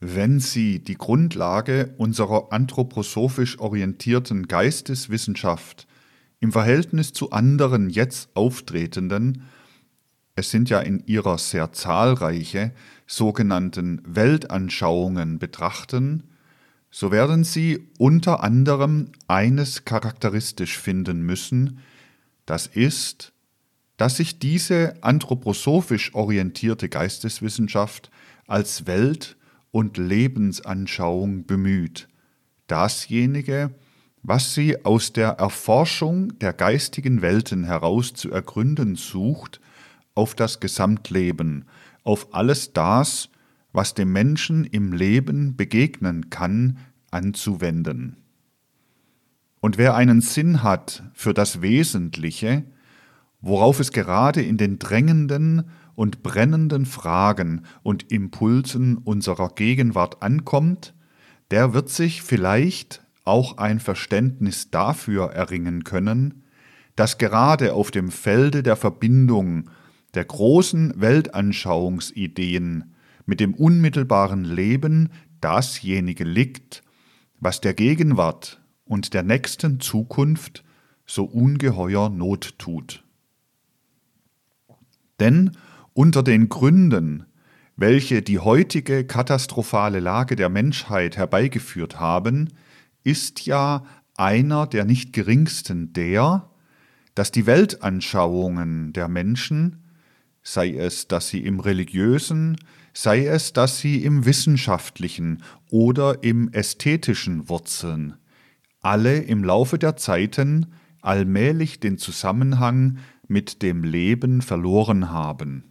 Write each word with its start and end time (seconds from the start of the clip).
Wenn 0.00 0.40
Sie 0.40 0.78
die 0.78 0.98
Grundlage 0.98 1.94
unserer 1.96 2.52
anthroposophisch 2.52 3.58
orientierten 3.58 4.46
Geisteswissenschaft 4.46 5.86
im 6.38 6.52
Verhältnis 6.52 7.14
zu 7.14 7.30
anderen 7.30 7.88
jetzt 7.88 8.28
auftretenden, 8.34 9.44
es 10.34 10.50
sind 10.50 10.68
ja 10.68 10.80
in 10.80 11.02
ihrer 11.06 11.38
sehr 11.38 11.72
zahlreiche, 11.72 12.72
sogenannten 13.06 14.02
Weltanschauungen 14.04 15.38
betrachten, 15.38 16.24
so 16.90 17.10
werden 17.10 17.42
Sie 17.42 17.88
unter 17.98 18.42
anderem 18.42 19.12
eines 19.28 19.86
charakteristisch 19.86 20.78
finden 20.78 21.22
müssen, 21.22 21.78
das 22.44 22.66
ist, 22.66 23.32
dass 23.96 24.18
sich 24.18 24.38
diese 24.38 24.94
anthroposophisch 25.02 26.14
orientierte 26.14 26.90
Geisteswissenschaft 26.90 28.10
als 28.46 28.86
Welt- 28.86 29.36
und 29.76 29.98
Lebensanschauung 29.98 31.44
bemüht, 31.44 32.08
dasjenige, 32.66 33.74
was 34.22 34.54
sie 34.54 34.86
aus 34.86 35.12
der 35.12 35.32
Erforschung 35.32 36.38
der 36.38 36.54
geistigen 36.54 37.20
Welten 37.20 37.64
heraus 37.64 38.14
zu 38.14 38.30
ergründen 38.30 38.96
sucht, 38.96 39.60
auf 40.14 40.34
das 40.34 40.60
Gesamtleben, 40.60 41.66
auf 42.04 42.32
alles 42.32 42.72
das, 42.72 43.28
was 43.74 43.92
dem 43.92 44.12
Menschen 44.12 44.64
im 44.64 44.94
Leben 44.94 45.56
begegnen 45.56 46.30
kann, 46.30 46.78
anzuwenden. 47.10 48.16
Und 49.60 49.76
wer 49.76 49.94
einen 49.94 50.22
Sinn 50.22 50.62
hat 50.62 51.02
für 51.12 51.34
das 51.34 51.60
Wesentliche, 51.60 52.64
worauf 53.42 53.78
es 53.78 53.92
gerade 53.92 54.40
in 54.40 54.56
den 54.56 54.78
drängenden 54.78 55.68
und 55.96 56.22
brennenden 56.22 56.86
Fragen 56.86 57.62
und 57.82 58.12
Impulsen 58.12 58.98
unserer 58.98 59.48
Gegenwart 59.48 60.22
ankommt, 60.22 60.94
der 61.50 61.74
wird 61.74 61.88
sich 61.88 62.22
vielleicht 62.22 63.02
auch 63.24 63.58
ein 63.58 63.80
Verständnis 63.80 64.70
dafür 64.70 65.32
erringen 65.32 65.82
können, 65.82 66.44
dass 66.94 67.18
gerade 67.18 67.74
auf 67.74 67.90
dem 67.90 68.10
Felde 68.10 68.62
der 68.62 68.76
Verbindung 68.76 69.70
der 70.14 70.24
großen 70.24 71.00
Weltanschauungsideen 71.00 72.94
mit 73.26 73.40
dem 73.40 73.54
unmittelbaren 73.54 74.44
Leben 74.44 75.10
dasjenige 75.40 76.24
liegt, 76.24 76.82
was 77.40 77.60
der 77.60 77.74
Gegenwart 77.74 78.62
und 78.84 79.12
der 79.14 79.22
nächsten 79.22 79.80
Zukunft 79.80 80.64
so 81.06 81.24
ungeheuer 81.24 82.08
Not 82.08 82.58
tut. 82.58 83.04
Denn 85.20 85.52
unter 85.96 86.22
den 86.22 86.50
Gründen, 86.50 87.24
welche 87.74 88.20
die 88.20 88.38
heutige 88.38 89.06
katastrophale 89.06 89.98
Lage 89.98 90.36
der 90.36 90.50
Menschheit 90.50 91.16
herbeigeführt 91.16 91.98
haben, 91.98 92.50
ist 93.02 93.46
ja 93.46 93.82
einer 94.14 94.66
der 94.66 94.84
nicht 94.84 95.14
geringsten 95.14 95.94
der, 95.94 96.50
dass 97.14 97.32
die 97.32 97.46
Weltanschauungen 97.46 98.92
der 98.92 99.08
Menschen, 99.08 99.84
sei 100.42 100.74
es, 100.74 101.08
dass 101.08 101.28
sie 101.30 101.40
im 101.40 101.60
religiösen, 101.60 102.58
sei 102.92 103.26
es, 103.26 103.54
dass 103.54 103.78
sie 103.78 104.04
im 104.04 104.26
wissenschaftlichen 104.26 105.42
oder 105.70 106.22
im 106.22 106.52
ästhetischen 106.52 107.48
wurzeln, 107.48 108.16
alle 108.82 109.16
im 109.16 109.42
Laufe 109.42 109.78
der 109.78 109.96
Zeiten 109.96 110.66
allmählich 111.00 111.80
den 111.80 111.96
Zusammenhang 111.96 112.98
mit 113.28 113.62
dem 113.62 113.82
Leben 113.82 114.42
verloren 114.42 115.10
haben. 115.10 115.64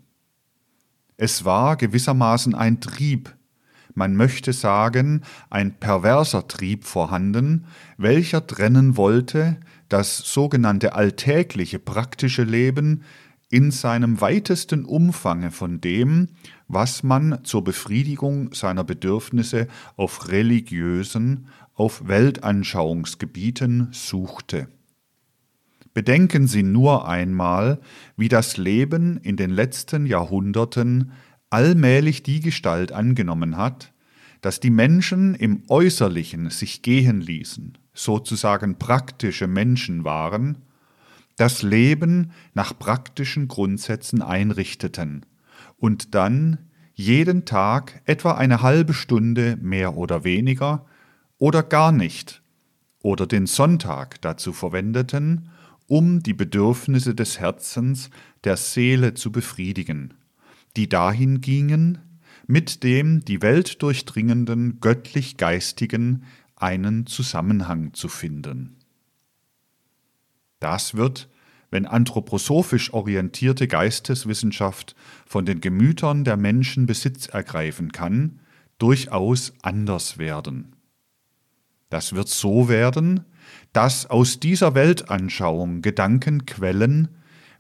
Es 1.18 1.46
war 1.46 1.78
gewissermaßen 1.78 2.56
ein 2.56 2.82
Trieb, 2.82 3.34
man 3.94 4.16
möchte 4.16 4.52
sagen, 4.52 5.22
ein 5.50 5.80
perverser 5.80 6.48
Trieb 6.48 6.84
vorhanden, 6.84 7.66
welcher 7.98 8.46
trennen 8.46 8.98
wollte 8.98 9.58
das 9.88 10.18
sogenannte 10.18 10.94
alltägliche 10.94 11.80
praktische 11.80 12.44
Leben 12.44 13.04
in 13.50 13.72
seinem 13.72 14.20
weitesten 14.20 14.84
Umfange 14.84 15.52
von 15.52 15.80
dem, 15.80 16.30
was 16.68 17.04
man 17.04 17.46
zur 17.46 17.64
Befriedigung 17.64 18.54
seiner 18.54 18.84
Bedürfnisse 18.84 19.68
auf 19.96 20.30
religiösen, 20.30 21.48
auf 21.74 22.08
Weltanschauungsgebieten 22.08 23.90
suchte. 23.92 24.68
Bedenken 25.96 26.46
Sie 26.46 26.62
nur 26.62 27.08
einmal, 27.08 27.80
wie 28.18 28.28
das 28.28 28.58
Leben 28.58 29.16
in 29.16 29.38
den 29.38 29.50
letzten 29.50 30.06
Jahrhunderten 30.06 31.14
allmählich 31.50 32.22
die 32.22 32.42
Gestalt 32.42 32.92
angenommen 32.92 33.56
hat, 33.56 33.94
dass 34.42 34.60
die 34.60 34.72
Menschen 34.72 35.36
im 35.36 35.64
Äußerlichen 35.70 36.50
sich 36.50 36.82
gehen 36.82 37.22
ließen, 37.22 37.78
sozusagen 37.94 38.78
praktische 38.78 39.48
Menschen 39.48 40.04
waren, 40.04 40.58
das 41.38 41.64
Leben 41.64 42.32
nach 42.54 42.78
praktischen 42.78 43.48
Grundsätzen 43.48 44.22
einrichteten 44.22 45.26
und 45.78 46.14
dann 46.14 46.58
jeden 46.94 47.46
Tag 47.46 48.02
etwa 48.04 48.34
eine 48.34 48.62
halbe 48.62 48.94
Stunde 48.94 49.58
mehr 49.62 49.96
oder 49.96 50.26
weniger 50.26 50.86
oder 51.38 51.64
gar 51.64 51.94
nicht 51.94 52.42
oder 53.02 53.26
den 53.28 53.48
Sonntag 53.48 54.20
dazu 54.22 54.52
verwendeten, 54.52 55.52
um 55.88 56.22
die 56.22 56.34
Bedürfnisse 56.34 57.14
des 57.16 57.40
Herzens, 57.40 58.10
der 58.44 58.58
Seele 58.58 59.14
zu 59.14 59.32
befriedigen, 59.32 60.14
die 60.76 60.90
dahin 60.90 61.42
gingen, 61.42 62.00
mit 62.48 62.84
dem 62.84 63.24
die 63.24 63.42
Welt 63.42 63.82
durchdringenden 63.82 64.80
göttlich-geistigen 64.80 66.24
einen 66.56 67.06
Zusammenhang 67.06 67.94
zu 67.94 68.08
finden. 68.08 68.78
Das 70.60 70.96
wird, 70.96 71.30
wenn 71.70 71.86
anthroposophisch 71.86 72.94
orientierte 72.94 73.68
Geisteswissenschaft 73.68 74.96
von 75.26 75.46
den 75.46 75.62
Gemütern 75.62 76.24
der 76.24 76.38
Menschen 76.38 76.86
Besitz 76.86 77.28
ergreifen 77.28 77.92
kann, 77.92 78.40
durchaus 78.78 79.54
anders 79.62 80.18
werden. 80.18 80.76
Das 81.90 82.14
wird 82.14 82.30
so 82.30 82.68
werden, 82.70 83.26
dass 83.76 84.10
aus 84.10 84.40
dieser 84.40 84.74
Weltanschauung 84.74 85.82
Gedanken 85.82 86.46
quellen, 86.46 87.10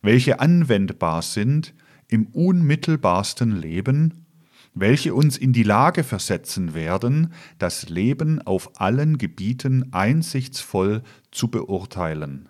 welche 0.01 0.39
anwendbar 0.39 1.21
sind 1.21 1.73
im 2.07 2.27
unmittelbarsten 2.27 3.51
Leben, 3.51 4.25
welche 4.73 5.13
uns 5.13 5.37
in 5.37 5.51
die 5.51 5.63
Lage 5.63 6.05
versetzen 6.05 6.73
werden, 6.73 7.33
das 7.59 7.89
Leben 7.89 8.41
auf 8.41 8.79
allen 8.79 9.17
Gebieten 9.17 9.91
einsichtsvoll 9.91 11.03
zu 11.31 11.49
beurteilen. 11.49 12.47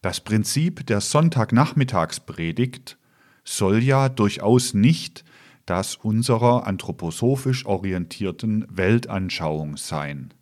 Das 0.00 0.20
Prinzip 0.20 0.86
der 0.86 1.00
Sonntagnachmittagspredigt 1.00 2.96
soll 3.42 3.82
ja 3.82 4.08
durchaus 4.08 4.72
nicht 4.72 5.24
das 5.66 5.96
unserer 5.96 6.64
anthroposophisch 6.64 7.66
orientierten 7.66 8.66
Weltanschauung 8.70 9.76
sein 9.76 10.32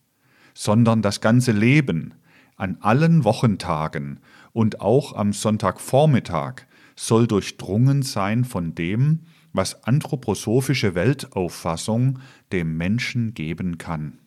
sondern 0.56 1.02
das 1.02 1.20
ganze 1.20 1.52
Leben 1.52 2.14
an 2.56 2.78
allen 2.80 3.24
Wochentagen 3.24 4.20
und 4.54 4.80
auch 4.80 5.12
am 5.12 5.34
Sonntagvormittag 5.34 6.62
soll 6.96 7.26
durchdrungen 7.26 8.00
sein 8.00 8.46
von 8.46 8.74
dem, 8.74 9.20
was 9.52 9.84
anthroposophische 9.84 10.94
Weltauffassung 10.94 12.20
dem 12.52 12.78
Menschen 12.78 13.34
geben 13.34 13.76
kann. 13.76 14.18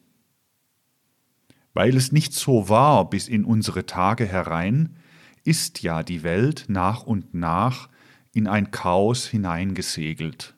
Weil 1.73 1.97
es 1.97 2.11
nicht 2.11 2.33
so 2.33 2.69
war 2.69 3.09
bis 3.09 3.27
in 3.27 3.43
unsere 3.43 3.87
Tage 3.87 4.27
herein, 4.27 4.97
ist 5.43 5.81
ja 5.81 6.03
die 6.03 6.21
Welt 6.21 6.65
nach 6.67 7.01
und 7.01 7.33
nach 7.33 7.89
in 8.33 8.45
ein 8.45 8.69
Chaos 8.69 9.25
hineingesegelt. 9.25 10.55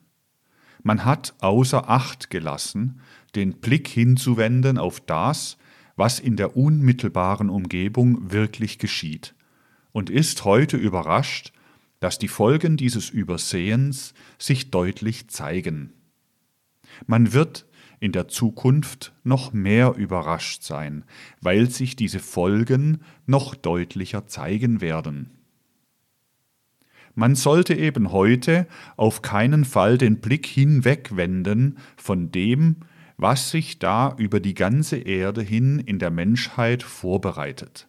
Man 0.82 1.06
hat 1.06 1.32
außer 1.40 1.88
Acht 1.88 2.28
gelassen, 2.28 3.00
den 3.34 3.60
Blick 3.60 3.88
hinzuwenden 3.88 4.76
auf 4.76 5.00
das, 5.00 5.56
was 6.02 6.18
in 6.18 6.34
der 6.34 6.56
unmittelbaren 6.56 7.48
Umgebung 7.48 8.32
wirklich 8.32 8.78
geschieht, 8.80 9.36
und 9.92 10.10
ist 10.10 10.44
heute 10.44 10.76
überrascht, 10.76 11.52
dass 12.00 12.18
die 12.18 12.26
Folgen 12.26 12.76
dieses 12.76 13.08
Übersehens 13.08 14.12
sich 14.36 14.72
deutlich 14.72 15.28
zeigen. 15.28 15.92
Man 17.06 17.32
wird 17.32 17.66
in 18.00 18.10
der 18.10 18.26
Zukunft 18.26 19.12
noch 19.22 19.52
mehr 19.52 19.94
überrascht 19.94 20.64
sein, 20.64 21.04
weil 21.40 21.70
sich 21.70 21.94
diese 21.94 22.18
Folgen 22.18 23.02
noch 23.26 23.54
deutlicher 23.54 24.26
zeigen 24.26 24.80
werden. 24.80 25.30
Man 27.14 27.36
sollte 27.36 27.74
eben 27.74 28.10
heute 28.10 28.66
auf 28.96 29.22
keinen 29.22 29.64
Fall 29.64 29.98
den 29.98 30.20
Blick 30.20 30.46
hinwegwenden 30.46 31.78
von 31.96 32.32
dem, 32.32 32.78
was 33.22 33.50
sich 33.50 33.78
da 33.78 34.16
über 34.18 34.40
die 34.40 34.54
ganze 34.54 34.96
Erde 34.96 35.42
hin 35.42 35.78
in 35.78 36.00
der 36.00 36.10
Menschheit 36.10 36.82
vorbereitet. 36.82 37.86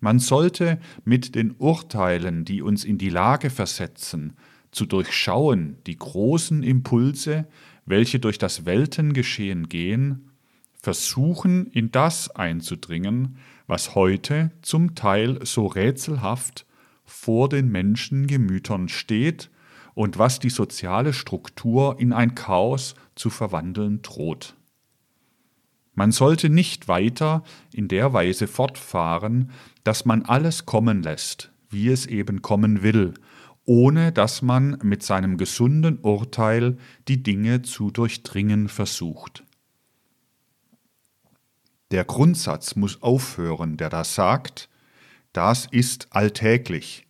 Man 0.00 0.18
sollte 0.18 0.80
mit 1.04 1.36
den 1.36 1.54
Urteilen, 1.56 2.44
die 2.44 2.60
uns 2.60 2.84
in 2.84 2.98
die 2.98 3.10
Lage 3.10 3.48
versetzen, 3.48 4.36
zu 4.72 4.86
durchschauen 4.86 5.76
die 5.86 5.96
großen 5.96 6.64
Impulse, 6.64 7.46
welche 7.86 8.18
durch 8.18 8.38
das 8.38 8.66
Weltengeschehen 8.66 9.68
gehen, 9.68 10.30
versuchen 10.72 11.66
in 11.66 11.92
das 11.92 12.30
einzudringen, 12.30 13.36
was 13.68 13.94
heute 13.94 14.50
zum 14.62 14.96
Teil 14.96 15.38
so 15.44 15.66
rätselhaft 15.66 16.66
vor 17.04 17.48
den 17.48 17.68
Menschengemütern 17.68 18.88
steht 18.88 19.48
und 19.94 20.18
was 20.18 20.40
die 20.40 20.50
soziale 20.50 21.12
Struktur 21.12 22.00
in 22.00 22.12
ein 22.12 22.34
Chaos 22.34 22.94
zu 23.20 23.30
verwandeln 23.30 24.02
droht. 24.02 24.56
Man 25.94 26.12
sollte 26.12 26.48
nicht 26.48 26.88
weiter 26.88 27.44
in 27.72 27.86
der 27.86 28.12
Weise 28.12 28.46
fortfahren, 28.46 29.50
dass 29.84 30.06
man 30.06 30.22
alles 30.22 30.64
kommen 30.64 31.02
lässt, 31.02 31.52
wie 31.68 31.88
es 31.88 32.06
eben 32.06 32.40
kommen 32.40 32.82
will, 32.82 33.12
ohne 33.66 34.10
dass 34.10 34.40
man 34.40 34.78
mit 34.82 35.02
seinem 35.02 35.36
gesunden 35.36 35.98
Urteil 35.98 36.78
die 37.06 37.22
Dinge 37.22 37.62
zu 37.62 37.90
durchdringen 37.90 38.68
versucht. 38.68 39.44
Der 41.90 42.04
Grundsatz 42.04 42.76
muss 42.76 43.02
aufhören, 43.02 43.76
der 43.76 43.90
da 43.90 44.04
sagt, 44.04 44.70
das 45.32 45.66
ist 45.66 46.08
alltäglich, 46.10 47.06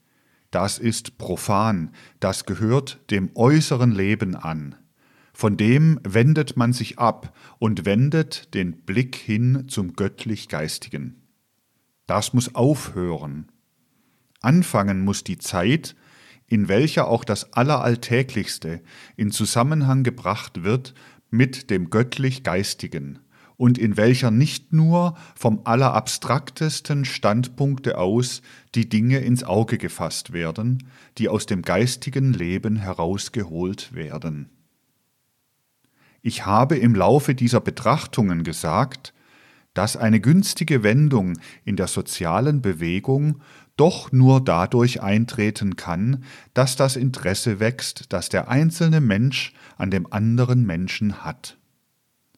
das 0.51 0.79
ist 0.79 1.17
profan, 1.17 1.95
das 2.19 2.45
gehört 2.45 2.99
dem 3.11 3.31
äußeren 3.37 3.93
Leben 3.93 4.35
an. 4.35 4.75
Von 5.41 5.57
dem 5.57 5.99
wendet 6.05 6.59
man 6.59 6.75
sich 6.75 6.99
ab 6.99 7.35
und 7.59 7.87
wendet 7.87 8.53
den 8.53 8.83
Blick 8.83 9.17
hin 9.17 9.65
zum 9.69 9.95
göttlich-geistigen. 9.95 11.17
Das 12.05 12.35
muss 12.35 12.55
aufhören. 12.55 13.51
Anfangen 14.43 15.03
muss 15.03 15.25
die 15.25 15.39
Zeit, 15.39 15.97
in 16.47 16.69
welcher 16.69 17.09
auch 17.09 17.25
das 17.25 17.55
Alleralltäglichste 17.55 18.83
in 19.17 19.31
Zusammenhang 19.31 20.03
gebracht 20.03 20.63
wird 20.63 20.93
mit 21.31 21.71
dem 21.71 21.89
göttlich-geistigen 21.89 23.21
und 23.57 23.79
in 23.79 23.97
welcher 23.97 24.31
nicht 24.31 24.75
nur 24.75 25.17
vom 25.35 25.63
allerabstraktesten 25.65 27.07
Standpunkte 27.07 27.97
aus 27.97 28.43
die 28.75 28.91
Dinge 28.91 29.21
ins 29.21 29.43
Auge 29.43 29.79
gefasst 29.79 30.35
werden, 30.35 30.87
die 31.17 31.31
aus 31.31 31.47
dem 31.47 31.63
geistigen 31.63 32.35
Leben 32.35 32.77
herausgeholt 32.77 33.95
werden. 33.95 34.51
Ich 36.23 36.45
habe 36.47 36.77
im 36.77 36.95
Laufe 36.95 37.35
dieser 37.35 37.61
Betrachtungen 37.61 38.45
gesagt, 38.45 39.15
dass 39.75 39.97
eine 39.97 40.21
günstige 40.21 40.83
Wendung 40.83 41.39
in 41.65 41.77
der 41.77 41.87
sozialen 41.87 42.61
Bewegung 42.61 43.41
doch 43.77 44.13
nur 44.13 44.45
dadurch 44.45 45.01
eintreten 45.01 45.77
kann, 45.77 46.25
dass 46.53 46.77
das 46.77 46.97
Interesse 46.97 47.61
wächst, 47.61 48.13
das 48.13 48.29
der 48.29 48.49
einzelne 48.49 49.01
Mensch 49.01 49.55
an 49.79 49.91
dem 49.91 50.13
anderen 50.13 50.67
Menschen 50.67 51.25
hat. 51.25 51.57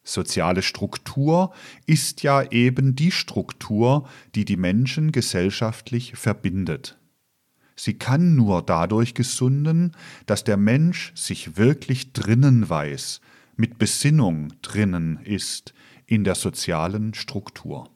Soziale 0.05 0.61
Struktur 0.61 1.53
ist 1.85 2.23
ja 2.23 2.43
eben 2.51 2.95
die 2.95 3.11
Struktur, 3.11 4.07
die 4.35 4.45
die 4.45 4.57
Menschen 4.57 5.11
gesellschaftlich 5.11 6.13
verbindet. 6.15 6.97
Sie 7.75 7.95
kann 7.95 8.35
nur 8.35 8.61
dadurch 8.61 9.13
gesunden, 9.13 9.93
dass 10.25 10.43
der 10.43 10.57
Mensch 10.57 11.11
sich 11.15 11.57
wirklich 11.57 12.13
drinnen 12.13 12.69
weiß, 12.69 13.21
mit 13.55 13.77
Besinnung 13.77 14.53
drinnen 14.61 15.19
ist 15.23 15.73
in 16.05 16.23
der 16.23 16.35
sozialen 16.35 17.13
Struktur. 17.13 17.89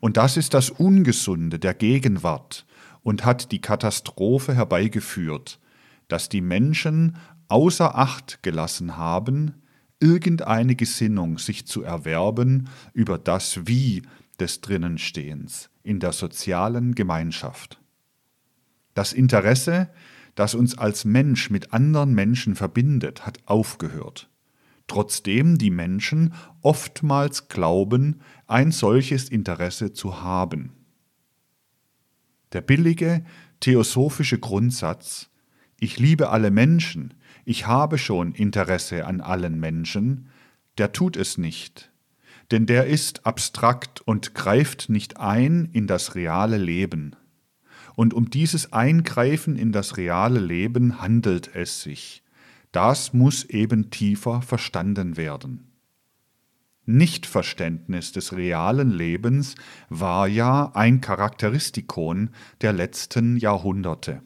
Und 0.00 0.16
das 0.16 0.36
ist 0.36 0.54
das 0.54 0.70
Ungesunde 0.70 1.58
der 1.58 1.74
Gegenwart 1.74 2.66
und 3.02 3.24
hat 3.24 3.52
die 3.52 3.60
Katastrophe 3.60 4.54
herbeigeführt, 4.54 5.58
dass 6.08 6.28
die 6.28 6.40
Menschen 6.40 7.16
außer 7.48 7.96
Acht 7.96 8.42
gelassen 8.42 8.96
haben, 8.96 9.62
irgendeine 10.00 10.74
Gesinnung 10.74 11.38
sich 11.38 11.66
zu 11.66 11.82
erwerben 11.82 12.68
über 12.92 13.18
das 13.18 13.66
Wie 13.66 14.02
des 14.40 14.60
Drinnenstehens 14.60 15.70
in 15.82 16.00
der 16.00 16.12
sozialen 16.12 16.94
Gemeinschaft. 16.94 17.80
Das 18.94 19.12
Interesse, 19.12 19.90
das 20.34 20.54
uns 20.54 20.76
als 20.76 21.04
Mensch 21.04 21.50
mit 21.50 21.72
anderen 21.72 22.14
Menschen 22.14 22.56
verbindet, 22.56 23.26
hat 23.26 23.38
aufgehört, 23.46 24.28
trotzdem 24.86 25.58
die 25.58 25.70
Menschen 25.70 26.34
oftmals 26.60 27.48
glauben, 27.48 28.20
ein 28.46 28.72
solches 28.72 29.28
Interesse 29.28 29.92
zu 29.92 30.22
haben. 30.22 30.72
Der 32.52 32.60
billige 32.60 33.24
theosophische 33.60 34.38
Grundsatz 34.38 35.30
Ich 35.80 35.98
liebe 35.98 36.28
alle 36.28 36.50
Menschen, 36.50 37.14
ich 37.44 37.66
habe 37.66 37.98
schon 37.98 38.32
Interesse 38.32 39.06
an 39.06 39.20
allen 39.20 39.58
Menschen, 39.58 40.28
der 40.78 40.92
tut 40.92 41.16
es 41.16 41.38
nicht, 41.38 41.90
denn 42.50 42.66
der 42.66 42.86
ist 42.86 43.26
abstrakt 43.26 44.00
und 44.00 44.34
greift 44.34 44.88
nicht 44.88 45.18
ein 45.18 45.68
in 45.72 45.86
das 45.86 46.14
reale 46.14 46.58
Leben. 46.58 47.16
Und 47.94 48.14
um 48.14 48.30
dieses 48.30 48.72
Eingreifen 48.72 49.56
in 49.56 49.72
das 49.72 49.96
reale 49.96 50.40
Leben 50.40 51.00
handelt 51.00 51.54
es 51.54 51.82
sich. 51.82 52.21
Das 52.72 53.12
muss 53.12 53.44
eben 53.44 53.90
tiefer 53.90 54.42
verstanden 54.42 55.16
werden. 55.16 55.72
Nichtverständnis 56.84 58.10
des 58.10 58.34
realen 58.36 58.90
Lebens 58.90 59.54
war 59.88 60.26
ja 60.26 60.72
ein 60.74 61.00
Charakteristikon 61.00 62.30
der 62.60 62.72
letzten 62.72 63.36
Jahrhunderte. 63.36 64.22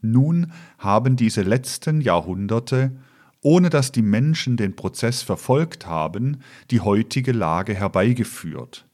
Nun 0.00 0.52
haben 0.78 1.16
diese 1.16 1.42
letzten 1.42 2.00
Jahrhunderte, 2.00 2.96
ohne 3.40 3.70
dass 3.70 3.90
die 3.90 4.02
Menschen 4.02 4.56
den 4.56 4.76
Prozess 4.76 5.22
verfolgt 5.22 5.86
haben, 5.86 6.42
die 6.70 6.80
heutige 6.80 7.32
Lage 7.32 7.74
herbeigeführt 7.74 8.86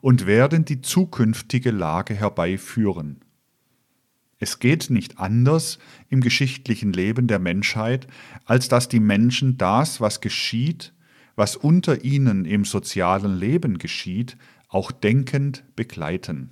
und 0.00 0.26
werden 0.26 0.64
die 0.64 0.82
zukünftige 0.82 1.70
Lage 1.70 2.14
herbeiführen. 2.14 3.20
Es 4.42 4.58
geht 4.58 4.88
nicht 4.88 5.18
anders 5.18 5.78
im 6.08 6.22
geschichtlichen 6.22 6.94
Leben 6.94 7.26
der 7.26 7.38
Menschheit, 7.38 8.06
als 8.46 8.68
dass 8.68 8.88
die 8.88 8.98
Menschen 8.98 9.58
das, 9.58 10.00
was 10.00 10.22
geschieht, 10.22 10.94
was 11.36 11.56
unter 11.56 12.04
ihnen 12.04 12.46
im 12.46 12.64
sozialen 12.64 13.38
Leben 13.38 13.76
geschieht, 13.76 14.38
auch 14.68 14.92
denkend 14.92 15.62
begleiten. 15.76 16.50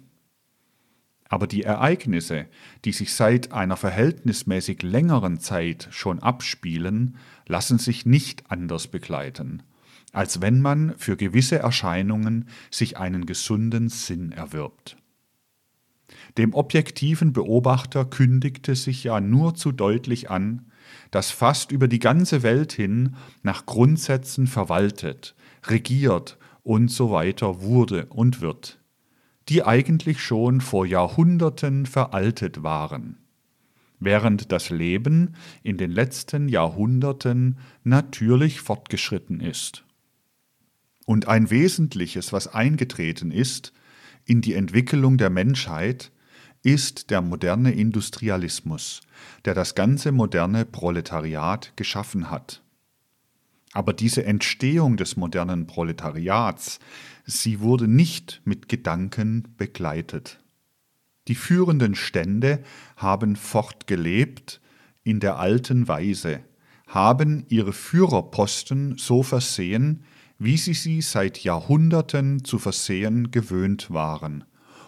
Aber 1.31 1.47
die 1.47 1.63
Ereignisse, 1.63 2.47
die 2.85 2.93
sich 2.93 3.15
seit 3.15 3.53
einer 3.53 3.77
verhältnismäßig 3.77 4.83
längeren 4.83 5.41
Zeit 5.41 5.89
schon 5.91 6.21
abspielen, 6.21 7.17
lassen 7.47 7.79
sich 7.79 8.05
nicht 8.05 8.51
anders 8.51 8.89
begleiten, 8.89 9.63
als 10.13 10.43
wenn 10.43 10.61
man 10.61 10.95
für 10.99 11.17
gewisse 11.17 11.59
Erscheinungen 11.59 12.49
sich 12.71 12.99
einen 12.99 13.25
gesunden 13.25 13.89
Sinn 13.89 14.33
erwirbt. 14.33 14.97
Dem 16.37 16.55
objektiven 16.55 17.33
Beobachter 17.33 18.05
kündigte 18.05 18.75
sich 18.75 19.05
ja 19.05 19.21
nur 19.21 19.55
zu 19.55 19.73
deutlich 19.73 20.31
an, 20.31 20.67
dass 21.11 21.31
fast 21.31 21.73
über 21.73 21.89
die 21.89 21.99
ganze 21.99 22.43
Welt 22.43 22.73
hin 22.73 23.17
nach 23.43 23.67
Grundsätzen 23.67 24.47
verwaltet, 24.47 25.35
regiert 25.67 26.39
und 26.63 26.91
so 26.91 27.11
weiter 27.11 27.63
wurde 27.63 28.07
und 28.07 28.41
wird 28.41 28.79
die 29.49 29.65
eigentlich 29.65 30.21
schon 30.21 30.61
vor 30.61 30.85
Jahrhunderten 30.85 31.87
veraltet 31.87 32.63
waren, 32.63 33.17
während 33.99 34.53
das 34.53 34.71
Leben 34.71 35.35
in 35.63 35.79
den 35.79 35.91
letzten 35.91 36.49
Jahrhunderten 36.49 37.59
natürlich 37.83 38.61
fortgeschritten 38.61 39.41
ist. 39.41 39.85
Und 41.07 41.27
ein 41.29 41.51
Wesentliches, 41.51 42.33
was 42.33 42.49
eingetreten 42.49 43.31
ist 43.31 43.73
in 44.27 44.43
die 44.43 44.53
Entwicklung 44.53 45.17
der 45.17 45.31
Menschheit, 45.31 46.13
ist 46.75 47.11
der 47.11 47.23
moderne 47.23 47.73
Industrialismus, 47.73 49.01
der 49.45 49.55
das 49.55 49.75
ganze 49.75 50.13
moderne 50.13 50.67
Proletariat 50.67 51.73
geschaffen 51.77 52.31
hat. 52.31 52.63
Aber 53.73 53.93
diese 53.93 54.25
Entstehung 54.25 54.97
des 54.97 55.17
modernen 55.17 55.67
Proletariats 55.67 56.79
Sie 57.31 57.61
wurde 57.61 57.89
nicht 57.89 58.41
mit 58.45 58.71
Gedanken 58.71 59.55
begleitet. 59.59 60.41
Die 61.29 61.35
führenden 61.35 61.95
Stände 61.95 62.63
haben 62.97 63.37
fortgelebt 63.37 64.63
in 65.05 65.21
der 65.21 65.39
alten 65.39 65.89
Weise, 65.89 66.41
haben 66.87 67.45
ihre 67.49 67.75
Führerposten 67.75 68.97
so 68.97 69.23
versehen, 69.23 70.05
wie 70.39 70.57
sie 70.57 70.73
sie 70.73 71.03
seit 71.03 71.45
Jahrhunderten 71.45 72.45
zu 72.45 72.59
versehen 72.59 73.31
gewöhnt 73.31 73.91
waren, 73.91 74.45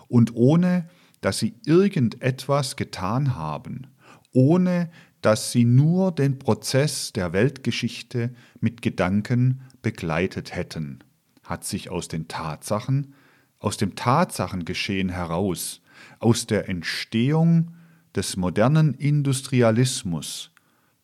und 0.09 0.35
ohne 0.35 0.89
dass 1.21 1.39
sie 1.39 1.55
irgendetwas 1.67 2.77
getan 2.77 3.37
haben, 3.37 3.89
ohne 4.33 4.91
dass 5.23 5.53
sie 5.53 5.65
nur 5.65 6.13
den 6.13 6.39
Prozess 6.39 7.13
der 7.13 7.33
Weltgeschichte 7.33 8.35
mit 8.61 8.81
Gedanken 8.81 9.61
begleitet 9.83 10.55
hätten 10.55 11.05
hat 11.51 11.65
sich 11.65 11.91
aus 11.91 12.09
den 12.09 12.29
Tatsachen, 12.29 13.15
aus 13.59 13.77
dem 13.77 13.97
Tatsachengeschehen 13.97 15.11
heraus, 15.11 15.83
aus 16.21 16.47
der 16.47 16.69
Entstehung 16.69 17.75
des 18.15 18.37
modernen 18.37 18.95
Industrialismus, 18.95 20.53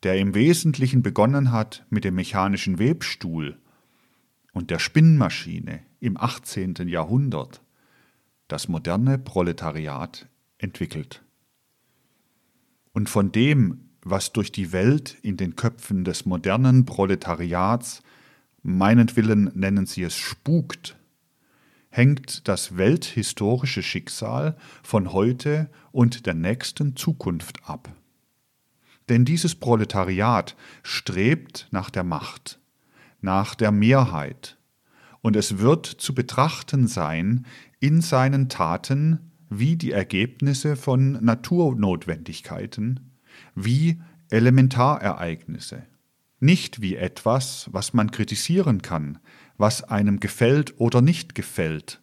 der 0.05 0.19
im 0.19 0.35
Wesentlichen 0.35 1.03
begonnen 1.03 1.51
hat 1.51 1.85
mit 1.91 2.05
dem 2.05 2.15
mechanischen 2.15 2.79
Webstuhl 2.79 3.59
und 4.53 4.71
der 4.71 4.79
Spinnmaschine 4.79 5.81
im 6.01 6.17
18. 6.17 6.75
Jahrhundert, 6.87 7.61
das 8.49 8.69
moderne 8.69 9.19
Proletariat 9.19 10.29
entwickelt. 10.59 11.23
Und 12.93 13.09
von 13.09 13.33
dem, 13.33 13.91
was 14.03 14.33
durch 14.33 14.53
die 14.53 14.73
Welt 14.73 15.17
in 15.23 15.37
den 15.37 15.57
Köpfen 15.57 16.05
des 16.05 16.27
modernen 16.27 16.87
Proletariats, 16.87 18.03
meinetwillen 18.63 19.51
nennen 19.55 19.87
sie 19.87 20.03
es 20.03 20.17
spukt, 20.17 20.97
hängt 21.91 22.47
das 22.47 22.77
welthistorische 22.77 23.83
Schicksal 23.83 24.57
von 24.83 25.13
heute 25.13 25.71
und 25.93 26.27
der 26.27 26.35
nächsten 26.35 26.97
Zukunft 26.97 27.69
ab. 27.69 27.91
Denn 29.09 29.25
dieses 29.25 29.55
Proletariat 29.55 30.57
strebt 30.83 31.69
nach 31.71 31.91
der 31.91 32.05
Macht, 32.05 32.59
nach 33.21 33.55
der 33.55 33.73
Mehrheit, 33.73 34.56
und 35.27 35.35
es 35.35 35.59
wird 35.59 35.87
zu 35.87 36.15
betrachten 36.15 36.87
sein 36.87 37.47
in 37.81 38.01
seinen 38.01 38.49
Taten 38.49 39.33
wie 39.51 39.75
die 39.75 39.91
Ergebnisse 39.91 40.77
von 40.77 41.19
Naturnotwendigkeiten, 41.25 43.11
wie 43.57 44.01
Elementarereignisse, 44.31 45.83
nicht 46.39 46.81
wie 46.81 46.95
etwas, 46.95 47.69
was 47.73 47.93
man 47.93 48.13
kritisieren 48.13 48.83
kann, 48.83 49.19
was 49.57 49.83
einem 49.83 50.21
gefällt 50.21 50.79
oder 50.79 51.03
nicht 51.03 51.35
gefällt, 51.35 52.01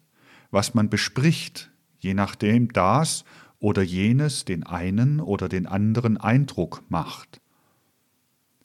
was 0.50 0.74
man 0.74 0.90
bespricht, 0.90 1.70
je 2.00 2.12
nachdem 2.12 2.74
das 2.74 3.24
oder 3.58 3.80
jenes 3.80 4.44
den 4.44 4.64
einen 4.64 5.18
oder 5.18 5.48
den 5.48 5.66
anderen 5.66 6.18
Eindruck 6.18 6.82
macht, 6.90 7.40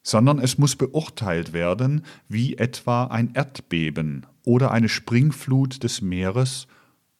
sondern 0.04 0.38
es 0.38 0.58
muss 0.58 0.76
beurteilt 0.76 1.54
werden 1.54 2.04
wie 2.28 2.58
etwa 2.58 3.06
ein 3.06 3.34
Erdbeben 3.36 4.26
oder 4.50 4.72
eine 4.72 4.90
Springflut 4.90 5.84
des 5.84 6.02
Meeres 6.02 6.66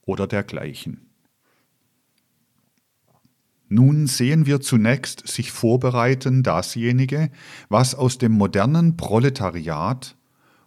oder 0.02 0.26
dergleichen. 0.26 1.12
Nun 3.68 4.08
sehen 4.08 4.48
wir 4.48 4.62
zunächst 4.62 5.28
sich 5.28 5.52
vorbereiten 5.52 6.42
dasjenige, 6.42 7.30
was 7.70 7.94
aus 7.94 8.18
dem 8.18 8.32
modernen 8.32 8.98
Proletariat 8.98 10.18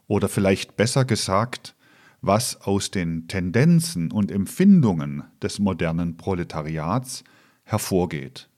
oder 0.06 0.28
vielleicht 0.28 0.76
besser 0.76 1.04
gesagt, 1.04 1.74
was 2.20 2.60
aus 2.60 2.92
den 2.92 3.26
Tendenzen 3.26 4.12
und 4.12 4.30
Empfindungen 4.30 5.24
des 5.42 5.58
modernen 5.58 6.16
Proletariats 6.16 7.24
hervorgeht. 7.64 8.48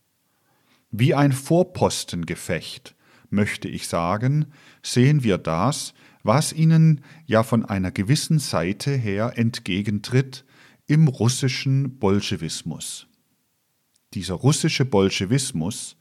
Wie 0.90 1.14
ein 1.14 1.32
Vorpostengefecht, 1.32 2.94
möchte 3.30 3.68
ich 3.68 3.88
sagen, 3.88 4.52
sehen 4.82 5.25
wir 5.25 5.38
das, 5.38 5.94
was 6.25 6.52
ihnen 6.52 7.02
ja 7.26 7.45
von 7.45 7.64
einer 7.64 7.93
gewissen 7.93 8.40
Seite 8.40 8.90
her 8.97 9.35
entgegentritt 9.37 10.45
im 10.87 11.07
russischen 11.07 11.99
Bolschewismus 11.99 13.07
dieser 14.14 14.35
russische 14.35 14.85
Bolschewismus, 14.85 15.97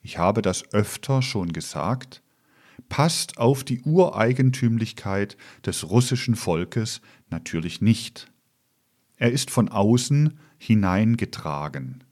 ich 0.00 0.18
habe 0.18 0.42
das 0.42 0.72
öfter 0.72 1.22
schon 1.22 1.52
gesagt, 1.52 2.22
passt 2.88 3.38
auf 3.38 3.64
die 3.64 3.80
Ureigentümlichkeit 3.82 5.36
des 5.64 5.88
russischen 5.90 6.36
Volkes 6.36 7.00
natürlich 7.30 7.80
nicht. 7.80 8.30
Er 9.16 9.32
ist 9.32 9.50
von 9.50 9.68
außen 9.68 10.38
hineingetragen. 10.58 12.04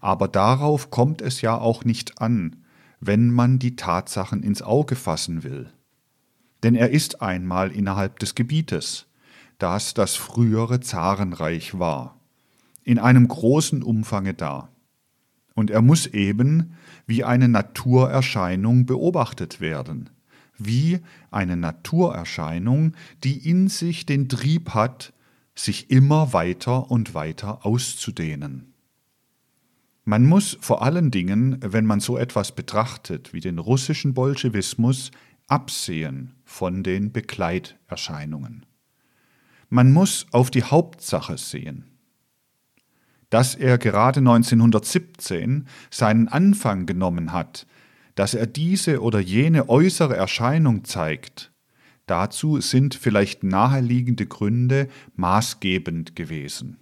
Aber 0.00 0.28
darauf 0.28 0.90
kommt 0.90 1.20
es 1.20 1.40
ja 1.40 1.56
auch 1.56 1.84
nicht 1.84 2.20
an, 2.20 2.64
wenn 3.00 3.30
man 3.30 3.58
die 3.58 3.76
Tatsachen 3.76 4.42
ins 4.42 4.62
Auge 4.62 4.96
fassen 4.96 5.42
will. 5.42 5.72
Denn 6.64 6.74
er 6.74 6.90
ist 6.90 7.22
einmal 7.22 7.70
innerhalb 7.70 8.18
des 8.18 8.34
Gebietes, 8.34 9.06
das 9.58 9.94
das 9.94 10.16
frühere 10.16 10.80
Zarenreich 10.80 11.78
war 11.78 12.18
in 12.84 12.98
einem 12.98 13.26
großen 13.26 13.82
Umfange 13.82 14.34
da. 14.34 14.68
Und 15.54 15.70
er 15.70 15.82
muss 15.82 16.06
eben 16.06 16.74
wie 17.06 17.24
eine 17.24 17.48
Naturerscheinung 17.48 18.86
beobachtet 18.86 19.60
werden, 19.60 20.10
wie 20.58 21.00
eine 21.30 21.56
Naturerscheinung, 21.56 22.94
die 23.24 23.48
in 23.48 23.68
sich 23.68 24.06
den 24.06 24.28
Trieb 24.28 24.70
hat, 24.70 25.12
sich 25.54 25.90
immer 25.90 26.32
weiter 26.32 26.90
und 26.90 27.14
weiter 27.14 27.64
auszudehnen. 27.64 28.72
Man 30.04 30.26
muss 30.26 30.58
vor 30.60 30.82
allen 30.82 31.10
Dingen, 31.10 31.58
wenn 31.60 31.86
man 31.86 32.00
so 32.00 32.18
etwas 32.18 32.52
betrachtet 32.52 33.32
wie 33.32 33.40
den 33.40 33.58
russischen 33.58 34.12
Bolschewismus, 34.12 35.10
absehen 35.46 36.34
von 36.54 36.82
den 36.82 37.12
Begleiterscheinungen. 37.12 38.64
Man 39.68 39.92
muss 39.92 40.26
auf 40.30 40.50
die 40.50 40.62
Hauptsache 40.62 41.36
sehen 41.36 41.90
dass 43.34 43.56
er 43.56 43.78
gerade 43.78 44.20
1917 44.20 45.66
seinen 45.90 46.28
Anfang 46.28 46.86
genommen 46.86 47.32
hat, 47.32 47.66
dass 48.14 48.34
er 48.34 48.46
diese 48.46 49.02
oder 49.02 49.18
jene 49.18 49.68
äußere 49.68 50.14
Erscheinung 50.14 50.84
zeigt, 50.84 51.50
dazu 52.06 52.60
sind 52.60 52.94
vielleicht 52.94 53.42
naheliegende 53.42 54.26
Gründe 54.26 54.86
maßgebend 55.16 56.14
gewesen. 56.14 56.76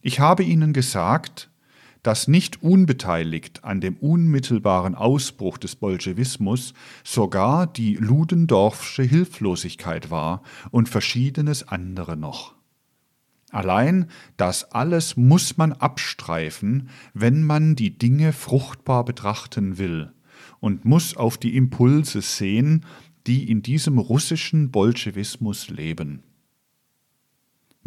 Ich 0.00 0.20
habe 0.20 0.44
Ihnen 0.44 0.72
gesagt, 0.72 1.50
dass 2.06 2.28
nicht 2.28 2.62
unbeteiligt 2.62 3.64
an 3.64 3.80
dem 3.80 3.96
unmittelbaren 3.96 4.94
Ausbruch 4.94 5.58
des 5.58 5.74
Bolschewismus 5.74 6.72
sogar 7.02 7.66
die 7.66 7.96
Ludendorffsche 7.96 9.02
Hilflosigkeit 9.02 10.08
war 10.08 10.42
und 10.70 10.88
verschiedenes 10.88 11.66
andere 11.66 12.16
noch. 12.16 12.54
Allein 13.50 14.08
das 14.36 14.70
alles 14.70 15.16
muss 15.16 15.56
man 15.56 15.72
abstreifen, 15.72 16.90
wenn 17.12 17.42
man 17.42 17.74
die 17.74 17.98
Dinge 17.98 18.32
fruchtbar 18.32 19.04
betrachten 19.04 19.76
will 19.76 20.12
und 20.60 20.84
muss 20.84 21.16
auf 21.16 21.36
die 21.38 21.56
Impulse 21.56 22.20
sehen, 22.22 22.84
die 23.26 23.50
in 23.50 23.62
diesem 23.62 23.98
russischen 23.98 24.70
Bolschewismus 24.70 25.70
leben. 25.70 26.22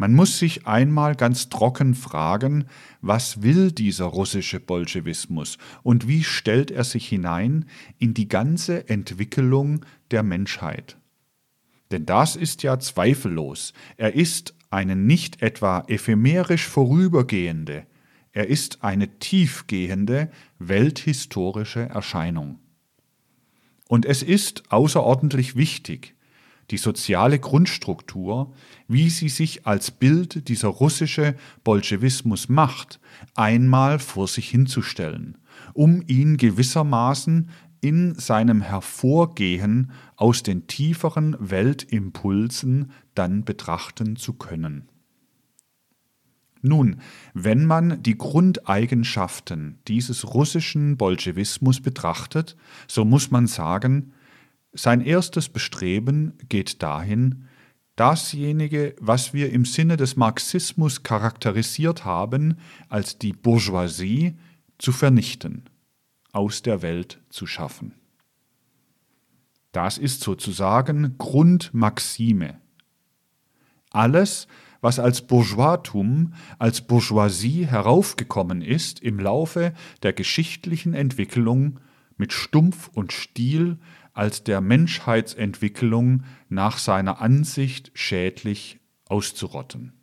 Man 0.00 0.14
muss 0.14 0.38
sich 0.38 0.66
einmal 0.66 1.14
ganz 1.14 1.50
trocken 1.50 1.94
fragen, 1.94 2.64
was 3.02 3.42
will 3.42 3.70
dieser 3.70 4.06
russische 4.06 4.58
Bolschewismus 4.58 5.58
und 5.82 6.08
wie 6.08 6.24
stellt 6.24 6.70
er 6.70 6.84
sich 6.84 7.06
hinein 7.06 7.66
in 7.98 8.14
die 8.14 8.26
ganze 8.26 8.88
Entwicklung 8.88 9.84
der 10.10 10.22
Menschheit. 10.22 10.96
Denn 11.90 12.06
das 12.06 12.34
ist 12.34 12.62
ja 12.62 12.78
zweifellos, 12.78 13.74
er 13.98 14.14
ist 14.14 14.54
eine 14.70 14.96
nicht 14.96 15.42
etwa 15.42 15.84
ephemerisch 15.86 16.66
vorübergehende, 16.66 17.84
er 18.32 18.46
ist 18.46 18.82
eine 18.82 19.18
tiefgehende 19.18 20.30
welthistorische 20.58 21.90
Erscheinung. 21.90 22.58
Und 23.86 24.06
es 24.06 24.22
ist 24.22 24.62
außerordentlich 24.72 25.56
wichtig, 25.56 26.14
die 26.70 26.78
soziale 26.78 27.38
Grundstruktur, 27.38 28.52
wie 28.88 29.10
sie 29.10 29.28
sich 29.28 29.66
als 29.66 29.90
Bild 29.90 30.48
dieser 30.48 30.68
russische 30.68 31.34
Bolschewismus 31.64 32.48
macht, 32.48 33.00
einmal 33.34 33.98
vor 33.98 34.28
sich 34.28 34.48
hinzustellen, 34.48 35.38
um 35.74 36.02
ihn 36.06 36.36
gewissermaßen 36.36 37.50
in 37.80 38.14
seinem 38.14 38.60
Hervorgehen 38.60 39.90
aus 40.16 40.42
den 40.42 40.66
tieferen 40.66 41.36
Weltimpulsen 41.40 42.92
dann 43.14 43.44
betrachten 43.44 44.16
zu 44.16 44.34
können. 44.34 44.88
Nun, 46.62 47.00
wenn 47.32 47.64
man 47.64 48.02
die 48.02 48.18
Grundeigenschaften 48.18 49.78
dieses 49.88 50.34
russischen 50.34 50.98
Bolschewismus 50.98 51.80
betrachtet, 51.80 52.54
so 52.86 53.06
muss 53.06 53.30
man 53.30 53.46
sagen, 53.46 54.12
sein 54.72 55.00
erstes 55.00 55.48
Bestreben 55.48 56.34
geht 56.48 56.82
dahin, 56.82 57.46
dasjenige, 57.96 58.94
was 59.00 59.34
wir 59.34 59.52
im 59.52 59.64
Sinne 59.64 59.96
des 59.96 60.16
Marxismus 60.16 61.02
charakterisiert 61.02 62.04
haben, 62.04 62.58
als 62.88 63.18
die 63.18 63.32
Bourgeoisie 63.32 64.36
zu 64.78 64.92
vernichten 64.92 65.64
aus 66.32 66.62
der 66.62 66.82
Welt 66.82 67.20
zu 67.28 67.46
schaffen. 67.46 67.94
Das 69.72 69.98
ist 69.98 70.22
sozusagen 70.22 71.16
Grundmaxime. 71.18 72.60
Alles, 73.90 74.46
was 74.80 74.98
als 74.98 75.22
Bourgeoistum, 75.22 76.34
als 76.58 76.80
Bourgeoisie 76.80 77.66
heraufgekommen 77.66 78.62
ist 78.62 79.00
im 79.00 79.18
Laufe 79.18 79.74
der 80.02 80.12
geschichtlichen 80.12 80.94
Entwicklung 80.94 81.80
mit 82.16 82.32
Stumpf 82.32 82.88
und 82.94 83.12
Stiel 83.12 83.78
als 84.20 84.44
der 84.44 84.60
Menschheitsentwicklung 84.60 86.24
nach 86.50 86.76
seiner 86.76 87.22
Ansicht 87.22 87.90
schädlich 87.94 88.78
auszurotten. 89.06 89.94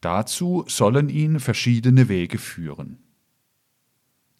Dazu 0.00 0.64
sollen 0.68 1.08
ihn 1.08 1.40
verschiedene 1.40 2.08
Wege 2.08 2.38
führen. 2.38 2.98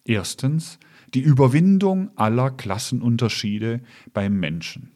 Erstens 0.05 0.79
die 1.13 1.23
Überwindung 1.23 2.17
aller 2.17 2.53
Klassenunterschiede 2.53 3.81
beim 4.15 4.39
Menschen. 4.39 4.93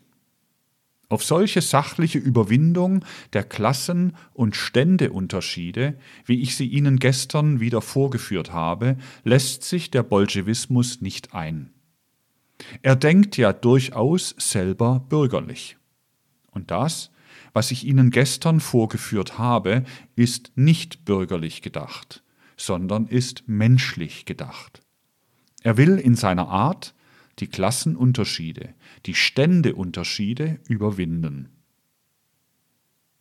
Auf 1.09 1.25
solche 1.25 1.63
sachliche 1.63 2.21
Überwindung 2.21 3.05
der 3.33 3.43
Klassen- 3.43 4.15
und 4.33 4.55
Ständeunterschiede, 4.55 5.99
wie 6.25 6.41
ich 6.41 6.55
sie 6.55 6.69
Ihnen 6.69 7.01
gestern 7.01 7.59
wieder 7.59 7.83
vorgeführt 7.83 8.53
habe, 8.53 8.97
lässt 9.25 9.65
sich 9.65 9.91
der 9.91 10.05
Bolschewismus 10.05 11.01
nicht 11.01 11.35
ein. 11.35 11.73
Er 12.83 12.97
denkt 12.97 13.37
ja 13.37 13.53
durchaus 13.53 14.35
selber 14.39 15.01
bürgerlich. 15.09 15.77
Und 16.51 16.71
das, 16.71 17.11
was 17.53 17.71
ich 17.71 17.85
Ihnen 17.85 18.11
gestern 18.11 18.61
vorgeführt 18.61 19.39
habe, 19.39 19.85
ist 20.17 20.53
nicht 20.55 21.05
bürgerlich 21.05 21.63
gedacht, 21.63 22.23
sondern 22.57 23.07
ist 23.07 23.45
menschlich 23.47 24.25
gedacht. 24.25 24.83
Er 25.63 25.77
will 25.77 25.99
in 25.99 26.15
seiner 26.15 26.49
Art 26.49 26.95
die 27.39 27.49
Klassenunterschiede, 27.49 28.75
die 29.07 29.15
Ständeunterschiede 29.15 30.61
überwinden. 30.69 31.49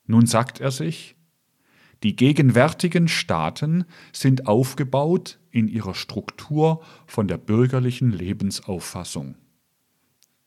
Nun 0.06 0.26
sagt 0.26 0.60
er 0.60 0.72
sich, 0.72 1.16
die 2.04 2.16
gegenwärtigen 2.16 3.08
Staaten 3.08 3.86
sind 4.14 4.48
aufgebaut 4.48 5.39
in 5.52 5.68
ihrer 5.68 5.96
Struktur 5.96 6.82
von 7.06 7.28
der 7.28 7.38
bürgerlichen 7.38 8.12
Lebensauffassung. 8.12 9.36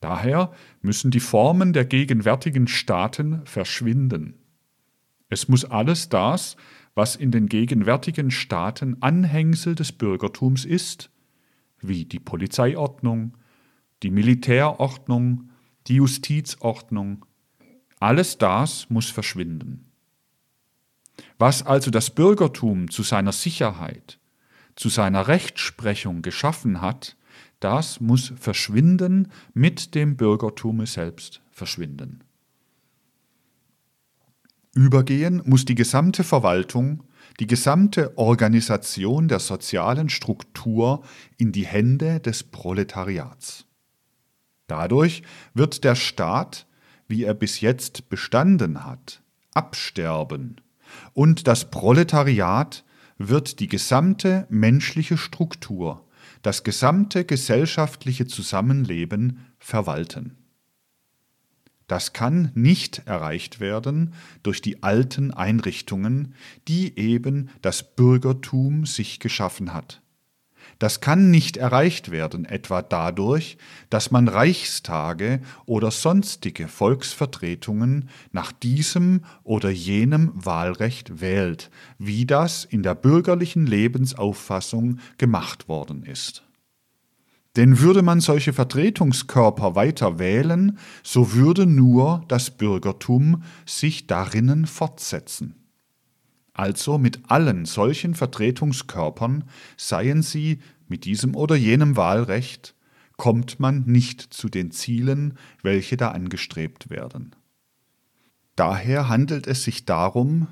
Daher 0.00 0.52
müssen 0.80 1.10
die 1.10 1.20
Formen 1.20 1.72
der 1.72 1.84
gegenwärtigen 1.84 2.66
Staaten 2.66 3.46
verschwinden. 3.46 4.34
Es 5.28 5.48
muss 5.48 5.64
alles 5.64 6.08
das, 6.08 6.56
was 6.94 7.16
in 7.16 7.30
den 7.30 7.46
gegenwärtigen 7.46 8.30
Staaten 8.30 8.96
Anhängsel 9.00 9.74
des 9.74 9.92
Bürgertums 9.92 10.64
ist, 10.64 11.10
wie 11.80 12.04
die 12.04 12.18
Polizeiordnung, 12.18 13.36
die 14.02 14.10
Militärordnung, 14.10 15.50
die 15.86 15.94
Justizordnung, 15.94 17.24
alles 18.00 18.38
das 18.38 18.90
muss 18.90 19.10
verschwinden. 19.10 19.86
Was 21.38 21.64
also 21.64 21.90
das 21.90 22.10
Bürgertum 22.10 22.90
zu 22.90 23.02
seiner 23.02 23.32
Sicherheit, 23.32 24.18
zu 24.76 24.88
seiner 24.88 25.28
Rechtsprechung 25.28 26.22
geschaffen 26.22 26.80
hat, 26.80 27.16
das 27.60 28.00
muss 28.00 28.32
verschwinden, 28.36 29.30
mit 29.54 29.94
dem 29.94 30.16
Bürgertum 30.16 30.84
selbst 30.86 31.40
verschwinden. 31.50 32.24
Übergehen 34.74 35.42
muss 35.44 35.64
die 35.64 35.74
gesamte 35.74 36.24
Verwaltung, 36.24 37.04
die 37.38 37.46
gesamte 37.46 38.16
Organisation 38.16 39.28
der 39.28 39.38
sozialen 39.38 40.08
Struktur 40.08 41.02
in 41.36 41.52
die 41.52 41.66
Hände 41.66 42.20
des 42.20 42.42
Proletariats. 42.42 43.66
Dadurch 44.66 45.22
wird 45.54 45.84
der 45.84 45.94
Staat, 45.94 46.66
wie 47.06 47.24
er 47.24 47.34
bis 47.34 47.60
jetzt 47.60 48.08
bestanden 48.08 48.84
hat, 48.84 49.22
absterben 49.52 50.56
und 51.12 51.46
das 51.46 51.70
Proletariat 51.70 52.84
wird 53.28 53.60
die 53.60 53.68
gesamte 53.68 54.46
menschliche 54.50 55.16
Struktur, 55.16 56.06
das 56.42 56.64
gesamte 56.64 57.24
gesellschaftliche 57.24 58.26
Zusammenleben 58.26 59.46
verwalten. 59.58 60.36
Das 61.86 62.12
kann 62.12 62.50
nicht 62.54 63.02
erreicht 63.06 63.60
werden 63.60 64.14
durch 64.42 64.62
die 64.62 64.82
alten 64.82 65.30
Einrichtungen, 65.32 66.34
die 66.68 66.98
eben 66.98 67.50
das 67.60 67.94
Bürgertum 67.94 68.86
sich 68.86 69.20
geschaffen 69.20 69.74
hat. 69.74 70.01
Das 70.82 71.00
kann 71.00 71.30
nicht 71.30 71.58
erreicht 71.58 72.10
werden, 72.10 72.44
etwa 72.44 72.82
dadurch, 72.82 73.56
dass 73.88 74.10
man 74.10 74.26
Reichstage 74.26 75.40
oder 75.64 75.92
sonstige 75.92 76.66
Volksvertretungen 76.66 78.08
nach 78.32 78.50
diesem 78.50 79.20
oder 79.44 79.70
jenem 79.70 80.32
Wahlrecht 80.34 81.20
wählt, 81.20 81.70
wie 81.98 82.26
das 82.26 82.64
in 82.64 82.82
der 82.82 82.96
bürgerlichen 82.96 83.64
Lebensauffassung 83.64 84.98
gemacht 85.18 85.68
worden 85.68 86.02
ist. 86.02 86.42
Denn 87.54 87.78
würde 87.78 88.02
man 88.02 88.20
solche 88.20 88.52
Vertretungskörper 88.52 89.76
weiter 89.76 90.18
wählen, 90.18 90.78
so 91.04 91.32
würde 91.32 91.64
nur 91.64 92.24
das 92.26 92.50
Bürgertum 92.50 93.44
sich 93.66 94.08
darinnen 94.08 94.66
fortsetzen. 94.66 95.61
Also 96.54 96.98
mit 96.98 97.30
allen 97.30 97.64
solchen 97.64 98.14
Vertretungskörpern, 98.14 99.44
seien 99.76 100.22
sie 100.22 100.60
mit 100.88 101.04
diesem 101.04 101.34
oder 101.34 101.56
jenem 101.56 101.96
Wahlrecht, 101.96 102.74
kommt 103.16 103.60
man 103.60 103.84
nicht 103.86 104.20
zu 104.20 104.48
den 104.48 104.70
Zielen, 104.70 105.38
welche 105.62 105.96
da 105.96 106.10
angestrebt 106.10 106.90
werden. 106.90 107.34
Daher 108.56 109.08
handelt 109.08 109.46
es 109.46 109.64
sich 109.64 109.86
darum, 109.86 110.48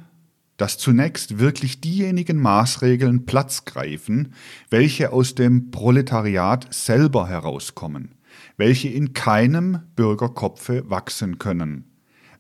dass 0.57 0.79
zunächst 0.79 1.39
wirklich 1.39 1.81
diejenigen 1.81 2.39
Maßregeln 2.39 3.25
Platz 3.25 3.65
greifen, 3.65 4.35
welche 4.69 5.13
aus 5.13 5.35
dem 5.35 5.71
Proletariat 5.71 6.73
selber 6.73 7.29
herauskommen, 7.29 8.15
welche 8.57 8.89
in 8.89 9.15
keinem 9.15 9.81
Bürgerkopfe 9.97 10.89
wachsen 10.89 11.39
können, 11.39 11.91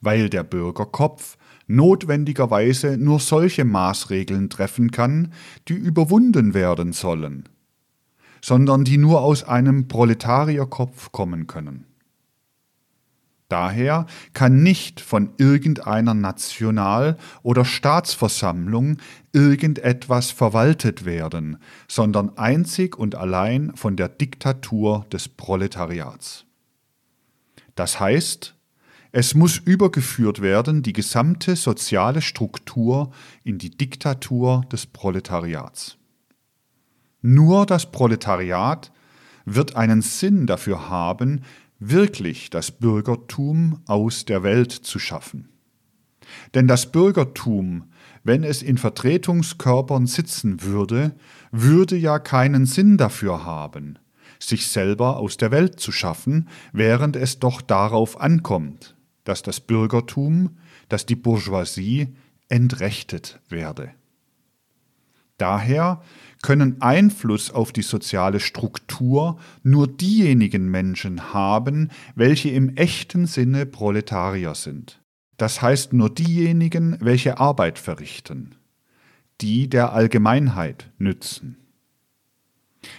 weil 0.01 0.29
der 0.29 0.44
Bürgerkopf 0.44 1.38
notwendigerweise 1.70 2.98
nur 2.98 3.20
solche 3.20 3.64
Maßregeln 3.64 4.50
treffen 4.50 4.90
kann, 4.90 5.33
die 5.68 5.74
überwunden 5.74 6.52
werden 6.52 6.92
sollen, 6.92 7.48
sondern 8.42 8.85
die 8.85 8.98
nur 8.98 9.22
aus 9.22 9.44
einem 9.44 9.88
Proletarierkopf 9.88 11.12
kommen 11.12 11.46
können. 11.46 11.87
Daher 13.48 14.06
kann 14.33 14.62
nicht 14.62 15.00
von 15.00 15.30
irgendeiner 15.37 16.14
National- 16.14 17.16
oder 17.42 17.64
Staatsversammlung 17.64 18.98
irgendetwas 19.33 20.30
verwaltet 20.30 21.04
werden, 21.04 21.59
sondern 21.88 22.37
einzig 22.38 22.96
und 22.96 23.16
allein 23.16 23.74
von 23.74 23.96
der 23.96 24.09
Diktatur 24.09 25.04
des 25.12 25.28
Proletariats. 25.28 26.44
Das 27.74 27.98
heißt, 27.98 28.54
es 29.12 29.35
muss 29.35 29.59
übergeführt 29.59 30.40
werden, 30.40 30.83
die 30.83 30.92
gesamte 30.92 31.57
soziale 31.57 32.23
Struktur 32.23 33.11
in 33.42 33.59
die 33.59 33.70
Diktatur 33.70 34.64
des 34.70 34.87
Proletariats. 34.87 35.96
Nur 37.23 37.66
das 37.66 37.90
Proletariat 37.90 38.92
wird 39.44 39.75
einen 39.77 40.01
Sinn 40.01 40.46
dafür 40.46 40.88
haben, 40.88 41.42
wirklich 41.81 42.51
das 42.51 42.70
Bürgertum 42.70 43.81
aus 43.87 44.27
der 44.27 44.42
Welt 44.42 44.70
zu 44.70 44.99
schaffen. 44.99 45.49
Denn 46.55 46.68
das 46.68 46.92
Bürgertum, 46.92 47.90
wenn 48.23 48.44
es 48.44 48.62
in 48.62 48.79
Vertretungskörpern 48.79 50.07
sitzen 50.07 50.62
würde, 50.62 51.16
würde 51.51 51.96
ja 51.96 52.18
keinen 52.18 52.66
Sinn 52.66 52.96
dafür 52.96 53.44
haben, 53.44 53.99
sich 54.38 54.68
selber 54.68 55.16
aus 55.16 55.37
der 55.37 55.51
Welt 55.51 55.81
zu 55.81 55.90
schaffen, 55.90 56.49
während 56.73 57.16
es 57.16 57.40
doch 57.40 57.61
darauf 57.61 58.20
ankommt, 58.20 58.94
dass 59.31 59.43
das 59.43 59.61
Bürgertum, 59.61 60.59
dass 60.88 61.07
die 61.07 61.14
Bourgeoisie 61.14 62.09
entrechtet 62.49 63.38
werde. 63.49 63.93
Daher 65.38 66.03
können 66.43 66.83
Einfluss 66.83 67.53
auf 67.53 67.73
die 67.73 67.83
soziale 67.83 68.40
Struktur 68.40 69.38
nur 69.62 69.87
diejenigen 69.87 70.69
Menschen 70.69 71.33
haben, 71.33 71.93
welche 72.16 72.51
im 72.51 72.77
echten 72.77 73.27
Sinne 73.27 73.66
Proletarier 73.66 74.57
sind. 74.57 75.01
Das 75.37 75.62
heißt 75.62 75.93
nur 75.93 76.12
diejenigen, 76.12 76.97
welche 77.01 77.38
Arbeit 77.38 77.79
verrichten, 77.79 78.57
die 79.40 79.71
der 79.71 79.93
Allgemeinheit 79.93 80.90
nützen. 80.99 81.57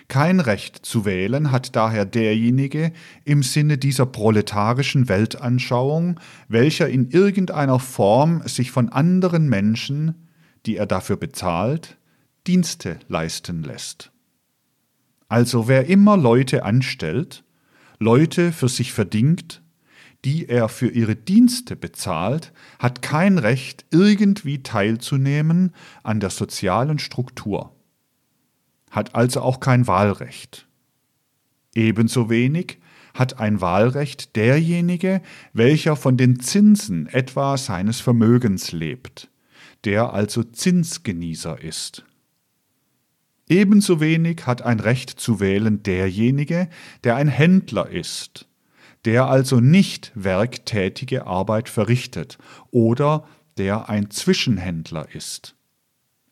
Kein 0.08 0.39
Recht 0.39 0.86
zu 0.86 1.06
wählen 1.06 1.52
hat 1.52 1.76
daher 1.76 2.06
derjenige 2.06 2.91
im 3.26 3.41
Sinne 3.41 3.78
dieser 3.78 4.06
proletarischen 4.06 5.10
Weltanschauung, 5.10 6.20
welcher 6.48 6.88
in 6.88 7.10
irgendeiner 7.10 7.80
Form 7.80 8.44
sich 8.46 8.72
von 8.72 8.89
anderen 8.89 9.50
Menschen, 9.50 10.28
die 10.65 10.78
er 10.78 10.86
dafür 10.86 11.17
bezahlt, 11.17 11.98
Dienste 12.46 13.00
leisten 13.08 13.63
lässt. 13.63 14.12
Also 15.28 15.67
wer 15.67 15.88
immer 15.88 16.17
Leute 16.17 16.63
anstellt, 16.63 17.44
Leute 17.98 18.52
für 18.52 18.67
sich 18.67 18.94
verdingt, 18.94 19.62
die 20.26 20.48
er 20.48 20.70
für 20.70 20.89
ihre 20.89 21.15
Dienste 21.15 21.76
bezahlt, 21.76 22.54
hat 22.78 23.02
kein 23.02 23.39
Recht, 23.39 23.86
irgendwie 23.89 24.62
teilzunehmen 24.62 25.74
an 26.04 26.20
der 26.20 26.30
sozialen 26.30 27.00
Struktur 27.00 27.76
hat 28.91 29.15
also 29.15 29.41
auch 29.41 29.60
kein 29.60 29.88
Wahlrecht. 29.88 30.67
Ebenso 31.73 32.30
wenig 32.30 32.77
hat 33.13 33.39
ein 33.39 33.62
Wahlrecht 33.62 34.36
derjenige, 34.36 35.21
welcher 35.54 35.95
von 35.95 36.17
den 36.17 36.39
Zinsen 36.39 37.08
etwa 37.08 37.58
seines 37.58 37.99
Vermögens 37.99 38.71
lebt, 38.71 39.30
der 39.86 40.13
also 40.13 40.43
Zinsgenießer 40.43 41.62
ist. 41.62 42.06
Ebenso 43.49 43.99
wenig 43.99 44.45
hat 44.45 44.62
ein 44.62 44.80
Recht 44.80 45.10
zu 45.10 45.39
wählen 45.41 45.84
derjenige, 45.84 46.69
der 47.04 47.15
ein 47.17 47.27
Händler 47.27 47.89
ist, 47.89 48.47
der 49.04 49.25
also 49.25 49.60
nicht 49.60 50.12
werktätige 50.15 51.27
Arbeit 51.27 51.67
verrichtet 51.67 52.38
oder 52.69 53.27
der 53.58 53.89
ein 53.89 54.10
Zwischenhändler 54.10 55.08
ist. 55.13 55.56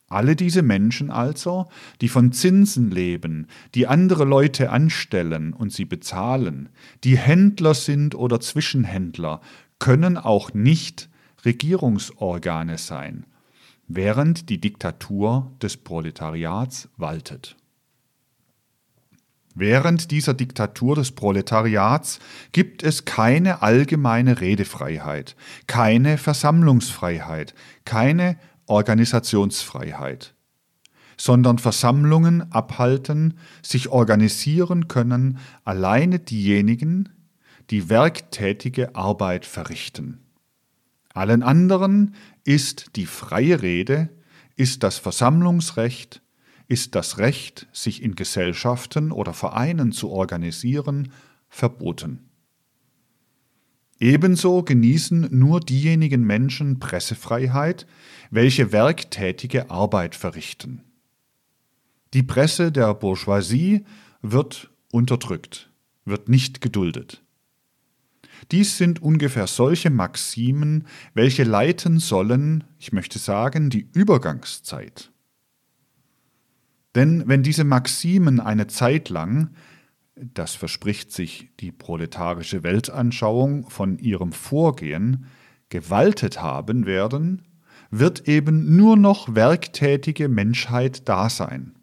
Alle 0.10 0.36
diese 0.36 0.63
Menschen 0.63 1.12
also, 1.12 1.67
die 2.02 2.10
von 2.10 2.32
Zinsen 2.32 2.89
leben, 2.89 3.48
die 3.76 3.86
andere 3.86 4.26
Leute 4.26 4.72
anstellen 4.72 5.54
und 5.54 5.72
sie 5.72 5.86
bezahlen, 5.86 6.69
die 7.04 7.17
Händler 7.17 7.76
sind 7.76 8.15
oder 8.15 8.39
Zwischenhändler, 8.39 9.39
können 9.78 10.17
auch 10.17 10.54
nicht 10.54 11.10
Regierungsorgane 11.45 12.80
sein, 12.80 13.26
während 13.88 14.50
die 14.50 14.60
Diktatur 14.60 15.52
des 15.62 15.78
Proletariats 15.78 16.89
waltet. 16.98 17.56
Während 19.56 20.12
dieser 20.12 20.34
Diktatur 20.34 20.95
des 20.95 21.12
Proletariats 21.12 22.19
gibt 22.52 22.82
es 22.82 23.06
keine 23.06 23.62
allgemeine 23.62 24.41
Redefreiheit, 24.41 25.36
keine 25.67 26.17
Versammlungsfreiheit, 26.17 27.54
keine 27.84 28.38
Organisationsfreiheit, 28.70 30.36
sondern 31.18 31.58
Versammlungen 31.58 32.52
abhalten, 32.52 33.38
sich 33.62 33.90
organisieren 33.90 34.88
können 34.88 35.40
alleine 35.64 36.20
diejenigen, 36.20 37.10
die 37.70 37.90
werktätige 37.90 38.96
Arbeit 38.96 39.46
verrichten. 39.46 40.20
Allen 41.14 41.44
anderen 41.44 42.16
ist 42.44 42.96
die 42.96 43.06
freie 43.06 43.62
Rede, 43.62 44.10
ist 44.56 44.84
das 44.84 44.98
Versammlungsrecht, 44.98 46.22
ist 46.68 46.96
das 46.96 47.18
Recht, 47.18 47.68
sich 47.74 48.04
in 48.04 48.16
Gesellschaften 48.16 49.12
oder 49.12 49.34
Vereinen 49.34 49.92
zu 49.92 50.10
organisieren, 50.10 51.12
verboten. 51.50 52.29
Ebenso 54.00 54.64
genießen 54.64 55.28
nur 55.32 55.60
diejenigen 55.60 56.24
Menschen 56.24 56.80
Pressefreiheit, 56.80 57.86
welche 58.32 58.72
werktätige 58.72 59.70
Arbeit 59.70 60.16
verrichten. 60.16 60.84
Die 62.14 62.24
Presse 62.24 62.72
der 62.72 62.94
Bourgeoisie 62.94 63.86
wird 64.22 64.72
unterdrückt, 64.92 65.70
wird 66.06 66.30
nicht 66.30 66.62
geduldet. 66.62 67.24
Dies 68.52 68.78
sind 68.78 69.02
ungefähr 69.02 69.48
solche 69.48 69.90
Maximen, 69.90 70.88
welche 71.14 71.44
leiten 71.44 72.00
sollen, 72.00 72.64
ich 72.80 72.94
möchte 72.94 73.20
sagen, 73.20 73.70
die 73.70 73.90
Übergangszeit. 73.94 75.12
Denn 76.96 77.28
wenn 77.28 77.44
diese 77.44 77.66
Maximen 77.66 78.40
eine 78.40 78.68
Zeit 78.68 79.10
lang, 79.10 79.52
das 80.22 80.56
verspricht 80.56 81.12
sich 81.12 81.50
die 81.60 81.72
proletarische 81.72 82.64
Weltanschauung 82.64 83.70
von 83.70 83.98
ihrem 84.00 84.32
Vorgehen, 84.32 85.26
gewaltet 85.70 86.42
haben 86.42 86.86
werden, 86.86 87.44
wird 87.92 88.28
eben 88.28 88.76
nur 88.76 88.98
noch 88.98 89.36
werktätige 89.36 90.28
Menschheit 90.28 91.08
da 91.08 91.30
sein. 91.30 91.76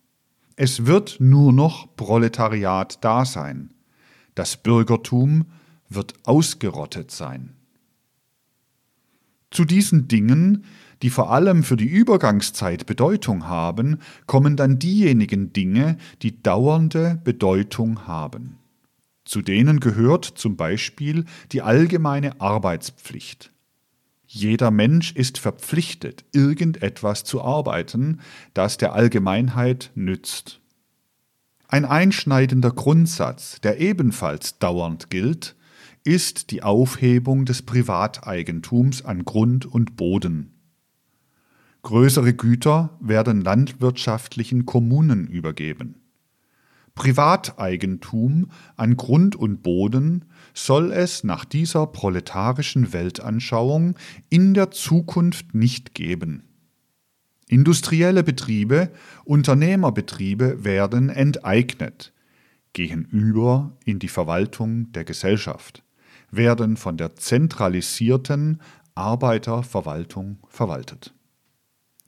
Es 0.57 0.87
wird 0.87 1.16
nur 1.20 1.53
noch 1.53 1.94
Proletariat 1.96 3.05
da 3.05 3.25
sein. 3.25 3.75
Das 4.35 4.57
Bürgertum 4.57 5.46
wird 5.88 6.14
ausgerottet 6.25 7.11
sein. 7.11 7.55
Zu 9.51 9.64
diesen 9.64 10.09
Dingen, 10.09 10.64
die 11.02 11.11
vor 11.11 11.30
allem 11.30 11.62
für 11.62 11.76
die 11.76 11.87
Übergangszeit 11.87 12.87
Bedeutung 12.87 13.46
haben, 13.46 13.98
kommen 14.26 14.56
dann 14.56 14.78
diejenigen 14.78 15.52
Dinge, 15.52 15.98
die 16.22 16.42
dauernde 16.42 17.20
Bedeutung 17.22 18.06
haben. 18.06 18.59
Zu 19.24 19.42
denen 19.42 19.80
gehört 19.80 20.24
zum 20.24 20.56
Beispiel 20.56 21.24
die 21.52 21.62
allgemeine 21.62 22.40
Arbeitspflicht. 22.40 23.52
Jeder 24.26 24.70
Mensch 24.70 25.12
ist 25.12 25.38
verpflichtet, 25.38 26.24
irgendetwas 26.32 27.24
zu 27.24 27.42
arbeiten, 27.42 28.20
das 28.54 28.76
der 28.76 28.92
Allgemeinheit 28.92 29.90
nützt. 29.94 30.61
Ein 31.68 31.85
einschneidender 31.85 32.70
Grundsatz, 32.70 33.61
der 33.61 33.80
ebenfalls 33.80 34.59
dauernd 34.59 35.11
gilt, 35.11 35.56
ist 36.04 36.52
die 36.52 36.62
Aufhebung 36.62 37.44
des 37.44 37.62
Privateigentums 37.62 39.04
an 39.04 39.24
Grund 39.24 39.66
und 39.66 39.96
Boden. 39.96 40.55
Größere 41.87 42.35
Güter 42.35 42.90
werden 42.99 43.42
landwirtschaftlichen 43.42 44.66
Kommunen 44.66 45.29
übergeben. 45.29 45.94
Privateigentum 46.96 48.51
an 48.75 48.96
Grund 48.96 49.37
und 49.37 49.62
Boden 49.62 50.25
soll 50.53 50.90
es 50.90 51.22
nach 51.22 51.44
dieser 51.44 51.87
proletarischen 51.87 52.92
Weltanschauung 52.92 53.94
in 54.31 54.53
der 54.53 54.72
Zukunft 54.72 55.55
nicht 55.55 55.94
geben. 55.94 56.42
Industrielle 57.46 58.25
Betriebe, 58.25 58.90
Unternehmerbetriebe 59.25 60.64
werden 60.64 61.09
enteignet, 61.09 62.12
gehen 62.72 63.05
über 63.05 63.77
in 63.85 64.01
die 64.01 64.09
Verwaltung 64.09 64.90
der 64.90 65.05
Gesellschaft 65.05 65.85
werden 66.33 66.77
von 66.77 66.96
der 66.96 67.14
zentralisierten 67.14 68.61
Arbeiterverwaltung 68.96 70.40
verwaltet. 70.49 71.15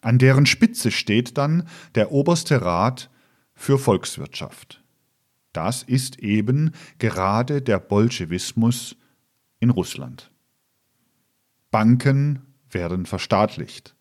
An 0.09 0.17
deren 0.17 0.47
Spitze 0.47 0.91
steht 0.91 1.37
dann 1.37 1.69
der 1.95 2.13
oberste 2.13 2.63
Rat 2.63 3.11
für 3.53 3.79
Volkswirtschaft. 3.79 4.83
Das 5.53 5.83
ist 5.83 6.19
eben 6.21 6.71
gerade 6.99 7.61
der 7.61 7.79
Bolschewismus 7.79 8.97
in 9.61 9.69
Russland. 9.69 10.31
Banken 11.71 12.41
werden 12.71 13.05
verstaatlicht. 13.05 13.97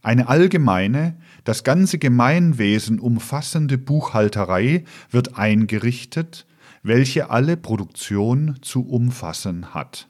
Eine 0.00 0.28
allgemeine, 0.28 1.18
das 1.44 1.64
ganze 1.64 1.98
Gemeinwesen 1.98 2.98
umfassende 2.98 3.76
Buchhalterei 3.76 4.84
wird 5.10 5.36
eingerichtet 5.36 6.46
welche 6.82 7.30
alle 7.30 7.56
Produktion 7.56 8.58
zu 8.60 8.88
umfassen 8.88 9.72
hat. 9.72 10.08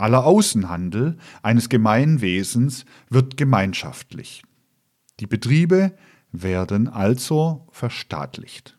Aller 0.00 0.24
Außenhandel 0.24 1.18
eines 1.42 1.68
Gemeinwesens 1.68 2.84
wird 3.08 3.36
gemeinschaftlich. 3.36 4.42
Die 5.20 5.26
Betriebe 5.26 5.92
werden 6.32 6.88
also 6.88 7.66
verstaatlicht. 7.70 8.78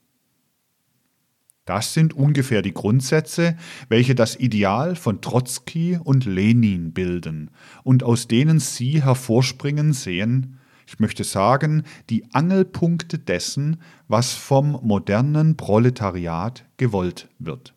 Das 1.65 1.93
sind 1.93 2.13
ungefähr 2.13 2.62
die 2.62 2.73
Grundsätze, 2.73 3.55
welche 3.88 4.15
das 4.15 4.36
Ideal 4.36 4.95
von 4.95 5.21
Trotzki 5.21 5.99
und 6.03 6.25
Lenin 6.25 6.91
bilden 6.91 7.51
und 7.84 8.03
aus 8.03 8.27
denen 8.27 8.60
Sie 8.60 9.03
hervorspringen 9.03 9.93
sehen, 9.93 10.57
ich 10.88 10.99
möchte 10.99 11.23
sagen, 11.23 11.84
die 12.10 12.34
Angelpunkte 12.34 13.17
dessen, 13.19 13.81
was 14.10 14.34
vom 14.34 14.79
modernen 14.84 15.55
Proletariat 15.55 16.65
gewollt 16.75 17.29
wird. 17.39 17.73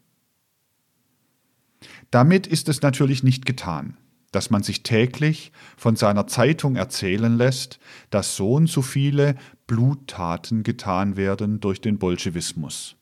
Damit 2.15 2.47
ist 2.47 2.69
es 2.69 2.81
natürlich 2.81 3.25
nicht 3.25 3.45
getan, 3.45 3.97
dass 4.31 4.49
man 4.49 4.63
sich 4.63 4.85
täglich 4.85 5.51
von 5.77 5.97
seiner 5.97 6.29
Zeitung 6.29 6.77
erzählen 6.77 7.37
lässt, 7.37 7.81
dass 8.11 8.37
so 8.37 8.53
und 8.53 8.69
so 8.69 8.83
viele 8.83 9.35
Bluttaten 9.67 10.63
getan 10.63 11.17
werden 11.17 11.59
durch 11.59 11.81
den 11.81 11.99
Bolschewismus. 11.99 12.95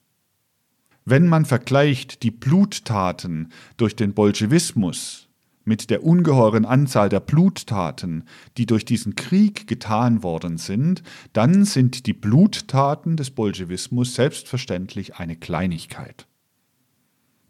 Wenn 1.04 1.28
man 1.28 1.44
vergleicht 1.44 2.22
die 2.22 2.30
Bluttaten 2.30 3.52
durch 3.76 3.94
den 3.96 4.14
Bolschewismus 4.14 5.28
mit 5.66 5.90
der 5.90 6.04
ungeheuren 6.04 6.64
Anzahl 6.64 7.10
der 7.10 7.20
Bluttaten, 7.20 8.24
die 8.56 8.64
durch 8.64 8.86
diesen 8.86 9.14
Krieg 9.14 9.66
getan 9.66 10.22
worden 10.22 10.56
sind, 10.56 11.02
dann 11.34 11.66
sind 11.66 12.06
die 12.06 12.14
Bluttaten 12.14 13.18
des 13.18 13.30
Bolschewismus 13.30 14.14
selbstverständlich 14.14 15.16
eine 15.16 15.36
Kleinigkeit. 15.36 16.26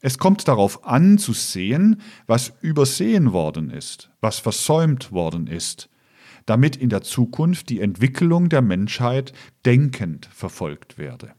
Es 0.05 0.19
kommt 0.19 0.49
darauf 0.49 0.85
an 0.85 1.17
zu 1.17 1.33
sehen, 1.33 2.01
was 2.27 2.53
übersehen 2.61 3.33
worden 3.33 3.71
ist, 3.71 4.11
was 4.21 4.41
versäumt 4.41 5.12
worden 5.12 5.47
ist, 5.47 5.88
damit 6.45 6.75
in 6.75 6.88
der 6.88 7.03
Zukunft 7.03 7.69
die 7.69 7.81
Entwicklung 7.81 8.49
der 8.49 8.62
Menschheit 8.62 9.33
denkend 9.65 10.27
verfolgt 10.27 10.99
werde. 10.99 11.33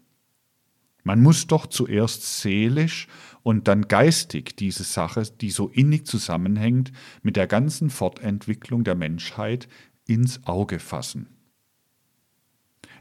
Man 1.03 1.21
muss 1.21 1.45
doch 1.47 1.67
zuerst 1.67 2.39
seelisch 2.39 3.09
und 3.43 3.67
dann 3.67 3.89
geistig 3.89 4.55
diese 4.55 4.85
Sache, 4.85 5.23
die 5.23 5.51
so 5.51 5.67
innig 5.67 6.07
zusammenhängt 6.07 6.93
mit 7.21 7.35
der 7.35 7.47
ganzen 7.47 7.89
Fortentwicklung 7.89 8.85
der 8.85 8.95
Menschheit, 8.95 9.67
ins 10.07 10.45
Auge 10.47 10.79
fassen. 10.79 11.27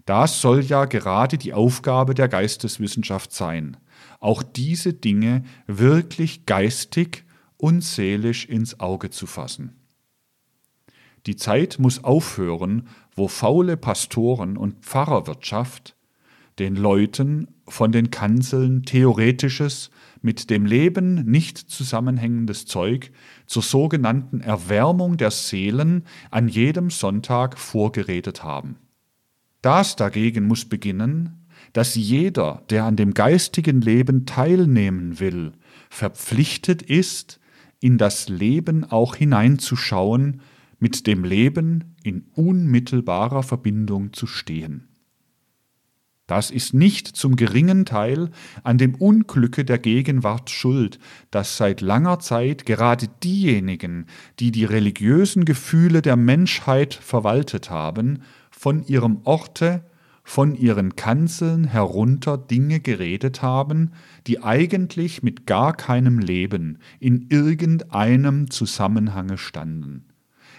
Das 0.07 0.41
soll 0.41 0.63
ja 0.63 0.87
gerade 0.87 1.39
die 1.39 1.55
Aufgabe 1.55 2.15
der 2.15 2.29
Geisteswissenschaft 2.29 3.33
sein, 3.33 3.77
auch 4.23 4.43
diese 4.43 4.95
Dinge 4.95 5.45
wirklich 5.67 6.47
geistig 6.47 7.25
und 7.57 7.83
seelisch 7.83 8.47
ins 8.47 8.81
Auge 8.81 9.11
zu 9.11 9.27
fassen. 9.27 9.77
Die 11.27 11.37
Zeit 11.37 11.79
muss 11.79 12.03
aufhören, 12.03 12.89
wo 13.15 13.29
faule 13.29 13.77
Pastoren 13.77 14.57
und 14.57 14.85
Pfarrerwirtschaft 14.85 15.97
den 16.59 16.77
Leuten 16.77 17.49
von 17.67 17.93
den 17.93 18.11
Kanzeln 18.11 18.83
theoretisches, 18.83 19.91
mit 20.21 20.51
dem 20.51 20.67
Leben 20.67 21.25
nicht 21.25 21.59
zusammenhängendes 21.59 22.67
Zeug 22.67 23.11
zur 23.47 23.63
sogenannten 23.63 24.41
Erwärmung 24.41 25.17
der 25.17 25.31
Seelen 25.31 26.05
an 26.31 26.49
jedem 26.49 26.91
Sonntag 26.91 27.59
vorgeredet 27.59 28.45
haben. 28.45 28.77
Das 29.63 29.97
dagegen 29.97 30.47
muss 30.47 30.65
beginnen, 30.65 31.42
dass 31.73 31.95
jeder, 31.95 32.63
der 32.71 32.85
an 32.85 32.97
dem 32.97 33.15
geistigen 33.15 33.81
Leben 33.81 34.27
teilnehmen 34.27 35.21
will, 35.21 35.53
verpflichtet 35.91 36.83
ist, 36.83 37.41
in 37.81 37.99
das 37.99 38.29
Leben 38.29 38.85
auch 38.85 39.17
hineinzuschauen, 39.17 40.41
mit 40.79 41.07
dem 41.07 41.25
Leben 41.25 41.97
in 42.03 42.27
unmittelbarer 42.35 43.43
Verbindung 43.43 44.13
zu 44.13 44.27
stehen. 44.27 44.89
Das 46.27 46.51
ist 46.51 46.73
nicht 46.73 47.09
zum 47.09 47.37
geringen 47.37 47.85
Teil 47.85 48.31
an 48.63 48.79
dem 48.79 48.95
Unglücke 48.95 49.65
der 49.65 49.79
Gegenwart 49.79 50.51
schuld, 50.51 50.99
dass 51.31 51.57
seit 51.57 51.81
langer 51.81 52.21
Zeit 52.21 52.65
gerade 52.65 53.09
diejenigen, 53.23 54.07
die 54.39 54.51
die 54.51 54.65
religiösen 54.65 55.45
Gefühle 55.45 56.01
der 56.01 56.17
Menschheit 56.17 56.95
verwaltet 56.95 57.71
haben, 57.71 58.23
von 58.51 58.83
ihrem 58.87 59.21
Orte, 59.25 59.85
von 60.25 60.55
ihren 60.55 60.95
Kanzeln 60.97 61.65
herunter 61.65 62.39
Dinge 62.39 62.81
geredet 62.81 63.43
haben, 63.43 63.93
die 64.27 64.43
eigentlich 64.43 65.23
mit 65.23 65.47
gar 65.47 65.77
keinem 65.77 66.19
Leben 66.19 66.79
in 67.01 67.27
irgendeinem 67.29 68.51
Zusammenhange 68.51 69.37
standen. 69.37 70.07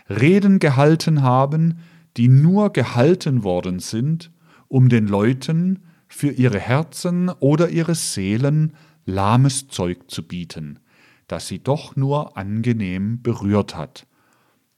Reden 0.09 0.59
gehalten 0.59 1.21
haben, 1.21 1.79
die 2.17 2.27
nur 2.27 2.71
gehalten 2.73 3.43
worden 3.43 3.79
sind, 3.79 4.31
um 4.67 4.89
den 4.89 5.07
Leuten 5.07 5.79
für 6.07 6.29
ihre 6.29 6.59
Herzen 6.59 7.29
oder 7.29 7.69
ihre 7.69 7.95
Seelen 7.95 8.73
lahmes 9.05 9.67
Zeug 9.67 10.11
zu 10.11 10.27
bieten, 10.27 10.79
das 11.27 11.47
sie 11.47 11.59
doch 11.59 11.95
nur 11.95 12.37
angenehm 12.37 13.21
berührt 13.21 13.75
hat, 13.75 14.05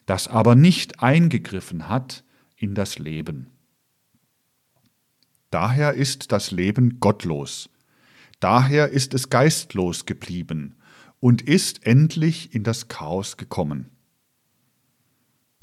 das 0.05 0.27
aber 0.27 0.55
nicht 0.55 1.01
eingegriffen 1.01 1.89
hat 1.89 2.23
in 2.55 2.75
das 2.75 2.99
Leben. 2.99 3.54
Daher 5.55 5.93
ist 5.93 6.33
das 6.33 6.51
Leben 6.51 6.99
gottlos, 6.99 7.69
daher 8.41 8.89
ist 8.89 9.13
es 9.13 9.29
geistlos 9.29 10.05
geblieben 10.05 10.75
und 11.21 11.41
ist 11.41 11.87
endlich 11.87 12.53
in 12.53 12.63
das 12.63 12.89
Chaos 12.89 13.37
gekommen 13.37 13.89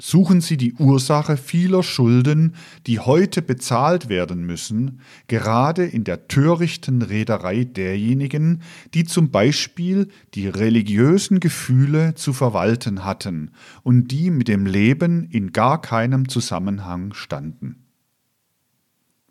suchen 0.01 0.41
Sie 0.41 0.57
die 0.57 0.73
Ursache 0.73 1.37
vieler 1.37 1.81
Schulden, 1.81 2.55
die 2.87 2.99
heute 2.99 3.41
bezahlt 3.41 4.09
werden 4.09 4.45
müssen, 4.45 4.99
gerade 5.27 5.85
in 5.85 6.03
der 6.03 6.27
törichten 6.27 7.01
Reederei 7.01 7.63
derjenigen, 7.63 8.63
die 8.93 9.05
zum 9.05 9.31
Beispiel 9.31 10.09
die 10.33 10.49
religiösen 10.49 11.39
Gefühle 11.39 12.15
zu 12.15 12.33
verwalten 12.33 13.05
hatten 13.05 13.51
und 13.83 14.09
die 14.09 14.29
mit 14.29 14.49
dem 14.49 14.65
Leben 14.65 15.29
in 15.29 15.53
gar 15.53 15.79
keinem 15.79 16.27
Zusammenhang 16.27 17.13
standen. 17.13 17.82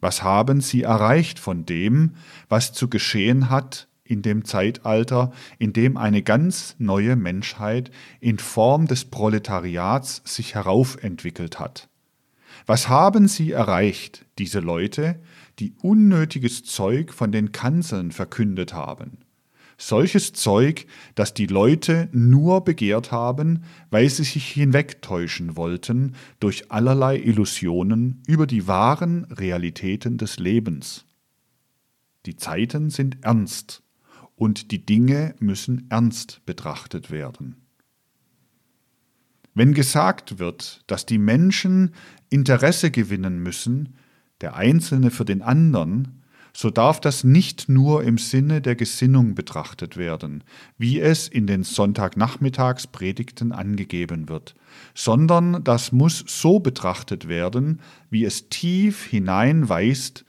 Was 0.03 0.23
haben 0.23 0.61
Sie 0.61 0.83
erreicht 0.83 1.39
von 1.39 1.65
dem, 1.65 2.17
was 2.49 2.73
zu 2.73 2.91
geschehen 2.91 3.49
hat, 3.49 3.89
in 4.05 4.21
dem 4.21 4.45
Zeitalter, 4.45 5.33
in 5.59 5.73
dem 5.73 5.97
eine 5.97 6.23
ganz 6.23 6.75
neue 6.79 7.17
Menschheit 7.17 7.91
in 8.21 8.39
Form 8.39 8.87
des 8.87 9.07
Proletariats 9.07 10.21
sich 10.25 10.55
heraufentwickelt 10.55 11.59
hat. 11.59 11.89
Was 12.67 12.89
haben 12.89 13.29
sie 13.29 13.53
erreicht, 13.53 14.27
diese 14.39 14.61
Leute, 14.61 15.21
die 15.59 15.73
unnötiges 15.81 16.65
Zeug 16.65 17.13
von 17.13 17.33
den 17.33 17.53
Kanzeln 17.53 18.13
verkündet 18.13 18.75
haben? 18.75 19.19
Solches 19.79 20.33
Zeug, 20.33 20.87
das 21.15 21.35
die 21.35 21.47
Leute 21.47 22.09
nur 22.13 22.65
begehrt 22.65 23.13
haben, 23.13 23.65
weil 23.91 24.09
sie 24.09 24.25
sich 24.25 24.47
hinwegtäuschen 24.53 25.57
wollten 25.57 26.15
durch 26.41 26.71
allerlei 26.71 27.19
Illusionen 27.19 28.23
über 28.27 28.47
die 28.47 28.67
wahren 28.67 29.25
Realitäten 29.25 30.19
des 30.19 30.39
Lebens. 30.39 31.05
Die 32.27 32.37
Zeiten 32.37 32.91
sind 32.91 33.19
ernst, 33.23 33.83
und 34.37 34.71
die 34.73 34.85
Dinge 34.85 35.35
müssen 35.39 35.87
ernst 35.89 36.45
betrachtet 36.47 37.11
werden. 37.11 37.63
Wenn 39.55 39.75
gesagt 39.75 40.39
wird, 40.39 40.83
dass 40.87 41.07
die 41.07 41.19
Menschen 41.19 41.95
Interesse 42.31 42.91
gewinnen 42.91 43.39
müssen, 43.39 43.97
der 44.41 44.57
Einzelne 44.57 45.11
für 45.11 45.25
den 45.25 45.43
anderen, 45.43 46.22
so 46.55 46.71
darf 46.71 47.01
das 47.01 47.25
nicht 47.25 47.69
nur 47.69 48.05
im 48.05 48.19
Sinne 48.19 48.61
der 48.61 48.77
Gesinnung 48.77 49.35
betrachtet 49.35 49.97
werden, 49.97 50.45
wie 50.77 51.01
es 51.01 51.29
in 51.29 51.47
den 51.47 51.65
Sonntagnachmittagspredigten 51.65 53.53
angegeben 53.53 54.29
wird, 54.29 54.55
sondern 54.95 55.65
das 55.65 55.93
muss 55.93 56.25
so 56.27 56.61
betrachtet 56.61 57.29
werden, 57.29 57.81
wie 58.11 58.25
es 58.25 58.49
tief 58.49 59.07
hineinweist 59.07 60.25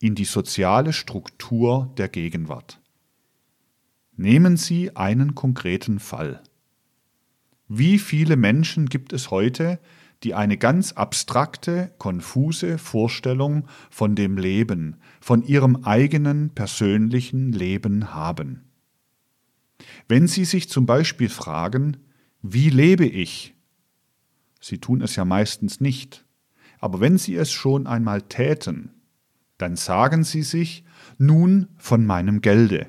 in 0.00 0.14
die 0.14 0.24
soziale 0.24 0.92
Struktur 0.92 1.92
der 1.98 2.08
Gegenwart. 2.08 2.80
Nehmen 4.16 4.56
Sie 4.56 4.96
einen 4.96 5.34
konkreten 5.34 5.98
Fall. 5.98 6.42
Wie 7.68 7.98
viele 7.98 8.36
Menschen 8.36 8.86
gibt 8.88 9.12
es 9.12 9.30
heute, 9.30 9.78
die 10.22 10.34
eine 10.34 10.56
ganz 10.56 10.92
abstrakte, 10.92 11.92
konfuse 11.98 12.78
Vorstellung 12.78 13.68
von 13.90 14.14
dem 14.14 14.38
Leben, 14.38 14.96
von 15.20 15.42
ihrem 15.42 15.84
eigenen 15.84 16.50
persönlichen 16.50 17.52
Leben 17.52 18.14
haben? 18.14 18.64
Wenn 20.08 20.26
Sie 20.26 20.44
sich 20.44 20.68
zum 20.68 20.86
Beispiel 20.86 21.28
fragen, 21.28 21.98
wie 22.42 22.70
lebe 22.70 23.06
ich? 23.06 23.54
Sie 24.60 24.78
tun 24.78 25.00
es 25.00 25.16
ja 25.16 25.24
meistens 25.24 25.80
nicht, 25.80 26.24
aber 26.78 27.00
wenn 27.00 27.18
Sie 27.18 27.34
es 27.34 27.52
schon 27.52 27.86
einmal 27.86 28.22
täten, 28.22 28.90
dann 29.58 29.76
sagen 29.76 30.24
Sie 30.24 30.42
sich, 30.42 30.84
nun 31.18 31.68
von 31.76 32.04
meinem 32.04 32.40
Gelde. 32.40 32.88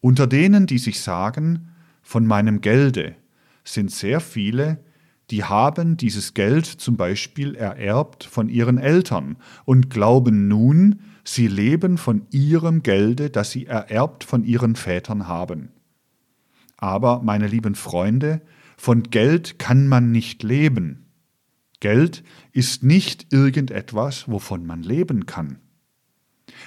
Unter 0.00 0.26
denen, 0.26 0.66
die 0.66 0.78
sich 0.78 1.00
sagen, 1.00 1.68
von 2.02 2.26
meinem 2.26 2.60
Gelde, 2.60 3.16
sind 3.64 3.90
sehr 3.90 4.20
viele, 4.20 4.84
die 5.32 5.44
haben 5.44 5.96
dieses 5.96 6.34
Geld 6.34 6.66
zum 6.66 6.98
Beispiel 6.98 7.54
ererbt 7.54 8.22
von 8.22 8.50
ihren 8.50 8.76
Eltern 8.76 9.38
und 9.64 9.88
glauben 9.88 10.46
nun, 10.46 11.00
sie 11.24 11.48
leben 11.48 11.96
von 11.96 12.26
ihrem 12.30 12.82
Gelde, 12.82 13.30
das 13.30 13.50
sie 13.50 13.64
ererbt 13.64 14.24
von 14.24 14.44
ihren 14.44 14.76
Vätern 14.76 15.26
haben. 15.26 15.70
Aber, 16.76 17.22
meine 17.22 17.46
lieben 17.46 17.74
Freunde, 17.74 18.42
von 18.76 19.04
Geld 19.04 19.58
kann 19.58 19.88
man 19.88 20.12
nicht 20.12 20.42
leben. 20.42 21.06
Geld 21.80 22.22
ist 22.52 22.82
nicht 22.82 23.32
irgendetwas, 23.32 24.28
wovon 24.28 24.66
man 24.66 24.82
leben 24.82 25.24
kann. 25.24 25.60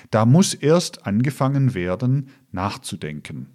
Da 0.09 0.25
muss 0.25 0.55
erst 0.55 1.05
angefangen 1.05 1.75
werden, 1.75 2.29
nachzudenken. 2.51 3.54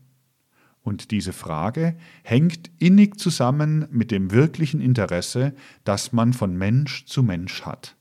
Und 0.82 1.10
diese 1.10 1.32
Frage 1.32 1.96
hängt 2.22 2.70
innig 2.78 3.18
zusammen 3.18 3.86
mit 3.90 4.10
dem 4.10 4.30
wirklichen 4.30 4.80
Interesse, 4.80 5.54
das 5.84 6.12
man 6.12 6.32
von 6.32 6.56
Mensch 6.56 7.04
zu 7.04 7.22
Mensch 7.22 7.62
hat. 7.62 7.96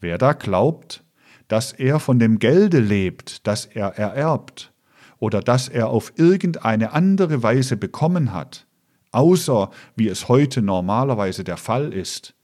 Wer 0.00 0.18
da 0.18 0.32
glaubt, 0.32 1.04
dass 1.46 1.72
er 1.72 2.00
von 2.00 2.18
dem 2.18 2.38
Gelde 2.38 2.80
lebt, 2.80 3.46
das 3.46 3.66
er 3.66 3.96
ererbt, 3.98 4.72
oder 5.18 5.40
das 5.40 5.68
er 5.68 5.88
auf 5.88 6.12
irgendeine 6.16 6.92
andere 6.92 7.44
Weise 7.44 7.76
bekommen 7.76 8.32
hat, 8.32 8.66
außer 9.12 9.70
wie 9.94 10.08
es 10.08 10.28
heute 10.28 10.60
normalerweise 10.62 11.44
der 11.44 11.56
Fall 11.56 11.92
ist, 11.92 12.34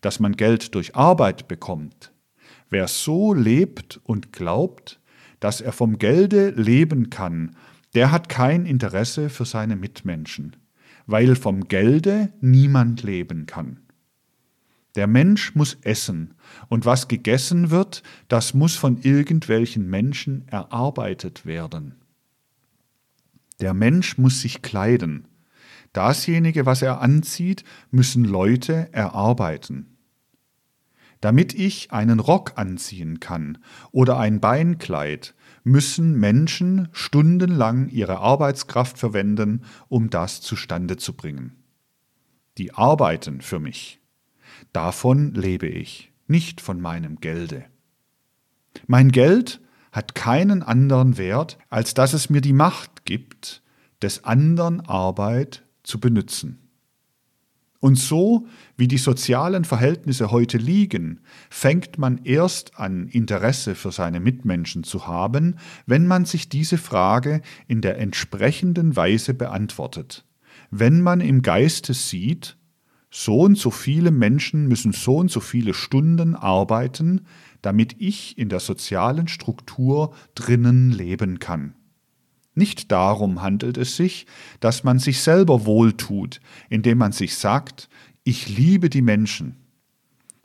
dass 0.00 0.20
man 0.20 0.36
Geld 0.36 0.76
durch 0.76 0.94
Arbeit 0.94 1.48
bekommt, 1.48 2.12
Wer 2.70 2.86
so 2.88 3.32
lebt 3.32 4.00
und 4.04 4.32
glaubt, 4.32 5.00
dass 5.40 5.60
er 5.60 5.72
vom 5.72 5.98
Gelde 5.98 6.50
leben 6.50 7.10
kann, 7.10 7.56
der 7.94 8.10
hat 8.10 8.28
kein 8.28 8.66
Interesse 8.66 9.30
für 9.30 9.44
seine 9.44 9.76
Mitmenschen, 9.76 10.56
weil 11.06 11.36
vom 11.36 11.68
Gelde 11.68 12.32
niemand 12.40 13.02
leben 13.02 13.46
kann. 13.46 13.80
Der 14.94 15.06
Mensch 15.06 15.54
muss 15.54 15.76
essen, 15.82 16.34
und 16.68 16.84
was 16.84 17.08
gegessen 17.08 17.70
wird, 17.70 18.02
das 18.26 18.54
muss 18.54 18.74
von 18.74 18.98
irgendwelchen 18.98 19.88
Menschen 19.88 20.48
erarbeitet 20.48 21.46
werden. 21.46 21.94
Der 23.60 23.74
Mensch 23.74 24.18
muss 24.18 24.40
sich 24.40 24.62
kleiden. 24.62 25.26
Dasjenige, 25.92 26.66
was 26.66 26.82
er 26.82 27.00
anzieht, 27.00 27.64
müssen 27.90 28.24
Leute 28.24 28.88
erarbeiten. 28.92 29.96
Damit 31.20 31.54
ich 31.54 31.90
einen 31.90 32.20
Rock 32.20 32.52
anziehen 32.56 33.18
kann 33.18 33.58
oder 33.90 34.18
ein 34.18 34.40
Beinkleid, 34.40 35.34
müssen 35.64 36.18
Menschen 36.18 36.88
stundenlang 36.92 37.88
ihre 37.88 38.18
Arbeitskraft 38.18 38.98
verwenden, 38.98 39.64
um 39.88 40.10
das 40.10 40.40
zustande 40.40 40.96
zu 40.96 41.14
bringen. 41.14 41.62
Die 42.58 42.74
arbeiten 42.74 43.40
für 43.40 43.58
mich. 43.58 44.00
Davon 44.72 45.34
lebe 45.34 45.68
ich, 45.68 46.12
nicht 46.26 46.60
von 46.60 46.80
meinem 46.80 47.20
Gelde. 47.20 47.64
Mein 48.86 49.10
Geld 49.10 49.60
hat 49.92 50.14
keinen 50.14 50.62
anderen 50.62 51.18
Wert, 51.18 51.58
als 51.70 51.94
dass 51.94 52.12
es 52.12 52.30
mir 52.30 52.40
die 52.40 52.52
Macht 52.52 53.04
gibt, 53.04 53.62
des 54.02 54.24
anderen 54.24 54.80
Arbeit 54.80 55.64
zu 55.82 55.98
benützen. 55.98 56.67
Und 57.80 57.96
so, 57.96 58.46
wie 58.76 58.88
die 58.88 58.98
sozialen 58.98 59.64
Verhältnisse 59.64 60.32
heute 60.32 60.58
liegen, 60.58 61.20
fängt 61.48 61.96
man 61.96 62.18
erst 62.24 62.78
an, 62.78 63.06
Interesse 63.06 63.76
für 63.76 63.92
seine 63.92 64.18
Mitmenschen 64.18 64.82
zu 64.82 65.06
haben, 65.06 65.56
wenn 65.86 66.06
man 66.06 66.24
sich 66.24 66.48
diese 66.48 66.76
Frage 66.76 67.40
in 67.68 67.80
der 67.80 67.98
entsprechenden 67.98 68.96
Weise 68.96 69.32
beantwortet. 69.32 70.24
Wenn 70.70 71.00
man 71.00 71.20
im 71.20 71.42
Geiste 71.42 71.94
sieht, 71.94 72.56
so 73.10 73.40
und 73.40 73.56
so 73.56 73.70
viele 73.70 74.10
Menschen 74.10 74.66
müssen 74.66 74.92
so 74.92 75.16
und 75.16 75.30
so 75.30 75.40
viele 75.40 75.72
Stunden 75.72 76.34
arbeiten, 76.34 77.22
damit 77.62 77.96
ich 77.98 78.36
in 78.36 78.48
der 78.48 78.60
sozialen 78.60 79.28
Struktur 79.28 80.14
drinnen 80.34 80.90
leben 80.90 81.38
kann. 81.38 81.74
Nicht 82.58 82.90
darum 82.90 83.40
handelt 83.40 83.76
es 83.76 83.94
sich, 83.94 84.26
dass 84.58 84.82
man 84.82 84.98
sich 84.98 85.20
selber 85.20 85.64
wohltut, 85.64 86.40
indem 86.68 86.98
man 86.98 87.12
sich 87.12 87.36
sagt, 87.36 87.88
ich 88.24 88.48
liebe 88.48 88.90
die 88.90 89.00
Menschen. 89.00 89.54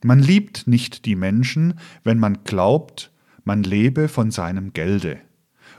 Man 0.04 0.19
liebt 0.19 0.67
nicht 0.67 1.06
die 1.06 1.15
Menschen, 1.15 1.80
wenn 2.04 2.19
man 2.19 2.43
glaubt, 2.43 3.12
man 3.45 3.63
lebe 3.63 4.10
von 4.10 4.30
seinem 4.30 4.73
Gelde 4.73 5.19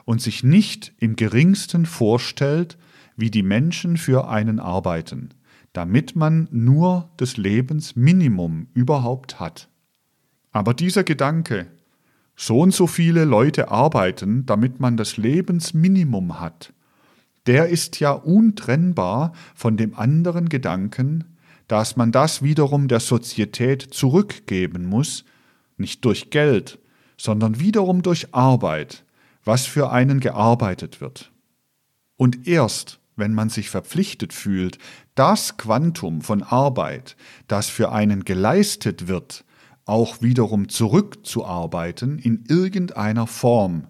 und 0.05 0.21
sich 0.21 0.43
nicht 0.43 0.93
im 0.99 1.15
geringsten 1.15 1.87
vorstellt, 1.87 2.79
wie 3.17 3.31
die 3.31 3.45
Menschen 3.45 3.97
für 3.97 4.29
einen 4.29 4.59
arbeiten, 4.59 5.29
damit 5.73 6.17
man 6.17 6.49
nur 6.51 7.11
des 7.21 7.37
Lebens 7.37 7.95
Minimum 7.95 8.67
überhaupt 8.75 9.39
hat. 9.39 9.69
Aber 10.51 10.75
dieser 10.75 11.05
Gedanke, 11.05 11.69
so 12.37 12.61
und 12.61 12.75
so 12.75 12.87
viele 12.87 13.25
Leute 13.25 13.71
arbeiten, 13.71 14.47
damit 14.47 14.81
man 14.81 14.97
das 14.97 15.17
Lebensminimum 15.17 16.41
hat, 16.41 16.73
der 17.47 17.69
ist 17.69 18.01
ja 18.01 18.13
untrennbar 18.13 19.33
von 19.55 19.77
dem 19.77 19.95
anderen 19.95 20.49
Gedanken, 20.49 21.37
dass 21.69 21.97
man 21.97 22.13
das 22.13 22.43
wiederum 22.43 22.89
der 22.89 23.01
Sozietät 23.01 23.83
zurückgeben 23.83 24.87
muss, 24.87 25.25
nicht 25.77 26.05
durch 26.05 26.31
Geld, 26.31 26.79
sondern 27.17 27.61
wiederum 27.61 28.03
durch 28.03 28.35
Arbeit, 28.35 29.05
was 29.45 29.67
für 29.67 29.91
einen 29.91 30.21
gearbeitet 30.21 31.01
wird. 31.01 31.33
Und 32.17 32.47
erst 32.47 33.01
wenn 33.17 33.33
man 33.33 33.49
sich 33.49 33.71
verpflichtet 33.71 34.33
fühlt, 34.33 34.79
das 35.15 35.57
Quantum 35.57 36.23
von 36.23 36.43
Arbeit, 36.43 37.17
das 37.47 37.69
für 37.69 37.93
einen 37.93 38.25
geleistet 38.25 39.07
wird, 39.07 39.45
auch 39.85 40.23
wiederum 40.23 40.69
zurückzuarbeiten 40.69 42.19
in 42.19 42.45
irgendeiner 42.49 43.27
Form. 43.27 43.87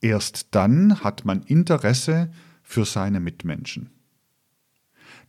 Erst 0.00 0.48
dann 0.52 1.02
hat 1.02 1.24
man 1.24 1.42
Interesse 1.42 2.30
für 2.62 2.84
seine 2.84 3.20
Mitmenschen. 3.20 3.90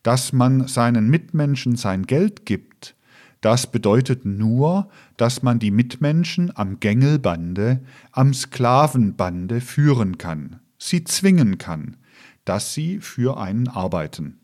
Dass 0.03 0.33
man 0.33 0.67
seinen 0.67 1.09
Mitmenschen 1.09 1.75
sein 1.75 2.03
Geld 2.03 2.45
gibt, 2.45 2.95
das 3.41 3.71
bedeutet 3.71 4.23
nur, 4.23 4.89
dass 5.17 5.41
man 5.41 5.57
die 5.57 5.71
Mitmenschen 5.71 6.55
am 6.55 6.79
Gängelbande, 6.79 7.81
am 8.11 8.33
Sklavenbande 8.33 9.61
führen 9.61 10.19
kann, 10.19 10.59
sie 10.77 11.03
zwingen 11.03 11.57
kann, 11.57 11.97
dass 12.45 12.73
sie 12.73 12.99
für 12.99 13.39
einen 13.39 13.67
arbeiten. 13.67 14.40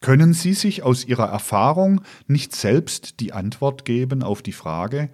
Können 0.00 0.32
Sie 0.32 0.54
sich 0.54 0.82
aus 0.82 1.04
Ihrer 1.04 1.28
Erfahrung 1.28 2.02
nicht 2.26 2.54
selbst 2.54 3.20
die 3.20 3.32
Antwort 3.32 3.84
geben 3.84 4.22
auf 4.22 4.42
die 4.42 4.52
Frage, 4.52 5.10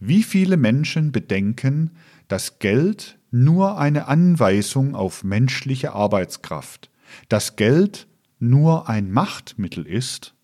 wie 0.00 0.22
viele 0.22 0.56
Menschen 0.56 1.12
bedenken, 1.12 1.92
dass 2.26 2.58
Geld 2.58 3.18
nur 3.30 3.78
eine 3.78 4.06
Anweisung 4.06 4.94
auf 4.94 5.24
menschliche 5.24 5.92
Arbeitskraft, 5.92 6.90
dass 7.28 7.56
Geld 7.56 8.06
nur 8.38 8.88
ein 8.88 9.10
Machtmittel 9.10 9.86
ist? 9.86 10.34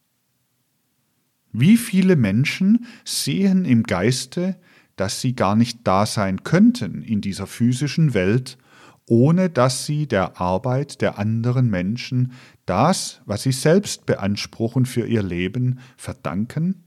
Wie 1.52 1.76
viele 1.76 2.16
Menschen 2.16 2.86
sehen 3.04 3.64
im 3.64 3.84
Geiste, 3.84 4.56
dass 4.96 5.20
sie 5.20 5.34
gar 5.34 5.56
nicht 5.56 5.80
da 5.84 6.06
sein 6.06 6.42
könnten 6.42 7.02
in 7.02 7.20
dieser 7.20 7.46
physischen 7.46 8.14
Welt 8.14 8.58
ohne 9.06 9.50
dass 9.50 9.86
sie 9.86 10.06
der 10.06 10.40
Arbeit 10.40 11.00
der 11.00 11.18
anderen 11.18 11.68
Menschen 11.68 12.32
das, 12.66 13.20
was 13.26 13.42
sie 13.42 13.52
selbst 13.52 14.06
beanspruchen 14.06 14.86
für 14.86 15.06
ihr 15.06 15.22
Leben, 15.22 15.80
verdanken? 15.96 16.84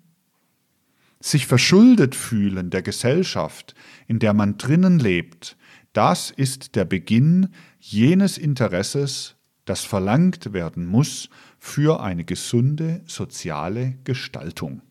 Sich 1.20 1.48
verschuldet 1.48 2.16
fühlen 2.16 2.70
der 2.70 2.82
Gesellschaft, 2.82 3.76
in 4.08 4.20
der 4.20 4.34
man 4.34 4.58
drinnen 4.58 5.00
lebt, 5.00 5.58
das 5.94 6.30
ist 6.30 6.76
der 6.76 6.86
Beginn 6.86 7.50
jenes 7.80 8.38
Interesses, 8.38 9.36
das 9.66 9.84
verlangt 9.84 10.54
werden 10.54 10.86
muss 10.86 11.30
für 11.58 12.02
eine 12.02 12.24
gesunde 12.24 13.02
soziale 13.08 13.98
Gestaltung. 14.04 14.82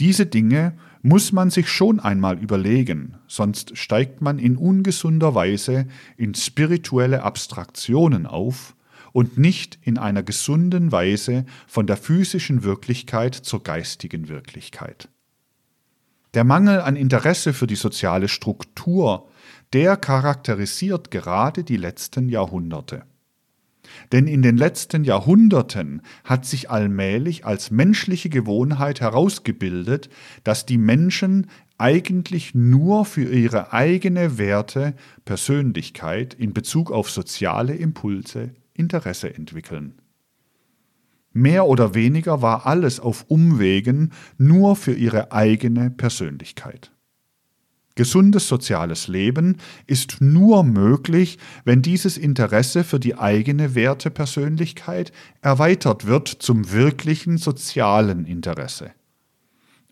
Diese 0.00 0.24
Dinge 0.24 0.78
muss 1.02 1.30
man 1.30 1.50
sich 1.50 1.68
schon 1.68 2.00
einmal 2.00 2.38
überlegen, 2.38 3.18
sonst 3.26 3.76
steigt 3.76 4.22
man 4.22 4.38
in 4.38 4.56
ungesunder 4.56 5.34
Weise 5.34 5.86
in 6.16 6.34
spirituelle 6.34 7.22
Abstraktionen 7.22 8.26
auf 8.26 8.74
und 9.12 9.36
nicht 9.36 9.78
in 9.82 9.98
einer 9.98 10.22
gesunden 10.22 10.90
Weise 10.90 11.44
von 11.66 11.86
der 11.86 11.98
physischen 11.98 12.64
Wirklichkeit 12.64 13.34
zur 13.34 13.62
geistigen 13.62 14.28
Wirklichkeit. 14.28 15.10
Der 16.32 16.44
Mangel 16.44 16.80
an 16.80 16.96
Interesse 16.96 17.52
für 17.52 17.66
die 17.66 17.76
soziale 17.76 18.28
Struktur, 18.28 19.28
der 19.74 19.98
charakterisiert 19.98 21.10
gerade 21.10 21.62
die 21.62 21.76
letzten 21.76 22.30
Jahrhunderte. 22.30 23.04
Denn 24.12 24.26
in 24.26 24.42
den 24.42 24.56
letzten 24.56 25.04
Jahrhunderten 25.04 26.02
hat 26.24 26.44
sich 26.44 26.70
allmählich 26.70 27.44
als 27.44 27.70
menschliche 27.70 28.28
Gewohnheit 28.28 29.00
herausgebildet, 29.00 30.10
dass 30.44 30.66
die 30.66 30.78
Menschen 30.78 31.46
eigentlich 31.78 32.54
nur 32.54 33.04
für 33.04 33.32
ihre 33.32 33.72
eigene 33.72 34.36
Werte, 34.36 34.94
Persönlichkeit 35.24 36.34
in 36.34 36.52
Bezug 36.52 36.90
auf 36.90 37.10
soziale 37.10 37.74
Impulse 37.74 38.54
Interesse 38.74 39.34
entwickeln. 39.34 40.00
Mehr 41.32 41.66
oder 41.66 41.94
weniger 41.94 42.42
war 42.42 42.66
alles 42.66 42.98
auf 42.98 43.24
Umwegen 43.28 44.12
nur 44.36 44.74
für 44.74 44.92
ihre 44.92 45.32
eigene 45.32 45.90
Persönlichkeit. 45.90 46.92
Gesundes 48.00 48.48
soziales 48.48 49.08
Leben 49.08 49.58
ist 49.86 50.22
nur 50.22 50.64
möglich, 50.64 51.36
wenn 51.66 51.82
dieses 51.82 52.16
Interesse 52.16 52.82
für 52.82 52.98
die 52.98 53.18
eigene 53.18 53.74
Wertepersönlichkeit 53.74 55.12
erweitert 55.42 56.06
wird 56.06 56.28
zum 56.28 56.72
wirklichen 56.72 57.36
sozialen 57.36 58.24
Interesse. 58.24 58.92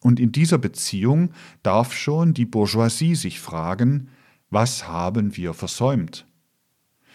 Und 0.01 0.21
in 0.21 0.33
dieser 0.33 0.57
Beziehung 0.57 1.33
darf 1.63 1.93
schon 1.93 2.33
die 2.33 2.47
Bourgeoisie 2.47 3.15
sich 3.15 3.41
fragen, 3.41 4.09
was 4.49 4.89
haben 4.89 5.37
wir 5.37 5.53
versäumt? 5.53 6.25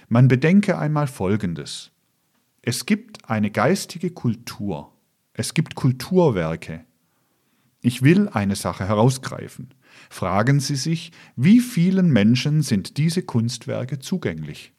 Man 0.10 0.28
bedenke 0.28 0.78
einmal 0.78 1.08
Folgendes. 1.08 1.90
Es 2.62 2.86
gibt 2.86 3.28
eine 3.28 3.50
geistige 3.50 4.12
Kultur, 4.12 4.92
es 5.34 5.56
gibt 5.56 5.74
Kulturwerke. 5.74 6.86
Ich 7.82 8.04
will 8.04 8.30
eine 8.30 8.56
Sache 8.56 8.88
herausgreifen. 8.88 9.74
Fragen 10.14 10.60
Sie 10.60 10.76
sich, 10.76 11.12
wie 11.36 11.60
vielen 11.60 12.12
Menschen 12.14 12.62
sind 12.62 12.98
diese 12.98 13.24
Kunstwerke 13.24 13.98
zugänglich? 13.98 14.72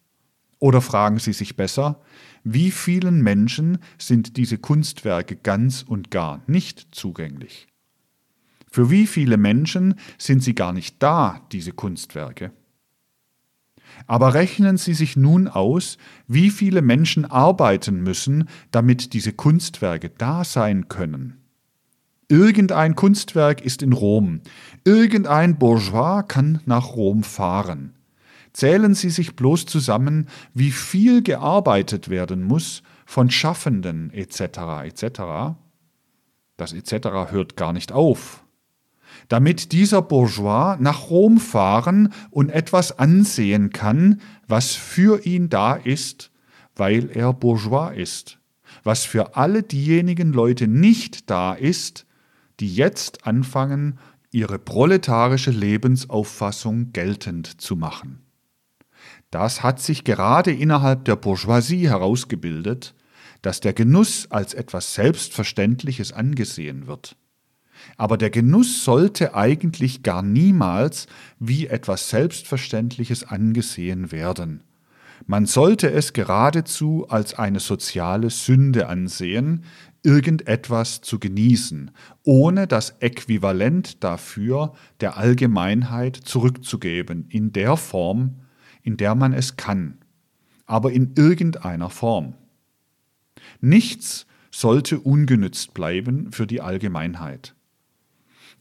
Oder 0.61 0.81
fragen 0.81 1.19
Sie 1.19 1.33
sich 1.33 1.57
besser, 1.57 2.01
wie 2.45 2.71
vielen 2.71 3.21
Menschen 3.21 3.79
sind 3.99 4.37
diese 4.37 4.59
Kunstwerke 4.59 5.35
ganz 5.35 5.83
und 5.83 6.13
gar 6.13 6.41
nicht 6.47 6.87
zugänglich? 6.93 7.67
Für 8.71 8.91
wie 8.91 9.09
viele 9.09 9.37
Menschen 9.37 9.97
sind 10.19 10.41
sie 10.41 10.55
gar 10.55 10.73
nicht 10.73 11.03
da, 11.03 11.45
diese 11.51 11.73
Kunstwerke? 11.73 12.53
Aber 14.07 14.35
rechnen 14.35 14.77
Sie 14.77 14.95
sich 14.95 15.17
nun 15.17 15.49
aus, 15.49 15.99
wie 16.29 16.51
viele 16.51 16.81
Menschen 16.81 17.25
arbeiten 17.25 18.05
müssen, 18.05 18.49
damit 18.71 19.13
diese 19.13 19.33
Kunstwerke 19.33 20.11
da 20.11 20.45
sein 20.45 20.89
können. 20.89 21.44
Irgendein 22.29 22.95
Kunstwerk 22.95 23.61
ist 23.61 23.83
in 23.83 23.93
Rom. 23.93 24.41
Irgendein 24.85 25.59
Bourgeois 25.59 26.23
kann 26.23 26.61
nach 26.65 26.95
Rom 26.95 27.23
fahren. 27.23 27.95
Zählen 28.53 28.95
Sie 28.95 29.11
sich 29.11 29.37
bloß 29.37 29.67
zusammen, 29.67 30.29
wie 30.55 30.71
viel 30.71 31.23
gearbeitet 31.23 32.09
werden 32.09 32.43
muss 32.43 32.83
von 33.05 33.31
Schaffenden 33.31 34.11
etc. 34.13 34.41
etc. 34.85 35.57
Das 36.57 36.73
etc. 36.73 37.09
hört 37.31 37.57
gar 37.57 37.73
nicht 37.73 37.93
auf. 37.93 38.45
Damit 39.29 39.73
dieser 39.73 40.03
Bourgeois 40.03 40.77
nach 40.79 41.11
Rom 41.11 41.39
fahren 41.39 42.13
und 42.31 42.51
etwas 42.51 42.99
ansehen 42.99 43.71
kann, 43.71 44.21
was 44.47 44.75
für 44.75 45.25
ihn 45.27 45.49
da 45.49 45.75
ist, 45.75 46.31
weil 46.77 47.11
er 47.11 47.33
Bourgeois 47.33 47.93
ist, 47.95 48.39
was 48.83 49.05
für 49.05 49.37
alle 49.37 49.63
diejenigen 49.63 50.33
Leute 50.33 50.69
nicht 50.69 51.31
da 51.31 51.55
ist, 51.55 52.07
die 52.61 52.75
jetzt 52.75 53.27
anfangen, 53.27 53.99
ihre 54.31 54.59
proletarische 54.59 55.51
Lebensauffassung 55.51 56.93
geltend 56.93 57.61
zu 57.61 57.77
machen. 57.77 58.25
Das 59.31 59.63
hat 59.63 59.81
sich 59.81 60.05
gerade 60.05 60.53
innerhalb 60.53 61.05
der 61.05 61.17
Bourgeoisie 61.17 61.89
herausgebildet, 61.89 62.95
dass 63.43 63.61
der 63.61 63.73
Genuss 63.73 64.31
als 64.31 64.55
etwas 64.55 64.95
Selbstverständliches 64.95 66.13
angesehen 66.13 66.87
wird. 66.87 67.17
Aber 67.97 68.17
der 68.17 68.31
Genuss 68.31 68.85
sollte 68.85 69.35
eigentlich 69.35 70.03
gar 70.03 70.23
niemals 70.23 71.07
wie 71.39 71.67
etwas 71.67 72.09
Selbstverständliches 72.09 73.25
angesehen 73.25 74.13
werden. 74.13 74.63
Man 75.27 75.47
sollte 75.47 75.91
es 75.91 76.13
geradezu 76.13 77.07
als 77.09 77.35
eine 77.35 77.61
soziale 77.61 78.31
Sünde 78.31 78.89
ansehen, 78.89 79.65
irgendetwas 80.05 81.01
zu 81.01 81.19
genießen, 81.19 81.91
ohne 82.23 82.69
das 82.69 82.95
Äquivalent 83.01 84.05
dafür 84.05 84.75
der 85.01 85.17
Allgemeinheit 85.17 86.17
zurückzugeben, 86.17 87.27
in 87.31 87.53
der 87.53 87.77
Form, 87.77 88.37
in 88.83 88.97
der 88.97 89.15
man 89.15 89.33
es 89.33 89.57
kann, 89.57 89.99
aber 90.67 90.93
in 90.93 91.15
irgendeiner 91.17 91.91
Form. 91.91 92.35
Nichts 93.61 94.27
sollte 94.51 95.01
ungenützt 95.01 95.75
bleiben 95.75 96.31
für 96.31 96.47
die 96.47 96.61
Allgemeinheit. 96.61 97.55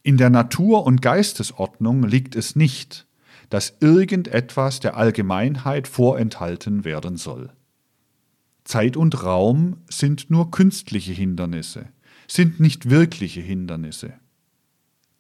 In 0.02 0.18
der 0.18 0.30
Natur- 0.30 0.86
und 0.86 1.02
Geistesordnung 1.02 2.04
liegt 2.04 2.36
es 2.36 2.56
nicht, 2.56 3.06
dass 3.50 3.78
irgendetwas 3.80 4.80
der 4.80 4.98
Allgemeinheit 4.98 5.88
vorenthalten 5.88 6.86
werden 6.86 7.18
soll. 7.18 7.52
Zeit 8.64 8.98
und 8.98 9.24
Raum 9.24 9.78
sind 9.90 10.30
nur 10.30 10.52
künstliche 10.52 11.12
Hindernisse, 11.12 11.90
sind 12.28 12.60
nicht 12.60 12.90
wirkliche 12.90 13.42
Hindernisse. 13.42 14.14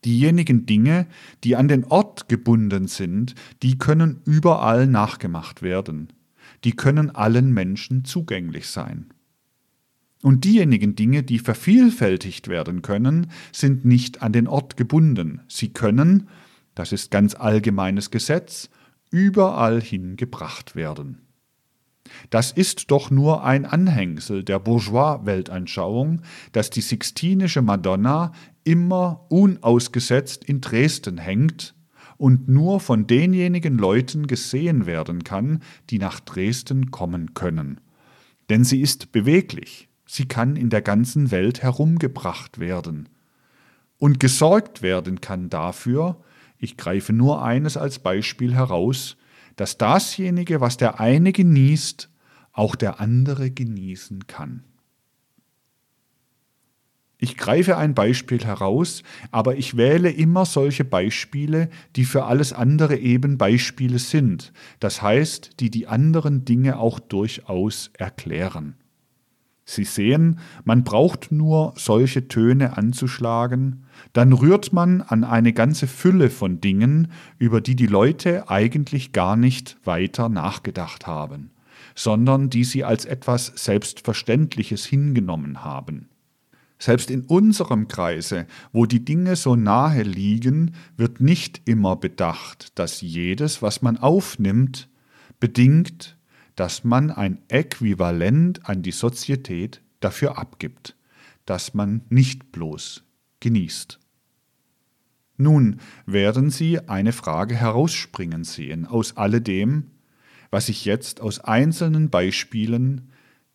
Diejenigen 0.05 0.65
Dinge, 0.65 1.07
die 1.43 1.55
an 1.55 1.67
den 1.67 1.85
Ort 1.85 2.27
gebunden 2.27 2.87
sind, 2.87 3.35
die 3.61 3.77
können 3.77 4.21
überall 4.25 4.87
nachgemacht 4.87 5.61
werden, 5.61 6.11
die 6.63 6.73
können 6.73 7.09
allen 7.09 7.53
Menschen 7.53 8.03
zugänglich 8.03 8.67
sein. 8.67 9.13
Und 10.21 10.45
diejenigen 10.45 10.95
Dinge, 10.95 11.23
die 11.23 11.39
vervielfältigt 11.39 12.47
werden 12.47 12.81
können, 12.81 13.27
sind 13.51 13.83
nicht 13.83 14.21
an 14.21 14.31
den 14.31 14.47
Ort 14.47 14.77
gebunden. 14.77 15.41
Sie 15.49 15.69
können, 15.73 16.29
das 16.75 16.93
ist 16.93 17.11
ganz 17.11 17.35
allgemeines 17.35 18.09
Gesetz, 18.09 18.69
überall 19.11 19.81
hin 19.81 20.15
gebracht 20.15 20.77
werden. 20.77 21.22
Das 22.29 22.51
ist 22.51 22.91
doch 22.91 23.11
nur 23.11 23.43
ein 23.43 23.65
Anhängsel 23.65 24.43
der 24.43 24.59
Bourgeois-Weltanschauung, 24.59 26.21
dass 26.51 26.69
die 26.69 26.81
Sixtinische 26.81 27.61
Madonna 27.61 28.31
immer 28.63 29.25
unausgesetzt 29.29 30.43
in 30.43 30.61
Dresden 30.61 31.17
hängt 31.17 31.75
und 32.17 32.47
nur 32.47 32.79
von 32.79 33.07
denjenigen 33.07 33.77
Leuten 33.77 34.27
gesehen 34.27 34.85
werden 34.85 35.23
kann, 35.23 35.61
die 35.89 35.99
nach 35.99 36.19
Dresden 36.19 36.91
kommen 36.91 37.33
können. 37.33 37.81
Denn 38.49 38.63
sie 38.63 38.81
ist 38.81 39.11
beweglich, 39.11 39.89
sie 40.05 40.25
kann 40.25 40.55
in 40.55 40.69
der 40.69 40.81
ganzen 40.81 41.31
Welt 41.31 41.61
herumgebracht 41.61 42.59
werden. 42.59 43.09
Und 43.97 44.19
gesorgt 44.19 44.81
werden 44.81 45.21
kann 45.21 45.49
dafür, 45.49 46.21
ich 46.57 46.77
greife 46.77 47.13
nur 47.13 47.43
eines 47.43 47.77
als 47.77 47.99
Beispiel 47.99 48.53
heraus, 48.53 49.17
dass 49.55 49.77
dasjenige, 49.77 50.61
was 50.61 50.77
der 50.77 50.99
eine 50.99 51.31
genießt, 51.31 52.09
auch 52.51 52.75
der 52.75 52.99
andere 52.99 53.51
genießen 53.51 54.27
kann. 54.27 54.63
Ich 57.23 57.37
greife 57.37 57.77
ein 57.77 57.95
Beispiel 57.95 58.43
heraus, 58.43 59.01
aber 59.31 59.55
ich 59.55 59.77
wähle 59.77 60.11
immer 60.11 60.45
solche 60.45 60.83
Beispiele, 60.83 61.69
die 61.95 62.03
für 62.03 62.25
alles 62.25 62.51
andere 62.51 62.97
eben 62.97 63.37
Beispiele 63.37 63.97
sind, 63.97 64.51
das 64.81 65.01
heißt, 65.01 65.61
die 65.61 65.69
die 65.69 65.87
anderen 65.87 66.43
Dinge 66.43 66.77
auch 66.77 66.99
durchaus 66.99 67.91
erklären. 67.97 68.75
Sie 69.65 69.85
sehen, 69.85 70.39
man 70.65 70.83
braucht 70.83 71.31
nur 71.31 71.73
solche 71.77 72.27
Töne 72.27 72.77
anzuschlagen, 72.77 73.85
dann 74.11 74.33
rührt 74.33 74.73
man 74.73 75.01
an 75.01 75.23
eine 75.23 75.53
ganze 75.53 75.87
Fülle 75.87 76.29
von 76.29 76.59
Dingen, 76.59 77.09
über 77.39 77.61
die 77.61 77.75
die 77.75 77.87
Leute 77.87 78.49
eigentlich 78.49 79.13
gar 79.13 79.37
nicht 79.37 79.77
weiter 79.85 80.27
nachgedacht 80.27 81.07
haben, 81.07 81.51
sondern 81.95 82.49
die 82.49 82.65
sie 82.65 82.83
als 82.83 83.05
etwas 83.05 83.53
Selbstverständliches 83.55 84.85
hingenommen 84.85 85.63
haben. 85.63 86.09
Selbst 86.77 87.09
in 87.09 87.21
unserem 87.21 87.87
Kreise, 87.87 88.45
wo 88.73 88.85
die 88.85 89.05
Dinge 89.05 89.37
so 89.37 89.55
nahe 89.55 90.03
liegen, 90.03 90.75
wird 90.97 91.21
nicht 91.21 91.61
immer 91.63 91.95
bedacht, 91.95 92.77
dass 92.77 92.99
jedes, 92.99 93.61
was 93.61 93.81
man 93.81 93.95
aufnimmt, 93.95 94.89
bedingt, 95.39 96.17
dass 96.55 96.83
man 96.83 97.09
ein 97.11 97.41
Äquivalent 97.47 98.67
an 98.67 98.81
die 98.81 98.91
Sozietät 98.91 99.81
dafür 99.99 100.37
abgibt, 100.37 100.95
dass 101.45 101.73
man 101.73 102.01
nicht 102.09 102.51
bloß 102.51 103.03
genießt. 103.39 103.99
Nun 105.37 105.79
werden 106.05 106.49
Sie 106.49 106.79
eine 106.87 107.11
Frage 107.11 107.55
herausspringen 107.55 108.43
sehen 108.43 108.85
aus 108.85 109.17
alledem, 109.17 109.91
was 110.51 110.69
ich 110.69 110.85
jetzt 110.85 111.19
aus 111.21 111.39
einzelnen 111.39 112.09
Beispielen, 112.09 113.11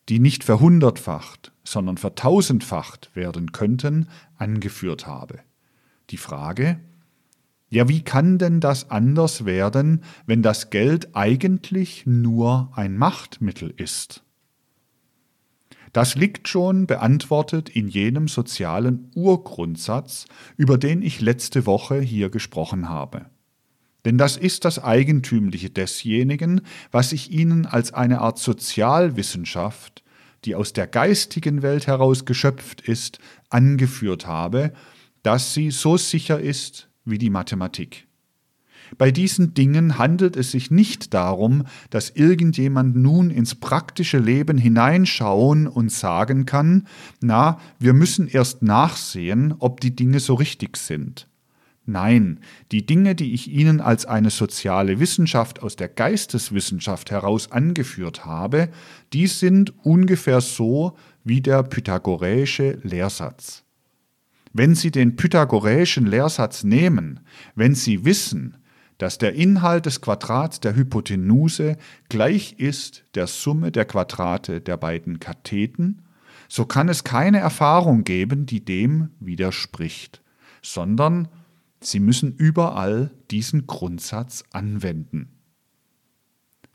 die 0.09 0.19
nicht 0.19 0.43
verhundertfacht, 0.43 1.53
sondern 1.63 1.97
vertausendfacht 1.97 3.15
werden 3.15 3.53
könnten, 3.53 4.09
angeführt 4.35 5.07
habe. 5.07 5.39
Die 6.09 6.17
Frage, 6.17 6.79
ja, 7.69 7.87
wie 7.87 8.01
kann 8.01 8.39
denn 8.39 8.59
das 8.59 8.89
anders 8.89 9.45
werden, 9.45 10.03
wenn 10.25 10.41
das 10.41 10.71
Geld 10.71 11.15
eigentlich 11.15 12.05
nur 12.07 12.71
ein 12.75 12.97
Machtmittel 12.97 13.71
ist? 13.77 14.23
Das 15.93 16.15
liegt 16.15 16.47
schon 16.47 16.87
beantwortet 16.87 17.69
in 17.69 17.87
jenem 17.87 18.27
sozialen 18.27 19.11
Urgrundsatz, 19.15 20.25
über 20.57 20.77
den 20.77 21.01
ich 21.01 21.21
letzte 21.21 21.65
Woche 21.65 21.99
hier 21.99 22.29
gesprochen 22.29 22.89
habe. 22.89 23.25
Denn 24.05 24.17
das 24.17 24.37
ist 24.37 24.65
das 24.65 24.81
Eigentümliche 24.83 25.69
desjenigen, 25.69 26.61
was 26.91 27.11
ich 27.11 27.31
Ihnen 27.31 27.65
als 27.65 27.93
eine 27.93 28.21
Art 28.21 28.39
Sozialwissenschaft, 28.39 30.03
die 30.45 30.55
aus 30.55 30.73
der 30.73 30.87
geistigen 30.87 31.61
Welt 31.61 31.85
heraus 31.85 32.25
geschöpft 32.25 32.81
ist, 32.81 33.19
angeführt 33.49 34.25
habe, 34.25 34.73
dass 35.21 35.53
sie 35.53 35.69
so 35.69 35.97
sicher 35.97 36.39
ist 36.39 36.88
wie 37.09 37.17
die 37.17 37.29
Mathematik. 37.29 38.07
Bei 38.97 39.11
diesen 39.11 39.53
Dingen 39.53 39.97
handelt 39.97 40.35
es 40.35 40.51
sich 40.51 40.71
nicht 40.71 41.13
darum, 41.13 41.65
dass 41.89 42.09
irgendjemand 42.09 42.95
nun 42.95 43.29
ins 43.29 43.55
praktische 43.55 44.17
Leben 44.17 44.57
hineinschauen 44.57 45.67
und 45.67 45.91
sagen 45.91 46.45
kann, 46.45 46.87
na, 47.21 47.59
wir 47.77 47.93
müssen 47.93 48.27
erst 48.27 48.63
nachsehen, 48.63 49.53
ob 49.59 49.79
die 49.79 49.95
Dinge 49.95 50.19
so 50.19 50.33
richtig 50.33 50.77
sind. 50.77 51.27
Nein, 51.85 52.39
die 52.71 52.85
Dinge, 52.85 53.15
die 53.15 53.33
ich 53.33 53.49
Ihnen 53.49 53.81
als 53.81 54.05
eine 54.05 54.29
soziale 54.29 54.99
Wissenschaft 54.99 55.63
aus 55.63 55.75
der 55.75 55.87
Geisteswissenschaft 55.87 57.09
heraus 57.09 57.51
angeführt 57.51 58.25
habe, 58.25 58.69
die 59.11 59.25
sind 59.25 59.73
ungefähr 59.83 60.39
so 60.39 60.95
wie 61.23 61.41
der 61.41 61.63
pythagoräische 61.63 62.77
Lehrsatz. 62.83 63.63
Wenn 64.53 64.75
Sie 64.75 64.91
den 64.91 65.15
pythagoräischen 65.15 66.05
Lehrsatz 66.05 66.63
nehmen, 66.63 67.19
wenn 67.55 67.75
Sie 67.75 68.05
wissen, 68.05 68.57
dass 68.97 69.17
der 69.17 69.33
Inhalt 69.33 69.85
des 69.85 70.01
Quadrats 70.01 70.59
der 70.59 70.75
Hypotenuse 70.75 71.77
gleich 72.09 72.55
ist 72.57 73.03
der 73.15 73.27
Summe 73.27 73.71
der 73.71 73.85
Quadrate 73.85 74.59
der 74.59 74.77
beiden 74.77 75.19
Katheten, 75.19 76.01
so 76.47 76.65
kann 76.65 76.89
es 76.89 77.03
keine 77.03 77.39
Erfahrung 77.39 78.03
geben, 78.03 78.45
die 78.45 78.63
dem 78.63 79.09
widerspricht, 79.19 80.21
sondern 80.61 81.27
Sie 81.81 82.01
müssen 82.01 82.35
überall 82.35 83.11
diesen 83.31 83.65
Grundsatz 83.67 84.43
anwenden. 84.51 85.38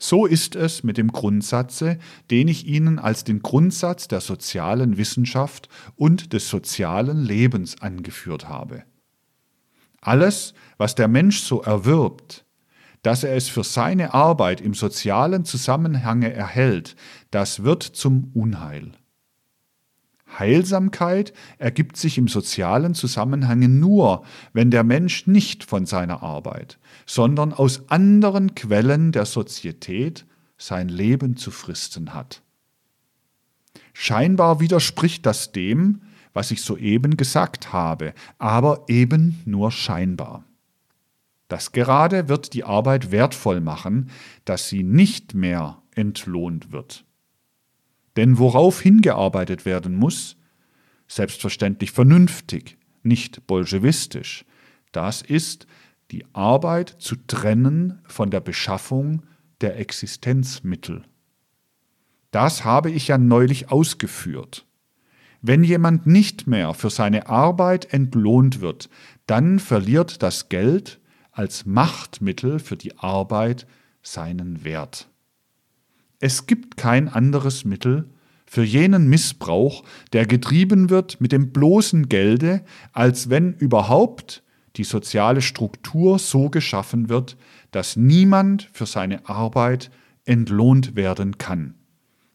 So 0.07 0.27
ist 0.27 0.55
es 0.55 0.83
mit 0.83 0.99
dem 0.99 1.11
Grundsatze, 1.11 1.97
den 2.29 2.47
ich 2.47 2.67
Ihnen 2.67 2.99
als 2.99 3.23
den 3.23 3.41
Grundsatz 3.41 4.07
der 4.07 4.21
sozialen 4.21 4.97
Wissenschaft 4.97 5.67
und 5.95 6.31
des 6.31 6.47
sozialen 6.47 7.23
Lebens 7.23 7.81
angeführt 7.81 8.47
habe. 8.47 8.83
Alles, 10.01 10.53
was 10.77 10.93
der 10.93 11.07
Mensch 11.07 11.39
so 11.39 11.63
erwirbt, 11.63 12.45
dass 13.01 13.23
er 13.23 13.35
es 13.35 13.49
für 13.49 13.63
seine 13.63 14.13
Arbeit 14.13 14.61
im 14.61 14.75
sozialen 14.75 15.43
Zusammenhange 15.43 16.31
erhält, 16.31 16.95
das 17.31 17.63
wird 17.63 17.81
zum 17.81 18.29
Unheil. 18.35 18.91
Heilsamkeit 20.37 21.33
ergibt 21.57 21.97
sich 21.97 22.19
im 22.19 22.27
sozialen 22.27 22.93
Zusammenhang 22.93 23.79
nur, 23.79 24.23
wenn 24.53 24.69
der 24.69 24.83
Mensch 24.83 25.25
nicht 25.25 25.63
von 25.63 25.87
seiner 25.87 26.21
Arbeit, 26.21 26.77
sondern 27.05 27.53
aus 27.53 27.89
anderen 27.89 28.55
Quellen 28.55 29.11
der 29.11 29.25
Sozietät 29.25 30.25
sein 30.57 30.89
Leben 30.89 31.37
zu 31.37 31.51
fristen 31.51 32.13
hat. 32.13 32.41
Scheinbar 33.93 34.59
widerspricht 34.59 35.25
das 35.25 35.51
dem, 35.51 36.01
was 36.33 36.51
ich 36.51 36.61
soeben 36.61 37.15
gesagt 37.15 37.71
habe, 37.71 38.13
aber 38.37 38.83
eben 38.87 39.41
nur 39.45 39.71
scheinbar. 39.71 40.43
Das 41.47 41.71
gerade 41.71 42.27
wird 42.27 42.53
die 42.53 42.63
Arbeit 42.63 43.11
wertvoll 43.11 43.61
machen, 43.61 44.09
dass 44.43 44.67
sie 44.67 44.83
nicht 44.83 45.33
mehr 45.33 45.81
entlohnt 45.93 46.71
wird. 46.71 47.05
Denn 48.17 48.37
worauf 48.37 48.81
hingearbeitet 48.81 49.65
werden 49.65 49.95
muss, 49.95 50.37
selbstverständlich 51.07 51.91
vernünftig, 51.91 52.77
nicht 53.03 53.45
bolschewistisch, 53.45 54.45
das 54.91 55.21
ist, 55.21 55.67
die 56.11 56.25
Arbeit 56.33 56.95
zu 56.99 57.15
trennen 57.27 58.01
von 58.05 58.29
der 58.29 58.39
Beschaffung 58.39 59.23
der 59.61 59.79
Existenzmittel. 59.79 61.03
Das 62.31 62.65
habe 62.65 62.91
ich 62.91 63.07
ja 63.07 63.17
neulich 63.17 63.71
ausgeführt. 63.71 64.65
Wenn 65.41 65.63
jemand 65.63 66.07
nicht 66.07 66.47
mehr 66.47 66.73
für 66.73 66.89
seine 66.89 67.27
Arbeit 67.27 67.93
entlohnt 67.93 68.61
wird, 68.61 68.89
dann 69.27 69.59
verliert 69.59 70.23
das 70.23 70.49
Geld 70.49 70.99
als 71.31 71.65
Machtmittel 71.65 72.59
für 72.59 72.77
die 72.77 72.97
Arbeit 72.97 73.67
seinen 74.01 74.63
Wert. 74.63 75.09
Es 76.19 76.47
gibt 76.47 76.77
kein 76.77 77.07
anderes 77.09 77.65
Mittel 77.65 78.09
für 78.45 78.63
jenen 78.63 79.07
Missbrauch, 79.07 79.83
der 80.13 80.25
getrieben 80.25 80.89
wird 80.89 81.19
mit 81.19 81.31
dem 81.31 81.51
bloßen 81.51 82.09
Gelde, 82.09 82.63
als 82.93 83.29
wenn 83.29 83.53
überhaupt 83.53 84.43
die 84.77 84.83
soziale 84.83 85.41
Struktur 85.41 86.19
so 86.19 86.49
geschaffen 86.49 87.09
wird, 87.09 87.37
dass 87.71 87.95
niemand 87.95 88.69
für 88.73 88.85
seine 88.85 89.27
Arbeit 89.27 89.91
entlohnt 90.25 90.95
werden 90.95 91.37
kann, 91.37 91.75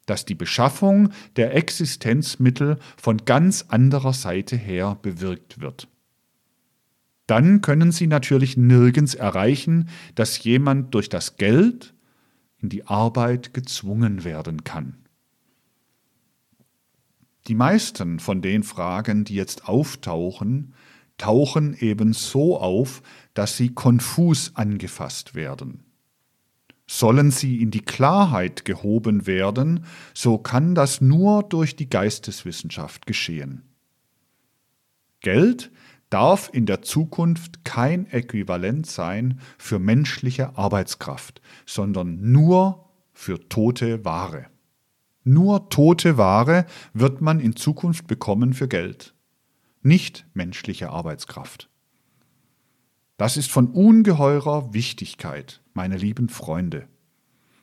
dass 0.06 0.24
die 0.24 0.34
Beschaffung 0.34 1.10
der 1.36 1.54
Existenzmittel 1.54 2.78
von 2.96 3.18
ganz 3.24 3.66
anderer 3.68 4.12
Seite 4.12 4.56
her 4.56 4.98
bewirkt 5.02 5.60
wird. 5.60 5.88
Dann 7.26 7.60
können 7.60 7.92
Sie 7.92 8.08
natürlich 8.08 8.56
nirgends 8.56 9.14
erreichen, 9.14 9.88
dass 10.16 10.42
jemand 10.42 10.94
durch 10.94 11.08
das 11.08 11.36
Geld 11.36 11.94
in 12.58 12.68
die 12.68 12.86
Arbeit 12.86 13.54
gezwungen 13.54 14.24
werden 14.24 14.64
kann. 14.64 14.96
Die 17.46 17.54
meisten 17.54 18.18
von 18.18 18.42
den 18.42 18.62
Fragen, 18.62 19.24
die 19.24 19.34
jetzt 19.34 19.68
auftauchen, 19.68 20.74
tauchen 21.20 21.76
eben 21.78 22.14
so 22.14 22.58
auf, 22.58 23.02
dass 23.34 23.58
sie 23.58 23.74
konfus 23.74 24.52
angefasst 24.54 25.34
werden. 25.34 25.84
Sollen 26.86 27.30
sie 27.30 27.60
in 27.60 27.70
die 27.70 27.82
Klarheit 27.82 28.64
gehoben 28.64 29.26
werden, 29.26 29.84
so 30.14 30.38
kann 30.38 30.74
das 30.74 31.02
nur 31.02 31.42
durch 31.42 31.76
die 31.76 31.90
Geisteswissenschaft 31.90 33.06
geschehen. 33.06 33.62
Geld 35.20 35.70
darf 36.08 36.48
in 36.52 36.64
der 36.64 36.80
Zukunft 36.80 37.66
kein 37.66 38.06
Äquivalent 38.10 38.86
sein 38.86 39.40
für 39.58 39.78
menschliche 39.78 40.56
Arbeitskraft, 40.56 41.42
sondern 41.66 42.32
nur 42.32 42.88
für 43.12 43.46
tote 43.50 44.06
Ware. 44.06 44.46
Nur 45.22 45.68
tote 45.68 46.16
Ware 46.16 46.64
wird 46.94 47.20
man 47.20 47.40
in 47.40 47.54
Zukunft 47.54 48.06
bekommen 48.06 48.54
für 48.54 48.68
Geld 48.68 49.14
nicht 49.82 50.26
menschliche 50.34 50.90
Arbeitskraft. 50.90 51.68
Das 53.16 53.36
ist 53.36 53.50
von 53.50 53.68
ungeheurer 53.68 54.72
Wichtigkeit, 54.72 55.60
meine 55.74 55.96
lieben 55.96 56.28
Freunde. 56.28 56.86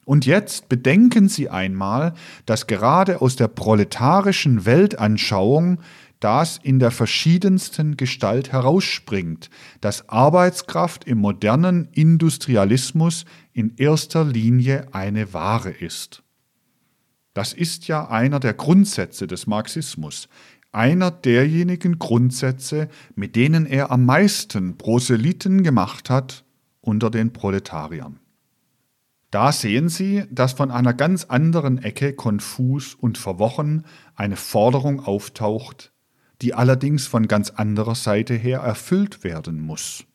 Und 0.05 0.26
jetzt 0.26 0.70
bedenken 0.70 1.28
Sie 1.28 1.49
einmal, 1.49 2.13
dass 2.45 2.68
gerade 2.68 3.22
aus 3.22 3.36
der 3.36 3.49
proletarischen 3.49 4.65
Weltanschauung 4.65 5.82
das 6.20 6.59
in 6.63 6.80
der 6.80 6.91
verschiedensten 6.91 7.97
Gestalt 7.97 8.51
herausspringt, 8.51 9.49
dass 9.82 10.09
Arbeitskraft 10.09 11.03
im 11.03 11.18
modernen 11.18 11.89
Industrialismus 11.91 13.26
in 13.53 13.76
erster 13.78 14.24
Linie 14.24 14.88
eine 14.93 15.34
Ware 15.34 15.72
ist. 15.72 16.24
Das 17.34 17.53
ist 17.53 17.88
ja 17.88 18.07
einer 18.07 18.39
der 18.39 18.53
Grundsätze 18.55 19.28
des 19.28 19.45
Marxismus 19.45 20.28
einer 20.72 21.11
derjenigen 21.11 21.99
Grundsätze, 21.99 22.89
mit 23.15 23.36
denen 23.36 23.65
er 23.65 23.91
am 23.91 24.05
meisten 24.05 24.78
Proselyten 24.78 25.63
gemacht 25.63 26.09
hat 26.09 26.45
unter 26.82 27.09
den 27.09 27.34
Proletariern. 27.34 28.20
Da 29.32 29.51
sehen 29.51 29.89
Sie, 29.89 30.24
dass 30.32 30.53
von 30.53 30.72
einer 30.72 30.93
ganz 30.93 31.26
anderen 31.26 31.80
Ecke 31.80 32.13
konfus 32.13 32.95
und 32.95 33.18
verworren 33.18 33.86
eine 34.15 34.38
Forderung 34.38 35.01
auftaucht, 35.01 35.91
die 36.41 36.53
allerdings 36.53 37.07
von 37.07 37.28
ganz 37.28 37.49
anderer 37.49 37.95
Seite 37.95 38.36
her 38.36 38.59
erfüllt 38.59 39.24
werden 39.24 39.59
muss. 39.59 40.05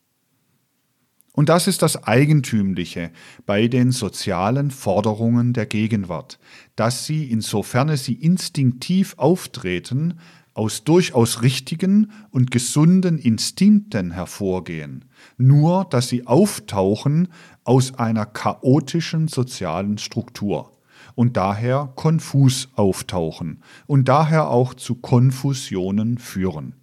Und 1.34 1.48
das 1.48 1.66
ist 1.66 1.80
das 1.80 2.04
Eigentümliche 2.04 3.10
bei 3.46 3.66
den 3.66 3.90
sozialen 3.90 4.70
Forderungen 4.70 5.54
der 5.54 5.64
Gegenwart, 5.66 6.38
dass 6.76 7.06
sie, 7.06 7.30
insofern 7.30 7.94
sie 7.96 8.14
instinktiv 8.14 9.14
auftreten, 9.16 10.20
aus 10.54 10.84
durchaus 10.84 11.42
richtigen 11.42 12.12
und 12.30 12.50
gesunden 12.50 13.18
Instinkten 13.18 14.10
hervorgehen, 14.10 15.04
nur 15.36 15.86
dass 15.90 16.08
sie 16.08 16.26
auftauchen 16.26 17.28
aus 17.64 17.94
einer 17.94 18.26
chaotischen 18.26 19.28
sozialen 19.28 19.98
Struktur 19.98 20.78
und 21.14 21.36
daher 21.36 21.92
konfus 21.96 22.68
auftauchen 22.74 23.62
und 23.86 24.08
daher 24.08 24.48
auch 24.48 24.74
zu 24.74 24.96
Konfusionen 24.96 26.18
führen. 26.18 26.74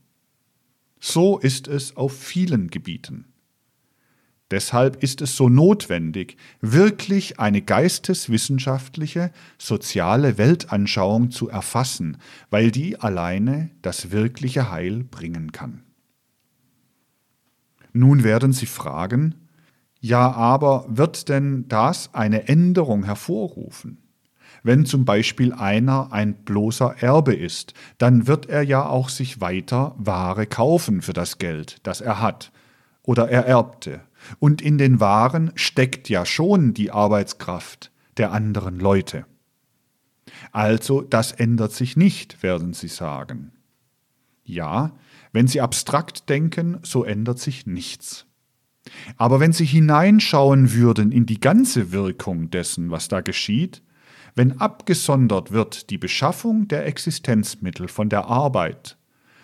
So 0.99 1.37
ist 1.37 1.67
es 1.67 1.95
auf 1.95 2.13
vielen 2.13 2.69
Gebieten. 2.69 3.28
Deshalb 4.51 5.03
ist 5.03 5.21
es 5.21 5.35
so 5.35 5.47
notwendig, 5.47 6.35
wirklich 6.59 7.39
eine 7.39 7.61
geisteswissenschaftliche, 7.61 9.31
soziale 9.59 10.39
Weltanschauung 10.39 11.29
zu 11.29 11.49
erfassen, 11.49 12.17
weil 12.49 12.71
die 12.71 12.99
alleine 12.99 13.69
das 13.83 14.11
wirkliche 14.11 14.71
Heil 14.71 15.03
bringen 15.03 15.51
kann. 15.51 15.83
Nun 17.93 18.23
werden 18.23 18.51
Sie 18.51 18.65
fragen, 18.65 19.35
ja, 19.99 20.31
aber 20.31 20.85
wird 20.87 21.29
denn 21.29 21.67
das 21.67 22.13
eine 22.13 22.47
Änderung 22.47 23.03
hervorrufen? 23.03 23.97
Wenn 24.63 24.85
zum 24.85 25.05
Beispiel 25.05 25.53
einer 25.53 26.11
ein 26.11 26.33
bloßer 26.33 26.95
Erbe 27.01 27.33
ist, 27.33 27.73
dann 27.97 28.25
wird 28.25 28.47
er 28.47 28.63
ja 28.63 28.87
auch 28.87 29.09
sich 29.09 29.41
weiter 29.41 29.93
Ware 29.97 30.47
kaufen 30.47 31.01
für 31.01 31.13
das 31.13 31.37
Geld, 31.37 31.77
das 31.83 32.01
er 32.01 32.19
hat 32.19 32.51
oder 33.03 33.29
er 33.29 33.45
erbte 33.45 34.01
und 34.37 34.61
in 34.61 34.77
den 34.77 34.99
Waren 34.99 35.51
steckt 35.55 36.09
ja 36.09 36.25
schon 36.25 36.73
die 36.73 36.91
Arbeitskraft 36.91 37.91
der 38.17 38.31
anderen 38.31 38.79
Leute. 38.79 39.25
Also 40.51 41.01
das 41.01 41.31
ändert 41.31 41.71
sich 41.71 41.97
nicht, 41.97 42.43
werden 42.43 42.73
Sie 42.73 42.87
sagen. 42.87 43.51
Ja, 44.43 44.95
wenn 45.31 45.47
Sie 45.47 45.61
abstrakt 45.61 46.29
denken, 46.29 46.79
so 46.83 47.03
ändert 47.03 47.39
sich 47.39 47.65
nichts. 47.65 48.25
Aber 49.17 49.39
wenn 49.39 49.53
Sie 49.53 49.65
hineinschauen 49.65 50.73
würden 50.73 51.11
in 51.11 51.25
die 51.25 51.39
ganze 51.39 51.91
Wirkung 51.91 52.49
dessen, 52.49 52.91
was 52.91 53.07
da 53.07 53.21
geschieht, 53.21 53.83
wenn 54.35 54.59
abgesondert 54.59 55.51
wird 55.51 55.89
die 55.89 55.97
Beschaffung 55.97 56.67
der 56.67 56.85
Existenzmittel 56.85 57.87
von 57.87 58.09
der 58.09 58.25
Arbeit, 58.25 58.97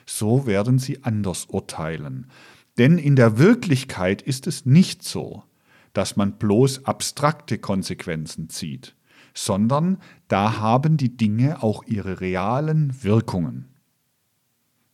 so 0.06 0.46
werden 0.46 0.80
Sie 0.80 1.04
anders 1.04 1.46
urteilen, 1.46 2.28
denn 2.78 2.98
in 2.98 3.16
der 3.16 3.38
Wirklichkeit 3.38 4.22
ist 4.22 4.48
es 4.48 4.66
nicht 4.66 5.04
so, 5.04 5.44
dass 5.94 6.16
man 6.16 6.38
bloß 6.38 6.86
abstrakte 6.86 7.58
Konsequenzen 7.58 8.50
zieht, 8.50 8.96
sondern 9.34 9.98
da 10.28 10.60
haben 10.60 10.98
die 10.98 11.16
Dinge 11.16 11.64
auch 11.64 11.84
ihre 11.86 12.22
realen 12.22 13.04
Wirkungen. 13.04 13.70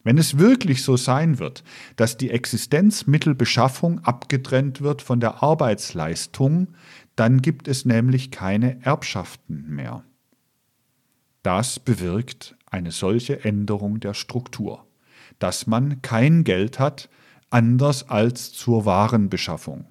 Wenn 0.03 0.17
es 0.17 0.39
wirklich 0.39 0.83
so 0.83 0.97
sein 0.97 1.37
wird, 1.37 1.63
dass 1.95 2.17
die 2.17 2.31
Existenzmittelbeschaffung 2.31 3.99
abgetrennt 3.99 4.81
wird 4.81 5.01
von 5.01 5.19
der 5.19 5.43
Arbeitsleistung, 5.43 6.69
dann 7.15 7.41
gibt 7.41 7.67
es 7.67 7.85
nämlich 7.85 8.31
keine 8.31 8.83
Erbschaften 8.83 9.65
mehr. 9.69 10.03
Das 11.43 11.79
bewirkt 11.79 12.55
eine 12.65 12.91
solche 12.91 13.43
Änderung 13.43 13.99
der 13.99 14.13
Struktur, 14.13 14.87
dass 15.39 15.67
man 15.67 16.01
kein 16.01 16.43
Geld 16.43 16.79
hat, 16.79 17.09
anders 17.51 18.09
als 18.09 18.51
zur 18.51 18.85
Warenbeschaffung. 18.85 19.85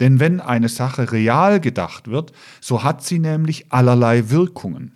Denn 0.00 0.20
wenn 0.20 0.40
eine 0.40 0.68
Sache 0.68 1.10
real 1.10 1.60
gedacht 1.60 2.08
wird, 2.08 2.32
so 2.60 2.84
hat 2.84 3.02
sie 3.02 3.18
nämlich 3.18 3.72
allerlei 3.72 4.30
Wirkungen. 4.30 4.92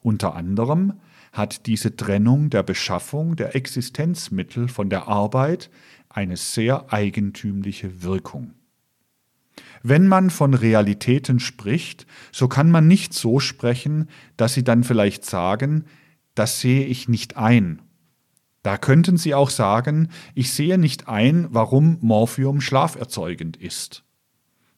Unter 0.00 0.34
anderem 0.34 0.94
hat 1.32 1.66
diese 1.66 1.94
Trennung 1.94 2.50
der 2.50 2.62
Beschaffung 2.62 3.36
der 3.36 3.54
Existenzmittel 3.54 4.68
von 4.68 4.90
der 4.90 5.06
Arbeit 5.06 5.70
eine 6.08 6.36
sehr 6.36 6.92
eigentümliche 6.92 8.02
Wirkung. 8.02 8.54
Wenn 9.82 10.08
man 10.08 10.30
von 10.30 10.54
Realitäten 10.54 11.38
spricht, 11.38 12.06
so 12.32 12.48
kann 12.48 12.70
man 12.70 12.88
nicht 12.88 13.14
so 13.14 13.38
sprechen, 13.38 14.08
dass 14.36 14.54
sie 14.54 14.64
dann 14.64 14.82
vielleicht 14.82 15.24
sagen, 15.24 15.84
das 16.34 16.60
sehe 16.60 16.86
ich 16.86 17.08
nicht 17.08 17.36
ein 17.36 17.82
Da 18.62 18.76
könnten 18.76 19.16
Sie 19.16 19.34
auch 19.34 19.50
sagen, 19.50 20.08
ich 20.34 20.52
sehe 20.52 20.78
nicht 20.78 21.08
ein, 21.08 21.46
warum 21.50 21.98
Morphium 22.00 22.60
schlaferzeugend 22.60 23.56
ist. 23.56 24.04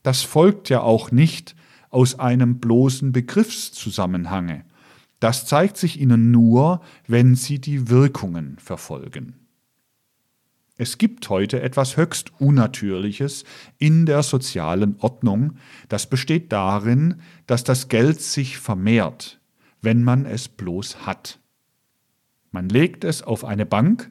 Das 0.03 0.23
folgt 0.23 0.69
ja 0.69 0.81
auch 0.83 1.11
nicht 1.11 1.57
aus 1.91 2.19
einem 2.19 2.59
bloßen 2.59 3.13
Begriffszusammenhange. 3.13 4.65
Das 5.19 5.45
zeigt 5.45 5.77
sich 5.77 6.01
Ihnen 6.01 6.31
nur, 6.31 6.81
wenn 7.07 7.35
Sie 7.35 7.59
die 7.61 7.89
Wirkungen 7.89 8.57
verfolgen. 8.59 9.35
Es 10.77 10.97
gibt 10.97 11.29
heute 11.29 11.61
etwas 11.61 11.99
höchst 11.99 12.33
Unnatürliches 12.41 13.45
in 13.77 14.07
der 14.07 14.23
sozialen 14.23 14.97
Ordnung, 15.01 15.59
das 15.91 16.09
besteht 16.09 16.53
darin, 16.53 17.21
dass 17.47 17.65
das 17.65 17.89
Geld 17.89 18.23
sich 18.23 18.57
vermehrt, 18.57 19.41
wenn 19.83 20.03
man 20.03 20.25
es 20.25 20.49
bloß 20.49 21.05
hat. 21.05 21.40
Man 22.51 22.69
legt 22.69 23.05
es 23.05 23.23
auf 23.23 23.45
eine 23.45 23.67
Bank 23.67 24.11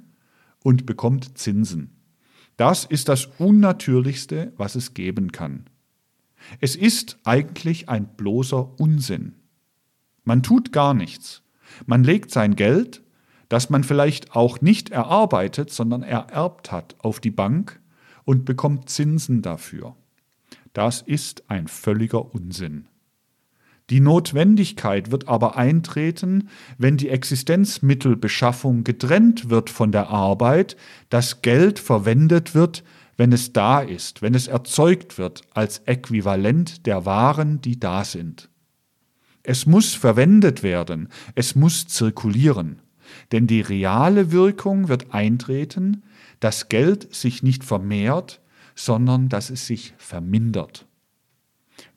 und 0.63 0.85
bekommt 0.85 1.37
Zinsen. 1.37 1.95
Das 2.57 2.85
ist 2.85 3.09
das 3.09 3.25
Unnatürlichste, 3.37 4.53
was 4.57 4.75
es 4.75 4.93
geben 4.93 5.31
kann. 5.31 5.69
Es 6.59 6.75
ist 6.75 7.17
eigentlich 7.23 7.89
ein 7.89 8.15
bloßer 8.15 8.79
Unsinn. 8.79 9.35
Man 10.23 10.43
tut 10.43 10.71
gar 10.71 10.93
nichts. 10.93 11.41
Man 11.85 12.03
legt 12.03 12.31
sein 12.31 12.55
Geld, 12.55 13.03
das 13.49 13.69
man 13.69 13.83
vielleicht 13.83 14.35
auch 14.35 14.61
nicht 14.61 14.89
erarbeitet, 14.89 15.71
sondern 15.71 16.03
ererbt 16.03 16.71
hat, 16.71 16.95
auf 16.99 17.19
die 17.19 17.31
Bank 17.31 17.79
und 18.25 18.45
bekommt 18.45 18.89
Zinsen 18.89 19.41
dafür. 19.41 19.95
Das 20.73 21.01
ist 21.01 21.49
ein 21.49 21.67
völliger 21.67 22.33
Unsinn. 22.33 22.87
Die 23.89 23.99
Notwendigkeit 23.99 25.11
wird 25.11 25.27
aber 25.27 25.57
eintreten, 25.57 26.49
wenn 26.77 26.97
die 26.97 27.09
Existenzmittelbeschaffung 27.09 28.83
getrennt 28.83 29.49
wird 29.49 29.69
von 29.69 29.91
der 29.91 30.09
Arbeit, 30.09 30.77
das 31.09 31.41
Geld 31.41 31.79
verwendet 31.79 32.53
wird, 32.53 32.83
wenn 33.17 33.33
es 33.33 33.51
da 33.51 33.81
ist, 33.81 34.21
wenn 34.21 34.35
es 34.35 34.47
erzeugt 34.47 35.17
wird 35.17 35.41
als 35.53 35.79
Äquivalent 35.79 36.85
der 36.85 37.05
Waren, 37.05 37.61
die 37.61 37.79
da 37.79 38.03
sind. 38.03 38.49
Es 39.43 39.65
muss 39.65 39.95
verwendet 39.95 40.61
werden, 40.61 41.09
es 41.33 41.55
muss 41.55 41.87
zirkulieren, 41.87 42.81
denn 43.31 43.47
die 43.47 43.61
reale 43.61 44.31
Wirkung 44.31 44.87
wird 44.87 45.13
eintreten, 45.13 46.03
dass 46.39 46.69
Geld 46.69 47.13
sich 47.13 47.41
nicht 47.41 47.63
vermehrt, 47.63 48.39
sondern 48.75 49.27
dass 49.29 49.49
es 49.49 49.65
sich 49.65 49.95
vermindert. 49.97 50.88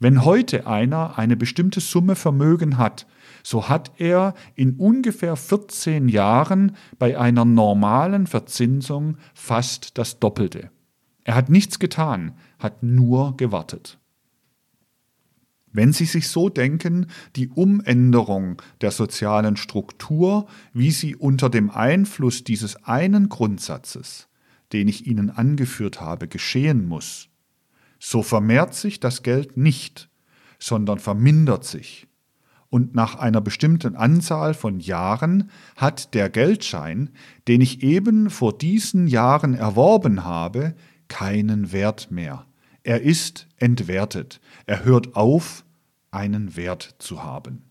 Wenn 0.03 0.25
heute 0.25 0.67
einer 0.67 1.17
eine 1.17 1.37
bestimmte 1.37 1.79
Summe 1.79 2.17
Vermögen 2.17 2.77
hat, 2.77 3.07
so 3.45 3.69
hat 3.69 3.93
er 3.99 4.35
in 4.57 4.75
ungefähr 4.75 5.37
14 5.37 6.09
Jahren 6.09 6.75
bei 6.99 7.17
einer 7.17 7.45
normalen 7.45 8.27
Verzinsung 8.27 9.17
fast 9.33 9.97
das 9.99 10.19
Doppelte. 10.19 10.73
Er 11.23 11.37
hat 11.37 11.51
nichts 11.51 11.79
getan, 11.79 12.35
hat 12.59 12.83
nur 12.83 13.37
gewartet. 13.37 14.01
Wenn 15.71 15.93
Sie 15.93 16.07
sich 16.07 16.27
so 16.27 16.49
denken, 16.49 17.07
die 17.37 17.49
Umänderung 17.51 18.61
der 18.81 18.91
sozialen 18.91 19.57
Struktur, 19.57 20.49
wie 20.73 20.91
sie 20.91 21.15
unter 21.15 21.49
dem 21.49 21.71
Einfluss 21.71 22.43
dieses 22.43 22.75
einen 22.87 23.29
Grundsatzes, 23.29 24.27
den 24.73 24.89
ich 24.89 25.07
Ihnen 25.07 25.31
angeführt 25.31 26.01
habe, 26.01 26.27
geschehen 26.27 26.89
muss, 26.89 27.29
so 28.05 28.25
vermehrt 28.25 28.75
sich 28.75 28.99
das 28.99 29.23
Geld 29.23 29.57
nicht, 29.57 30.11
sondern 30.59 30.99
vermindert 30.99 31.65
sich. 31.65 32.09
Und 32.69 32.97
nach 32.97 33.15
einer 33.15 33.41
bestimmten 33.41 33.95
Anzahl 33.95 34.55
von 34.55 34.81
Jahren 34.81 35.51
hat 35.77 36.13
der 36.13 36.29
Geldschein, 36.29 37.11
den 37.47 37.61
ich 37.61 37.85
eben 37.85 38.29
vor 38.29 38.59
diesen 38.59 39.07
Jahren 39.07 39.55
erworben 39.55 40.25
habe, 40.25 40.75
keinen 41.07 41.71
Wert 41.71 42.11
mehr. 42.11 42.45
Er 42.83 43.03
ist 43.03 43.47
entwertet. 43.57 44.41
Er 44.67 44.85
hört 44.85 45.15
auf, 45.15 45.65
einen 46.11 46.57
Wert 46.57 46.97
zu 46.99 47.23
haben. 47.23 47.63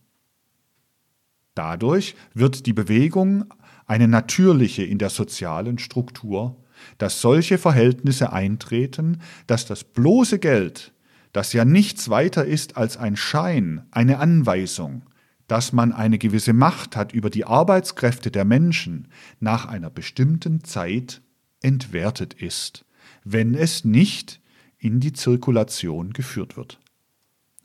Dadurch 1.55 2.15
wird 2.33 2.65
die 2.67 2.73
Bewegung 2.73 3.53
eine 3.85 4.07
natürliche 4.07 4.83
in 4.83 4.97
der 4.97 5.09
sozialen 5.09 5.77
Struktur 5.77 6.60
dass 6.97 7.21
solche 7.21 7.57
Verhältnisse 7.57 8.33
eintreten, 8.33 9.21
dass 9.47 9.65
das 9.65 9.83
bloße 9.83 10.39
Geld, 10.39 10.93
das 11.33 11.53
ja 11.53 11.65
nichts 11.65 12.09
weiter 12.09 12.45
ist 12.45 12.77
als 12.77 12.97
ein 12.97 13.15
Schein, 13.15 13.83
eine 13.91 14.19
Anweisung, 14.19 15.03
dass 15.47 15.73
man 15.73 15.91
eine 15.91 16.17
gewisse 16.17 16.53
Macht 16.53 16.95
hat 16.95 17.13
über 17.13 17.29
die 17.29 17.45
Arbeitskräfte 17.45 18.31
der 18.31 18.45
Menschen, 18.45 19.07
nach 19.39 19.65
einer 19.65 19.89
bestimmten 19.89 20.63
Zeit 20.63 21.21
entwertet 21.61 22.33
ist, 22.33 22.85
wenn 23.23 23.53
es 23.53 23.85
nicht 23.85 24.41
in 24.77 24.99
die 24.99 25.13
Zirkulation 25.13 26.11
geführt 26.11 26.57
wird. 26.57 26.80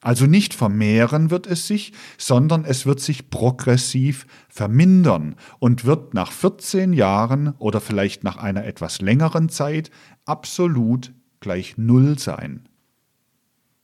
Also 0.02 0.26
nicht 0.26 0.54
vermehren 0.54 1.30
wird 1.30 1.46
es 1.46 1.66
sich, 1.66 1.92
sondern 2.18 2.64
es 2.64 2.86
wird 2.86 3.00
sich 3.00 3.30
progressiv 3.30 4.26
vermindern 4.48 5.36
und 5.58 5.84
wird 5.84 6.14
nach 6.14 6.32
14 6.32 6.92
Jahren 6.92 7.54
oder 7.58 7.80
vielleicht 7.80 8.22
nach 8.22 8.36
einer 8.36 8.64
etwas 8.64 9.00
längeren 9.00 9.48
Zeit 9.48 9.90
absolut 10.24 11.12
gleich 11.40 11.78
Null 11.78 12.18
sein. 12.18 12.68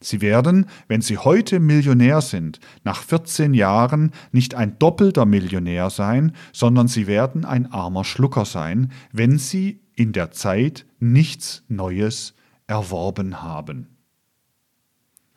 Sie 0.02 0.20
werden, 0.20 0.66
wenn 0.88 1.00
Sie 1.00 1.16
heute 1.16 1.60
Millionär 1.60 2.20
sind, 2.20 2.58
nach 2.84 3.02
14 3.02 3.54
Jahren 3.54 4.10
nicht 4.32 4.54
ein 4.54 4.78
doppelter 4.78 5.26
Millionär 5.26 5.90
sein, 5.90 6.32
sondern 6.52 6.88
Sie 6.88 7.06
werden 7.06 7.44
ein 7.44 7.72
armer 7.72 8.04
Schlucker 8.04 8.44
sein, 8.44 8.90
wenn 9.12 9.38
Sie 9.38 9.80
in 9.94 10.12
der 10.12 10.32
Zeit 10.32 10.86
nichts 10.98 11.62
Neues 11.68 12.34
erworben 12.66 13.42
haben. 13.42 13.88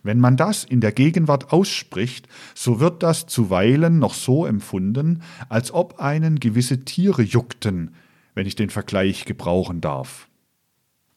Wenn 0.06 0.20
man 0.20 0.38
das 0.38 0.64
in 0.64 0.82
der 0.82 0.92
Gegenwart 0.92 1.52
ausspricht, 1.52 2.28
so 2.54 2.80
wird 2.80 3.02
das 3.02 3.26
zuweilen 3.26 3.98
noch 3.98 4.14
so 4.14 4.46
empfunden, 4.46 5.24
als 5.50 5.74
ob 5.74 6.00
einen 6.00 6.40
gewisse 6.40 6.86
Tiere 6.86 7.24
juckten, 7.24 7.96
wenn 8.36 8.46
ich 8.46 8.54
den 8.54 8.70
Vergleich 8.70 9.26
gebrauchen 9.26 9.82
darf. 9.82 10.30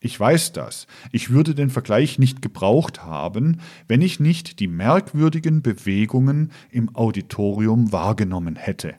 Ich 0.01 0.18
weiß 0.18 0.53
das, 0.53 0.86
ich 1.12 1.28
würde 1.28 1.55
den 1.55 1.68
Vergleich 1.68 2.18
nicht 2.18 2.41
gebraucht 2.41 3.05
haben, 3.05 3.61
wenn 3.89 4.01
ich 4.01 4.20
nicht 4.20 4.59
die 4.59 4.68
merkwürdigen 4.68 5.61
Bewegungen 5.61 6.51
im 6.70 6.97
Auditorium 6.97 7.93
wahrgenommen 7.93 8.57
hätte. 8.57 8.95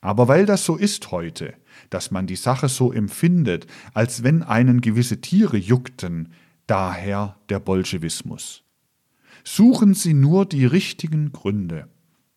Aber 0.00 0.28
weil 0.28 0.46
das 0.46 0.64
so 0.64 0.76
ist 0.76 1.10
heute, 1.10 1.54
dass 1.90 2.12
man 2.12 2.28
die 2.28 2.36
Sache 2.36 2.68
so 2.68 2.92
empfindet, 2.92 3.66
als 3.92 4.22
wenn 4.22 4.44
einen 4.44 4.82
gewisse 4.82 5.20
Tiere 5.20 5.56
juckten, 5.56 6.28
daher 6.70 7.36
der 7.48 7.58
Bolschewismus. 7.58 8.62
Suchen 9.42 9.94
Sie 9.94 10.14
nur 10.14 10.46
die 10.46 10.66
richtigen 10.66 11.32
Gründe. 11.32 11.88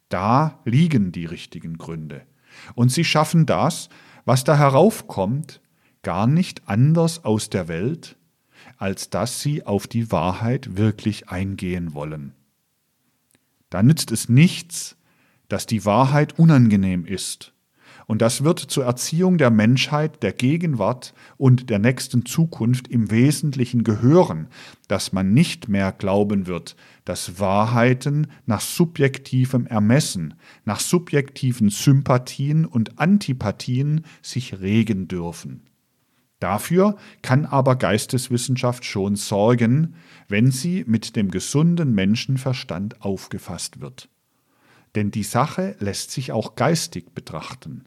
Da 0.09 0.59
liegen 0.65 1.11
die 1.11 1.25
richtigen 1.25 1.77
Gründe. 1.77 2.25
Und 2.73 2.91
Sie 2.91 3.03
schaffen 3.03 3.45
das, 3.45 3.89
was 4.25 4.43
da 4.43 4.57
heraufkommt, 4.57 5.61
gar 6.01 6.27
nicht 6.27 6.67
anders 6.67 7.23
aus 7.23 7.49
der 7.49 7.67
Welt, 7.67 8.17
als 8.77 9.09
dass 9.09 9.41
Sie 9.41 9.65
auf 9.65 9.85
die 9.87 10.11
Wahrheit 10.11 10.77
wirklich 10.77 11.29
eingehen 11.29 11.93
wollen. 11.93 12.33
Da 13.69 13.83
nützt 13.83 14.11
es 14.11 14.29
nichts, 14.29 14.95
dass 15.47 15.65
die 15.65 15.85
Wahrheit 15.85 16.39
unangenehm 16.39 17.05
ist 17.05 17.52
und 18.07 18.21
das 18.21 18.43
wird 18.43 18.59
zur 18.59 18.85
Erziehung 18.85 19.37
der 19.37 19.49
Menschheit, 19.49 20.23
der 20.23 20.33
Gegenwart 20.33 21.13
und 21.37 21.69
der 21.69 21.79
nächsten 21.79 22.25
Zukunft 22.25 22.87
im 22.87 23.11
Wesentlichen 23.11 23.83
gehören, 23.83 24.47
dass 24.87 25.13
man 25.13 25.33
nicht 25.33 25.69
mehr 25.69 25.91
glauben 25.91 26.47
wird, 26.47 26.75
dass 27.05 27.39
Wahrheiten 27.39 28.27
nach 28.45 28.61
subjektivem 28.61 29.67
Ermessen, 29.67 30.35
nach 30.65 30.79
subjektiven 30.79 31.69
Sympathien 31.69 32.65
und 32.65 32.99
Antipathien 32.99 34.05
sich 34.21 34.59
regen 34.59 35.07
dürfen. 35.07 35.61
Dafür 36.39 36.97
kann 37.21 37.45
aber 37.45 37.77
Geisteswissenschaft 37.77 38.83
schon 38.83 39.15
sorgen, 39.15 39.95
wenn 40.27 40.51
sie 40.51 40.83
mit 40.85 41.15
dem 41.15 41.31
gesunden 41.31 41.95
Menschenverstand 41.95 43.01
aufgefasst 43.01 43.79
wird. 43.79 44.09
Denn 44.93 45.09
die 45.09 45.23
Sache 45.23 45.77
lässt 45.79 46.11
sich 46.11 46.33
auch 46.33 46.55
geistig 46.55 47.15
betrachten. 47.15 47.85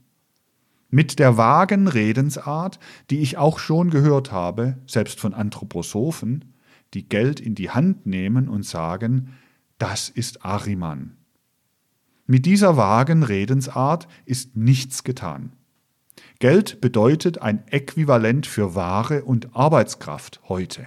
Mit 0.88 1.18
der 1.18 1.36
vagen 1.36 1.88
Redensart, 1.88 2.78
die 3.10 3.18
ich 3.20 3.38
auch 3.38 3.58
schon 3.58 3.90
gehört 3.90 4.30
habe, 4.30 4.78
selbst 4.86 5.20
von 5.20 5.34
Anthroposophen, 5.34 6.52
die 6.94 7.08
Geld 7.08 7.40
in 7.40 7.54
die 7.54 7.70
Hand 7.70 8.06
nehmen 8.06 8.48
und 8.48 8.64
sagen, 8.64 9.34
das 9.78 10.08
ist 10.08 10.44
Ariman. 10.44 11.16
Mit 12.26 12.46
dieser 12.46 12.76
vagen 12.76 13.22
Redensart 13.22 14.08
ist 14.24 14.56
nichts 14.56 15.04
getan. 15.04 15.52
Geld 16.38 16.80
bedeutet 16.80 17.40
ein 17.40 17.66
Äquivalent 17.68 18.46
für 18.46 18.74
Ware 18.74 19.24
und 19.24 19.54
Arbeitskraft 19.54 20.40
heute. 20.48 20.86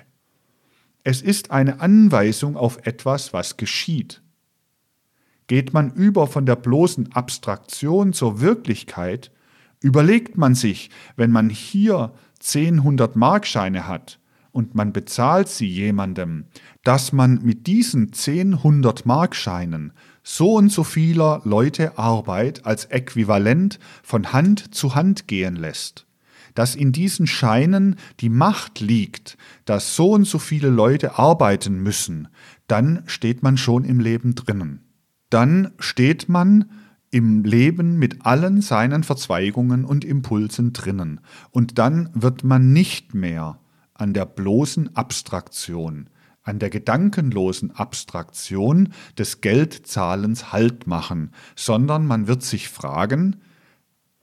Es 1.04 1.22
ist 1.22 1.52
eine 1.52 1.80
Anweisung 1.80 2.56
auf 2.56 2.86
etwas, 2.86 3.34
was 3.34 3.58
geschieht. 3.58 4.22
Geht 5.48 5.74
man 5.74 5.92
über 5.94 6.28
von 6.28 6.46
der 6.46 6.56
bloßen 6.56 7.14
Abstraktion 7.14 8.14
zur 8.14 8.42
Wirklichkeit, 8.42 9.32
Überlegt 9.82 10.38
man 10.38 10.56
sich, 10.56 10.90
wenn 11.16 11.32
man 11.32 11.50
hier 11.50 12.12
10 12.40 12.82
100-Markscheine 12.82 13.88
hat 13.88 14.20
und 14.52 14.76
man 14.76 14.92
bezahlt 14.92 15.48
sie 15.48 15.68
jemandem, 15.68 16.46
dass 16.84 17.14
man 17.14 17.40
mit 17.44 17.68
diesen 17.68 18.12
10 18.12 18.58
100-Markscheinen 18.58 19.92
so 20.24 20.56
und 20.56 20.70
so 20.72 20.84
vieler 20.84 21.42
Leute 21.46 21.98
Arbeit 21.98 22.66
als 22.66 22.86
Äquivalent 22.86 23.80
von 24.04 24.34
Hand 24.34 24.76
zu 24.76 24.96
Hand 24.96 25.28
gehen 25.28 25.56
lässt, 25.56 26.06
dass 26.56 26.76
in 26.76 26.92
diesen 26.92 27.26
Scheinen 27.26 27.96
die 28.20 28.30
Macht 28.30 28.80
liegt, 28.82 29.38
dass 29.66 29.96
so 29.96 30.12
und 30.12 30.26
so 30.26 30.40
viele 30.40 30.70
Leute 30.70 31.18
arbeiten 31.18 31.82
müssen, 31.82 32.28
dann 32.68 33.04
steht 33.06 33.44
man 33.44 33.58
schon 33.58 33.86
im 33.86 34.00
Leben 34.00 34.36
drinnen. 34.36 34.84
Dann 35.30 35.72
steht 35.80 36.28
man 36.28 36.70
im 37.12 37.44
Leben 37.44 37.98
mit 37.98 38.26
allen 38.26 38.62
seinen 38.62 39.04
Verzweigungen 39.04 39.86
und 39.86 40.06
Impulsen 40.06 40.74
drinnen. 40.74 41.22
Und 41.52 41.78
dann 41.78 42.10
wird 42.14 42.44
man 42.44 42.72
nicht 42.72 43.14
mehr 43.14 43.60
an 43.94 44.14
der 44.14 44.26
bloßen 44.26 44.96
Abstraktion, 44.96 46.10
an 46.44 46.60
der 46.60 46.70
gedankenlosen 46.70 47.76
Abstraktion 47.76 48.94
des 49.18 49.42
Geldzahlens 49.42 50.54
Halt 50.54 50.88
machen, 50.88 51.32
sondern 51.56 52.06
man 52.06 52.28
wird 52.28 52.44
sich 52.44 52.70
fragen, 52.70 53.38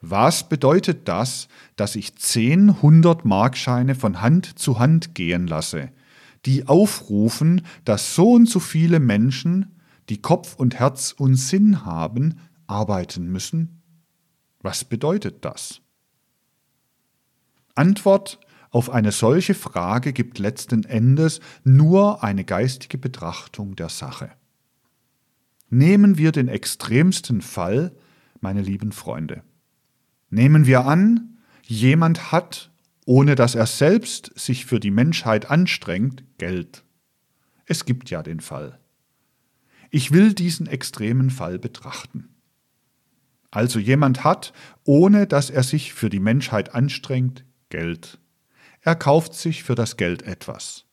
was 0.01 0.49
bedeutet 0.49 1.09
das, 1.09 1.49
dass 1.75 1.97
ich 1.97 2.17
zehn 2.17 2.81
hundert 2.83 3.25
Markscheine 3.25 3.95
von 3.95 4.21
Hand 4.21 4.59
zu 4.59 4.79
Hand 4.79 5.15
gehen 5.15 5.47
lasse, 5.47 5.91
die 6.45 6.69
aufrufen, 6.69 7.63
dass 7.85 8.15
so 8.15 8.33
und 8.33 8.49
so 8.49 8.61
viele 8.61 9.01
Menschen, 9.01 9.75
die 10.09 10.23
Kopf 10.23 10.55
und 10.55 10.77
Herz 10.77 11.13
und 11.17 11.35
Sinn 11.35 11.85
haben, 11.85 12.37
arbeiten 12.67 13.29
müssen? 13.29 13.83
Was 14.61 14.85
bedeutet 14.85 15.45
das? 15.45 15.81
Antwort 17.75 18.41
auf 18.71 18.91
eine 18.91 19.13
solche 19.13 19.55
Frage 19.55 20.13
gibt 20.13 20.39
letzten 20.39 20.85
Endes 20.85 21.41
nur 21.65 22.23
eine 22.23 22.45
geistige 22.45 22.99
Betrachtung 22.99 23.77
der 23.77 23.89
Sache. 23.89 24.31
Nehmen 25.69 26.19
wir 26.19 26.33
den 26.33 26.49
extremsten 26.49 27.41
Fall, 27.41 27.93
meine 28.41 28.63
lieben 28.63 28.93
Freunde. 28.93 29.43
Nehmen 30.31 30.67
wir 30.67 30.85
an, 30.85 31.39
jemand 31.63 32.33
hat, 32.33 32.71
ohne 33.05 33.35
dass 33.35 33.55
er 33.55 33.67
selbst 33.67 34.33
sich 34.39 34.67
für 34.67 34.81
die 34.81 34.91
Menschheit 34.91 35.51
anstrengt, 35.51 36.25
Geld. 36.39 36.85
Es 37.65 37.85
gibt 37.85 38.11
ja 38.11 38.23
den 38.23 38.41
Fall. 38.41 38.79
Ich 39.91 40.13
will 40.13 40.35
diesen 40.35 40.67
extremen 40.67 41.31
Fall 41.31 41.59
betrachten. 41.59 42.36
Also 43.57 43.79
jemand 43.79 44.23
hat, 44.23 44.53
ohne 44.85 45.27
dass 45.27 45.49
er 45.49 45.63
sich 45.63 45.95
für 45.95 46.11
die 46.11 46.21
Menschheit 46.21 46.75
anstrengt, 46.75 47.47
Geld. 47.71 48.19
Er 48.83 48.95
kauft 48.95 49.33
sich 49.33 49.65
für 49.65 49.75
das 49.75 49.97
Geld 49.97 50.25
etwas. 50.25 50.85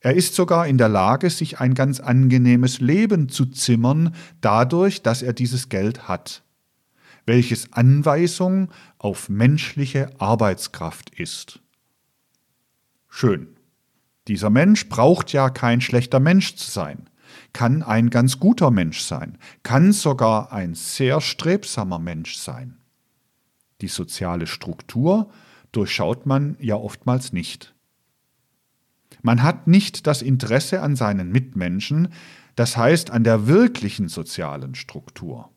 Er 0.00 0.14
ist 0.14 0.34
sogar 0.34 0.66
in 0.66 0.76
der 0.76 0.88
Lage, 0.88 1.30
sich 1.30 1.60
ein 1.60 1.72
ganz 1.74 2.00
angenehmes 2.00 2.80
Leben 2.80 3.28
zu 3.28 3.46
zimmern, 3.46 4.12
dadurch, 4.40 5.02
dass 5.02 5.22
er 5.22 5.34
dieses 5.34 5.68
Geld 5.68 6.08
hat, 6.08 6.42
welches 7.26 7.72
Anweisung 7.72 8.72
auf 8.98 9.28
menschliche 9.28 10.10
Arbeitskraft 10.18 11.10
ist. 11.10 11.60
Schön. 13.08 13.56
Dieser 14.26 14.50
Mensch 14.50 14.88
braucht 14.88 15.32
ja 15.32 15.48
kein 15.48 15.80
schlechter 15.80 16.18
Mensch 16.18 16.56
zu 16.56 16.68
sein 16.68 17.08
kann 17.54 17.82
ein 17.82 18.10
ganz 18.10 18.38
guter 18.38 18.70
Mensch 18.70 19.00
sein, 19.00 19.38
kann 19.62 19.92
sogar 19.92 20.52
ein 20.52 20.74
sehr 20.74 21.22
strebsamer 21.22 21.98
Mensch 21.98 22.36
sein. 22.36 22.76
Die 23.80 23.88
soziale 23.88 24.46
Struktur 24.46 25.30
durchschaut 25.72 26.26
man 26.26 26.56
ja 26.60 26.74
oftmals 26.74 27.32
nicht. 27.32 27.74
Man 29.22 29.42
hat 29.42 29.66
nicht 29.66 30.06
das 30.06 30.20
Interesse 30.20 30.82
an 30.82 30.96
seinen 30.96 31.32
Mitmenschen, 31.32 32.08
das 32.56 32.76
heißt 32.76 33.10
an 33.10 33.24
der 33.24 33.46
wirklichen 33.46 34.08
sozialen 34.08 34.74
Struktur. 34.74 35.50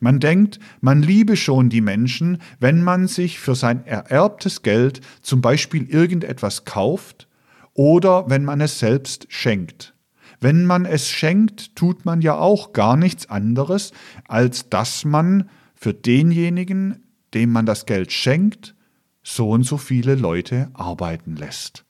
Man 0.00 0.20
denkt, 0.20 0.58
man 0.80 1.02
liebe 1.02 1.36
schon 1.36 1.68
die 1.68 1.80
Menschen, 1.80 2.38
wenn 2.60 2.82
man 2.82 3.08
sich 3.08 3.38
für 3.38 3.54
sein 3.54 3.86
ererbtes 3.86 4.62
Geld 4.62 5.00
zum 5.22 5.40
Beispiel 5.40 5.88
irgendetwas 5.88 6.64
kauft 6.64 7.28
oder 7.72 8.28
wenn 8.28 8.44
man 8.44 8.60
es 8.60 8.78
selbst 8.78 9.26
schenkt. 9.30 9.93
Wenn 10.44 10.66
man 10.66 10.84
es 10.84 11.08
schenkt, 11.08 11.74
tut 11.74 12.04
man 12.04 12.20
ja 12.20 12.36
auch 12.36 12.74
gar 12.74 12.98
nichts 12.98 13.30
anderes, 13.30 13.92
als 14.28 14.68
dass 14.68 15.06
man 15.06 15.48
für 15.74 15.94
denjenigen, 15.94 17.02
dem 17.32 17.50
man 17.50 17.64
das 17.64 17.86
Geld 17.86 18.12
schenkt, 18.12 18.74
so 19.22 19.48
und 19.48 19.62
so 19.62 19.78
viele 19.78 20.16
Leute 20.16 20.68
arbeiten 20.74 21.34
lässt. 21.34 21.86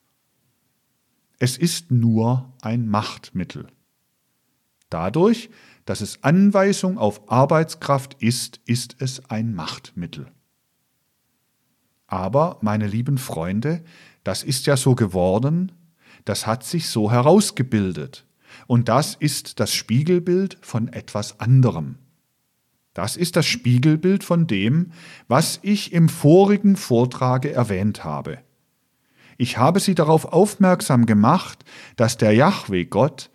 Es 1.40 1.58
ist 1.58 1.90
nur 1.90 2.54
ein 2.62 2.86
Machtmittel. 2.86 3.66
Dadurch, 4.88 5.50
dass 5.84 6.00
es 6.00 6.22
Anweisung 6.22 6.96
auf 6.96 7.28
Arbeitskraft 7.28 8.22
ist, 8.22 8.60
ist 8.66 8.94
es 9.00 9.28
ein 9.30 9.52
Machtmittel. 9.56 10.28
Aber, 12.06 12.58
meine 12.60 12.86
lieben 12.86 13.18
Freunde, 13.18 13.82
das 14.22 14.44
ist 14.44 14.66
ja 14.66 14.76
so 14.76 14.94
geworden, 14.94 15.72
das 16.24 16.46
hat 16.46 16.62
sich 16.62 16.88
so 16.88 17.10
herausgebildet. 17.10 18.23
Und 18.66 18.88
das 18.88 19.14
ist 19.14 19.60
das 19.60 19.72
Spiegelbild 19.74 20.58
von 20.62 20.88
etwas 20.88 21.40
anderem. 21.40 21.96
Das 22.94 23.16
ist 23.16 23.36
das 23.36 23.46
Spiegelbild 23.46 24.22
von 24.22 24.46
dem, 24.46 24.92
was 25.26 25.58
ich 25.62 25.92
im 25.92 26.08
vorigen 26.08 26.76
Vortrage 26.76 27.52
erwähnt 27.52 28.04
habe. 28.04 28.38
Ich 29.36 29.58
habe 29.58 29.80
Sie 29.80 29.96
darauf 29.96 30.26
aufmerksam 30.26 31.06
gemacht, 31.06 31.64
dass 31.96 32.16
der 32.16 32.32
Yahweh 32.32 32.84
Gott 32.84 33.30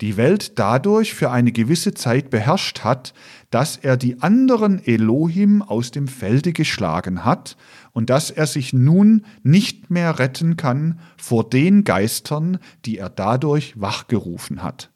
die 0.00 0.16
Welt 0.16 0.58
dadurch 0.58 1.14
für 1.14 1.30
eine 1.30 1.52
gewisse 1.52 1.94
Zeit 1.94 2.28
beherrscht 2.28 2.80
hat, 2.84 3.14
dass 3.50 3.76
er 3.78 3.96
die 3.96 4.20
anderen 4.20 4.84
Elohim 4.84 5.62
aus 5.62 5.90
dem 5.90 6.08
Felde 6.08 6.52
geschlagen 6.52 7.24
hat 7.24 7.56
und 7.96 8.10
dass 8.10 8.30
er 8.30 8.46
sich 8.46 8.74
nun 8.74 9.24
nicht 9.42 9.88
mehr 9.88 10.18
retten 10.18 10.58
kann 10.58 11.00
vor 11.16 11.48
den 11.48 11.82
Geistern, 11.82 12.58
die 12.84 12.98
er 12.98 13.08
dadurch 13.08 13.80
wachgerufen 13.80 14.62
hat. 14.62 14.90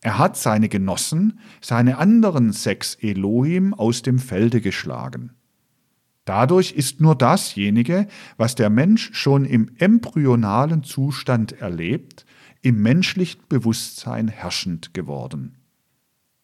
Er 0.00 0.16
hat 0.16 0.38
seine 0.38 0.70
Genossen, 0.70 1.40
seine 1.60 1.98
anderen 1.98 2.52
sechs 2.52 2.94
Elohim 2.94 3.74
aus 3.74 4.00
dem 4.00 4.18
Felde 4.18 4.62
geschlagen. 4.62 5.34
Dadurch 6.24 6.72
ist 6.72 7.02
nur 7.02 7.16
dasjenige, 7.16 8.06
was 8.38 8.54
der 8.54 8.70
Mensch 8.70 9.10
schon 9.12 9.44
im 9.44 9.72
embryonalen 9.76 10.84
Zustand 10.84 11.60
erlebt, 11.60 12.24
im 12.62 12.80
menschlichen 12.80 13.42
Bewusstsein 13.50 14.28
herrschend 14.28 14.94
geworden. 14.94 15.58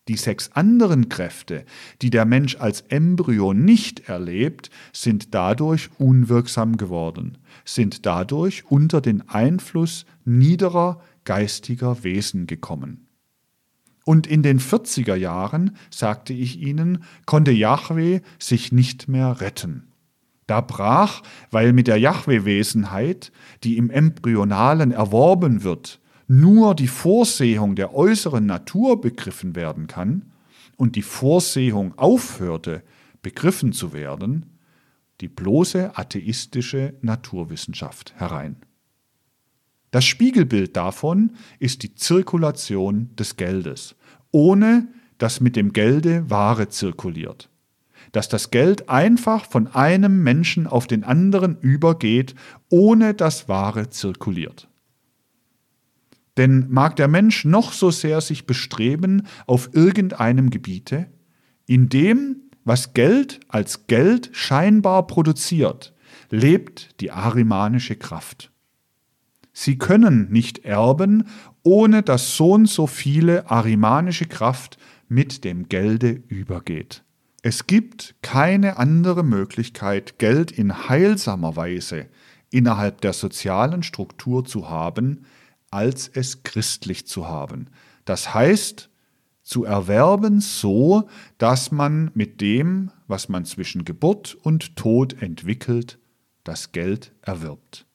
Die 0.08 0.16
sechs 0.16 0.50
anderen 0.52 1.08
Kräfte, 1.08 1.64
die 2.00 2.10
der 2.10 2.24
Mensch 2.24 2.56
als 2.56 2.80
Embryo 2.80 3.54
nicht 3.54 4.08
erlebt, 4.08 4.70
sind 4.92 5.32
dadurch 5.32 5.90
unwirksam 5.98 6.76
geworden, 6.76 7.38
sind 7.64 8.04
dadurch 8.04 8.64
unter 8.68 9.00
den 9.00 9.28
Einfluss 9.28 10.04
niederer 10.24 11.00
geistiger 11.24 12.02
Wesen 12.02 12.48
gekommen. 12.48 13.06
Und 14.04 14.26
in 14.26 14.42
den 14.42 14.58
40er 14.58 15.14
Jahren, 15.14 15.76
sagte 15.90 16.32
ich 16.32 16.58
Ihnen, 16.58 17.04
konnte 17.24 17.52
Yahweh 17.52 18.20
sich 18.40 18.72
nicht 18.72 19.06
mehr 19.06 19.40
retten. 19.40 19.92
Da 20.48 20.60
brach, 20.60 21.22
weil 21.52 21.72
mit 21.72 21.86
der 21.86 21.98
Yahweh-Wesenheit, 21.98 23.30
die 23.62 23.76
im 23.76 23.90
Embryonalen 23.90 24.90
erworben 24.90 25.62
wird, 25.62 26.00
nur 26.32 26.74
die 26.74 26.88
Vorsehung 26.88 27.74
der 27.74 27.94
äußeren 27.94 28.46
Natur 28.46 29.02
begriffen 29.02 29.54
werden 29.54 29.86
kann 29.86 30.32
und 30.78 30.96
die 30.96 31.02
Vorsehung 31.02 31.98
aufhörte, 31.98 32.82
begriffen 33.20 33.74
zu 33.74 33.92
werden, 33.92 34.46
die 35.20 35.28
bloße 35.28 35.98
atheistische 35.98 36.94
Naturwissenschaft 37.02 38.14
herein. 38.16 38.56
Das 39.90 40.06
Spiegelbild 40.06 40.74
davon 40.74 41.32
ist 41.58 41.82
die 41.82 41.94
Zirkulation 41.94 43.10
des 43.14 43.36
Geldes, 43.36 43.94
ohne 44.30 44.88
dass 45.18 45.42
mit 45.42 45.54
dem 45.54 45.74
Gelde 45.74 46.30
Ware 46.30 46.70
zirkuliert. 46.70 47.50
Dass 48.12 48.30
das 48.30 48.50
Geld 48.50 48.88
einfach 48.88 49.44
von 49.44 49.66
einem 49.66 50.22
Menschen 50.22 50.66
auf 50.66 50.86
den 50.86 51.04
anderen 51.04 51.58
übergeht, 51.60 52.34
ohne 52.70 53.12
dass 53.12 53.50
Ware 53.50 53.90
zirkuliert. 53.90 54.66
Denn 56.36 56.66
mag 56.70 56.96
der 56.96 57.08
Mensch 57.08 57.44
noch 57.44 57.72
so 57.72 57.90
sehr 57.90 58.20
sich 58.20 58.46
bestreben 58.46 59.26
auf 59.46 59.70
irgendeinem 59.72 60.50
Gebiete, 60.50 61.08
in 61.66 61.88
dem, 61.88 62.36
was 62.64 62.94
Geld 62.94 63.40
als 63.48 63.86
Geld 63.86 64.30
scheinbar 64.32 65.06
produziert, 65.06 65.94
lebt 66.30 67.00
die 67.00 67.10
arimanische 67.10 67.96
Kraft. 67.96 68.50
Sie 69.52 69.76
können 69.76 70.30
nicht 70.30 70.64
erben, 70.64 71.24
ohne 71.62 72.02
dass 72.02 72.36
so 72.36 72.52
und 72.52 72.66
so 72.66 72.86
viele 72.86 73.50
arimanische 73.50 74.26
Kraft 74.26 74.78
mit 75.08 75.44
dem 75.44 75.68
Gelde 75.68 76.22
übergeht. 76.28 77.04
Es 77.42 77.66
gibt 77.66 78.14
keine 78.22 78.78
andere 78.78 79.22
Möglichkeit, 79.22 80.18
Geld 80.18 80.50
in 80.50 80.88
heilsamer 80.88 81.56
Weise 81.56 82.06
innerhalb 82.50 83.00
der 83.00 83.12
sozialen 83.12 83.82
Struktur 83.82 84.44
zu 84.44 84.70
haben, 84.70 85.26
als 85.72 86.08
es 86.08 86.42
christlich 86.44 87.06
zu 87.06 87.26
haben. 87.26 87.66
Das 88.04 88.34
heißt, 88.34 88.90
zu 89.42 89.64
erwerben 89.64 90.40
so, 90.40 91.08
dass 91.38 91.72
man 91.72 92.10
mit 92.14 92.40
dem, 92.40 92.90
was 93.08 93.28
man 93.28 93.44
zwischen 93.44 93.84
Geburt 93.84 94.34
und 94.34 94.76
Tod 94.76 95.20
entwickelt, 95.20 95.98
das 96.44 96.72
Geld 96.72 97.12
erwirbt. 97.22 97.86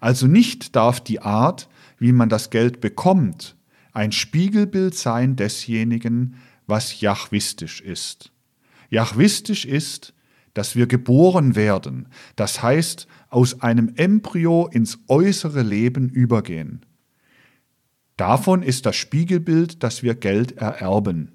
Also 0.00 0.26
nicht 0.26 0.76
darf 0.76 1.00
die 1.00 1.20
Art, 1.20 1.68
wie 1.98 2.12
man 2.12 2.28
das 2.28 2.50
Geld 2.50 2.80
bekommt, 2.80 3.56
ein 3.92 4.12
Spiegelbild 4.12 4.94
sein 4.94 5.36
desjenigen, 5.36 6.36
was 6.66 7.00
jachwistisch 7.00 7.80
ist. 7.80 8.32
Jachwistisch 8.90 9.64
ist, 9.64 10.12
dass 10.54 10.74
wir 10.74 10.86
geboren 10.86 11.54
werden, 11.54 12.08
das 12.34 12.62
heißt 12.62 13.06
aus 13.28 13.60
einem 13.60 13.92
Embryo 13.96 14.68
ins 14.70 14.98
äußere 15.08 15.62
Leben 15.62 16.08
übergehen. 16.08 16.84
Davon 18.16 18.62
ist 18.62 18.86
das 18.86 18.96
Spiegelbild, 18.96 19.82
dass 19.82 20.02
wir 20.02 20.14
Geld 20.14 20.52
ererben. 20.52 21.32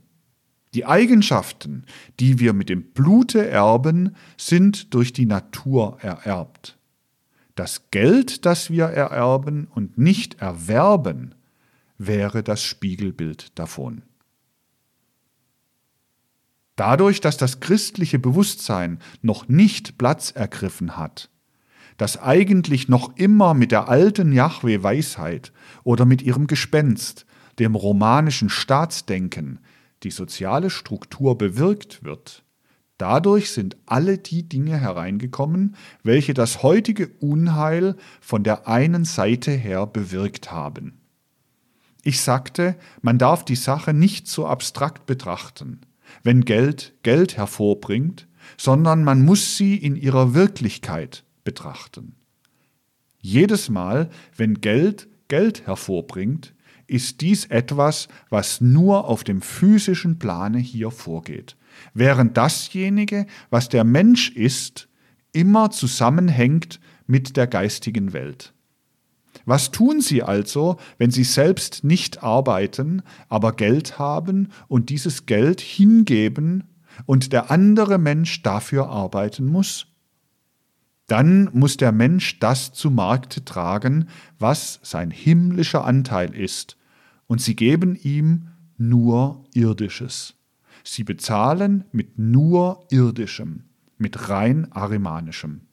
Die 0.74 0.86
Eigenschaften, 0.86 1.86
die 2.20 2.40
wir 2.40 2.54
mit 2.54 2.70
dem 2.70 2.92
Blute 2.92 3.48
erben, 3.48 4.16
sind 4.38 4.94
durch 4.94 5.14
die 5.14 5.26
Natur 5.26 5.98
ererbt. 6.02 6.78
Das 7.56 7.92
Geld, 7.92 8.46
das 8.46 8.70
wir 8.70 8.86
ererben 8.86 9.68
und 9.68 9.98
nicht 9.98 10.42
erwerben, 10.42 11.36
wäre 11.98 12.42
das 12.42 12.64
Spiegelbild 12.64 13.58
davon. 13.60 14.04
Dadurch, 16.78 17.20
dass 17.22 17.38
das 17.38 17.60
christliche 17.60 18.18
Bewusstsein 18.18 19.00
noch 19.22 19.48
nicht 19.48 19.98
Platz 19.98 20.32
ergriffen 20.32 20.98
hat, 20.98 21.30
das 22.02 22.20
eigentlich 22.20 22.90
noch 22.90 23.16
immer 23.16 23.54
mit 23.54 23.72
der 23.72 23.88
alten 23.88 24.34
Yahweh-Weisheit 24.34 25.54
oder 25.84 26.06
mit 26.06 26.24
ihrem 26.24 26.48
Gespenst, 26.48 27.28
dem 27.60 27.76
romanischen 27.76 28.50
Staatsdenken, 28.50 29.60
die 30.02 30.10
soziale 30.10 30.72
Struktur 30.72 31.38
bewirkt 31.38 32.04
wird, 32.04 32.44
dadurch 32.98 33.52
sind 33.52 33.78
alle 33.86 34.18
die 34.18 34.50
Dinge 34.50 34.78
hereingekommen, 34.78 35.76
welche 36.02 36.34
das 36.34 36.64
heutige 36.64 37.08
Unheil 37.20 37.96
von 38.20 38.44
der 38.44 38.68
einen 38.68 39.06
Seite 39.06 39.52
her 39.52 39.86
bewirkt 39.86 40.52
haben. 40.52 41.02
Ich 42.02 42.22
sagte, 42.22 42.78
man 43.04 43.20
darf 43.20 43.46
die 43.46 43.56
Sache 43.56 43.94
nicht 43.94 44.28
so 44.28 44.48
abstrakt 44.48 45.06
betrachten 45.06 45.82
wenn 46.24 46.46
Geld 46.46 46.94
Geld 47.04 47.38
hervorbringt, 47.38 48.28
sondern 48.58 49.04
man 49.04 49.24
muss 49.24 49.58
sie 49.58 49.78
in 49.78 49.96
ihrer 49.96 50.34
Wirklichkeit 50.34 51.24
betrachten. 51.44 52.16
Jedes 53.20 53.70
Mal, 53.70 54.10
wenn 54.36 54.62
Geld 54.62 55.08
Geld 55.32 55.66
hervorbringt, 55.66 56.54
ist 56.88 57.22
dies 57.22 57.46
etwas, 57.46 58.10
was 58.30 58.60
nur 58.60 59.06
auf 59.06 59.24
dem 59.24 59.42
physischen 59.42 60.20
Plane 60.20 60.58
hier 60.58 60.92
vorgeht, 60.92 61.56
während 61.94 62.36
dasjenige, 62.36 63.26
was 63.50 63.70
der 63.70 63.86
Mensch 63.86 64.32
ist, 64.32 64.90
immer 65.32 65.72
zusammenhängt 65.72 66.82
mit 67.08 67.38
der 67.38 67.48
geistigen 67.48 68.12
Welt. 68.12 68.54
Was 69.46 69.72
tun 69.72 70.02
sie 70.02 70.22
also, 70.22 70.76
wenn 70.98 71.12
sie 71.12 71.24
selbst 71.24 71.86
nicht 71.86 72.22
arbeiten, 72.22 73.02
aber 73.30 73.54
Geld 73.54 74.00
haben 74.00 74.50
und 74.68 74.90
dieses 74.90 75.26
Geld 75.26 75.62
hingeben 75.62 76.66
und 77.06 77.32
der 77.32 77.52
andere 77.52 78.00
Mensch 78.00 78.44
dafür 78.44 78.90
arbeiten 78.90 79.46
muss? 79.46 79.88
Dann 81.12 81.50
muss 81.52 81.76
der 81.76 81.92
Mensch 81.92 82.40
das 82.40 82.72
zu 82.72 82.90
Markte 82.90 83.44
tragen, 83.44 84.08
was 84.40 84.80
sein 84.82 85.12
himmlischer 85.12 85.84
Anteil 85.84 86.34
ist, 86.34 86.78
und 87.28 87.42
sie 87.42 87.58
geben 87.58 87.98
ihm 88.02 88.48
nur 88.78 89.44
irdisches. 89.54 90.36
Sie 90.86 91.04
bezahlen 91.04 91.84
mit 91.92 92.18
nur 92.18 92.88
irdischem, 92.92 93.66
mit 93.98 94.30
rein 94.30 94.72
arimanischem. 94.72 95.68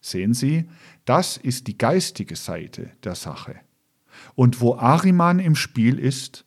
Sehen 0.00 0.34
Sie, 0.34 0.68
das 1.04 1.36
ist 1.36 1.68
die 1.68 1.78
geistige 1.78 2.34
Seite 2.34 2.90
der 3.04 3.14
Sache. 3.14 3.54
Und 4.34 4.60
wo 4.60 4.74
Ariman 4.74 5.38
im 5.38 5.54
Spiel 5.54 5.96
ist, 5.96 6.44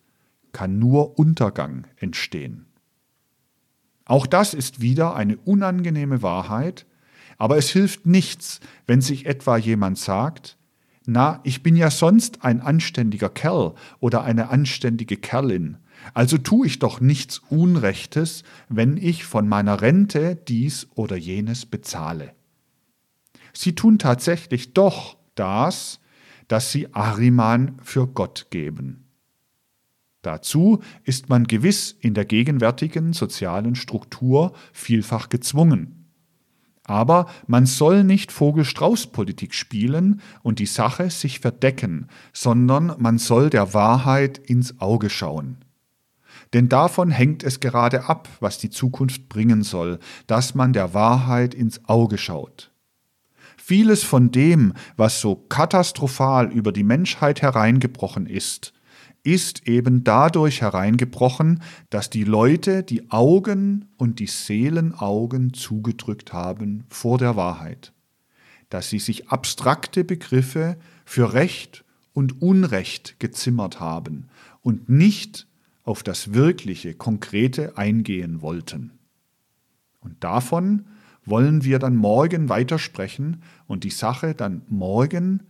kann 0.51 0.77
nur 0.77 1.17
Untergang 1.17 1.87
entstehen. 1.95 2.65
Auch 4.03 4.27
das 4.27 4.53
ist 4.53 4.81
wieder 4.81 5.15
eine 5.15 5.37
unangenehme 5.37 6.21
Wahrheit, 6.21 6.85
aber 7.37 7.57
es 7.57 7.69
hilft 7.69 8.05
nichts, 8.05 8.59
wenn 8.85 9.01
sich 9.01 9.25
etwa 9.25 9.57
jemand 9.57 9.97
sagt, 9.97 10.57
na, 11.05 11.39
ich 11.43 11.63
bin 11.63 11.75
ja 11.75 11.89
sonst 11.89 12.43
ein 12.43 12.59
anständiger 12.59 13.29
Kerl 13.29 13.75
oder 13.99 14.23
eine 14.23 14.49
anständige 14.49 15.17
Kerlin, 15.17 15.77
also 16.13 16.37
tue 16.37 16.67
ich 16.67 16.79
doch 16.79 16.99
nichts 16.99 17.39
Unrechtes, 17.49 18.43
wenn 18.69 18.97
ich 18.97 19.23
von 19.23 19.47
meiner 19.47 19.81
Rente 19.81 20.35
dies 20.35 20.87
oder 20.95 21.15
jenes 21.15 21.65
bezahle 21.65 22.33
sie 23.57 23.75
tun 23.75 23.99
tatsächlich 23.99 24.73
doch 24.73 25.17
das, 25.35 25.99
dass 26.47 26.71
sie 26.71 26.93
Ariman 26.93 27.77
für 27.83 28.07
Gott 28.07 28.47
geben. 28.49 29.05
Dazu 30.21 30.81
ist 31.03 31.29
man 31.29 31.45
gewiss 31.45 31.95
in 31.99 32.13
der 32.13 32.25
gegenwärtigen 32.25 33.13
sozialen 33.13 33.75
Struktur 33.75 34.53
vielfach 34.73 35.29
gezwungen. 35.29 36.06
Aber 36.87 37.27
man 37.47 37.65
soll 37.65 38.03
nicht 38.03 38.31
Vogel-Strauß-Politik 38.31 39.53
spielen 39.53 40.21
und 40.41 40.59
die 40.59 40.65
Sache 40.65 41.09
sich 41.09 41.41
verdecken, 41.41 42.07
sondern 42.33 42.95
man 42.97 43.19
soll 43.19 43.49
der 43.49 43.73
Wahrheit 43.73 44.37
ins 44.37 44.79
Auge 44.79 45.09
schauen. 45.09 45.57
Denn 46.53 46.69
davon 46.69 47.11
hängt 47.11 47.43
es 47.43 47.59
gerade 47.59 48.05
ab, 48.05 48.29
was 48.39 48.57
die 48.57 48.69
Zukunft 48.69 49.27
bringen 49.27 49.63
soll, 49.63 49.99
dass 50.27 50.55
man 50.55 50.71
der 50.71 50.93
Wahrheit 50.93 51.53
ins 51.53 51.83
Auge 51.89 52.17
schaut. 52.17 52.71
Vieles 53.57 54.03
von 54.03 54.31
dem, 54.31 54.73
was 54.95 55.19
so 55.19 55.35
katastrophal 55.35 56.49
über 56.53 56.71
die 56.71 56.85
Menschheit 56.85 57.41
hereingebrochen 57.41 58.27
ist, 58.27 58.71
ist 59.27 59.67
eben 59.67 60.05
dadurch 60.05 60.61
hereingebrochen, 60.61 61.61
dass 61.89 62.09
die 62.09 62.23
Leute 62.23 62.81
die 62.81 63.11
Augen 63.11 63.89
und 63.97 64.19
die 64.19 64.27
Seelenaugen 64.27 65.53
zugedrückt 65.53 66.31
haben 66.31 66.85
vor 66.87 67.17
der 67.17 67.35
Wahrheit, 67.35 67.91
dass 68.69 68.89
sie 68.89 68.99
sich 68.99 69.27
abstrakte 69.27 70.05
Begriffe 70.05 70.77
für 71.03 71.33
Recht 71.33 71.83
und 72.13 72.41
Unrecht 72.41 73.19
gezimmert 73.19 73.81
haben 73.81 74.29
und 74.61 74.87
nicht 74.87 75.45
auf 75.83 76.03
das 76.03 76.33
wirkliche, 76.33 76.93
konkrete 76.93 77.77
eingehen 77.77 78.41
wollten. 78.41 78.97
Und 79.99 80.23
davon 80.23 80.85
wollen 81.25 81.65
wir 81.65 81.79
dann 81.79 81.97
morgen 81.97 82.47
weitersprechen 82.47 83.43
und 83.67 83.83
die 83.83 83.89
Sache 83.89 84.33
dann 84.33 84.61
morgen 84.69 85.43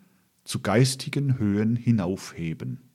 zu 0.46 0.62
geistigen 0.62 1.38
Höhen 1.38 1.76
hinaufheben. 1.76 2.80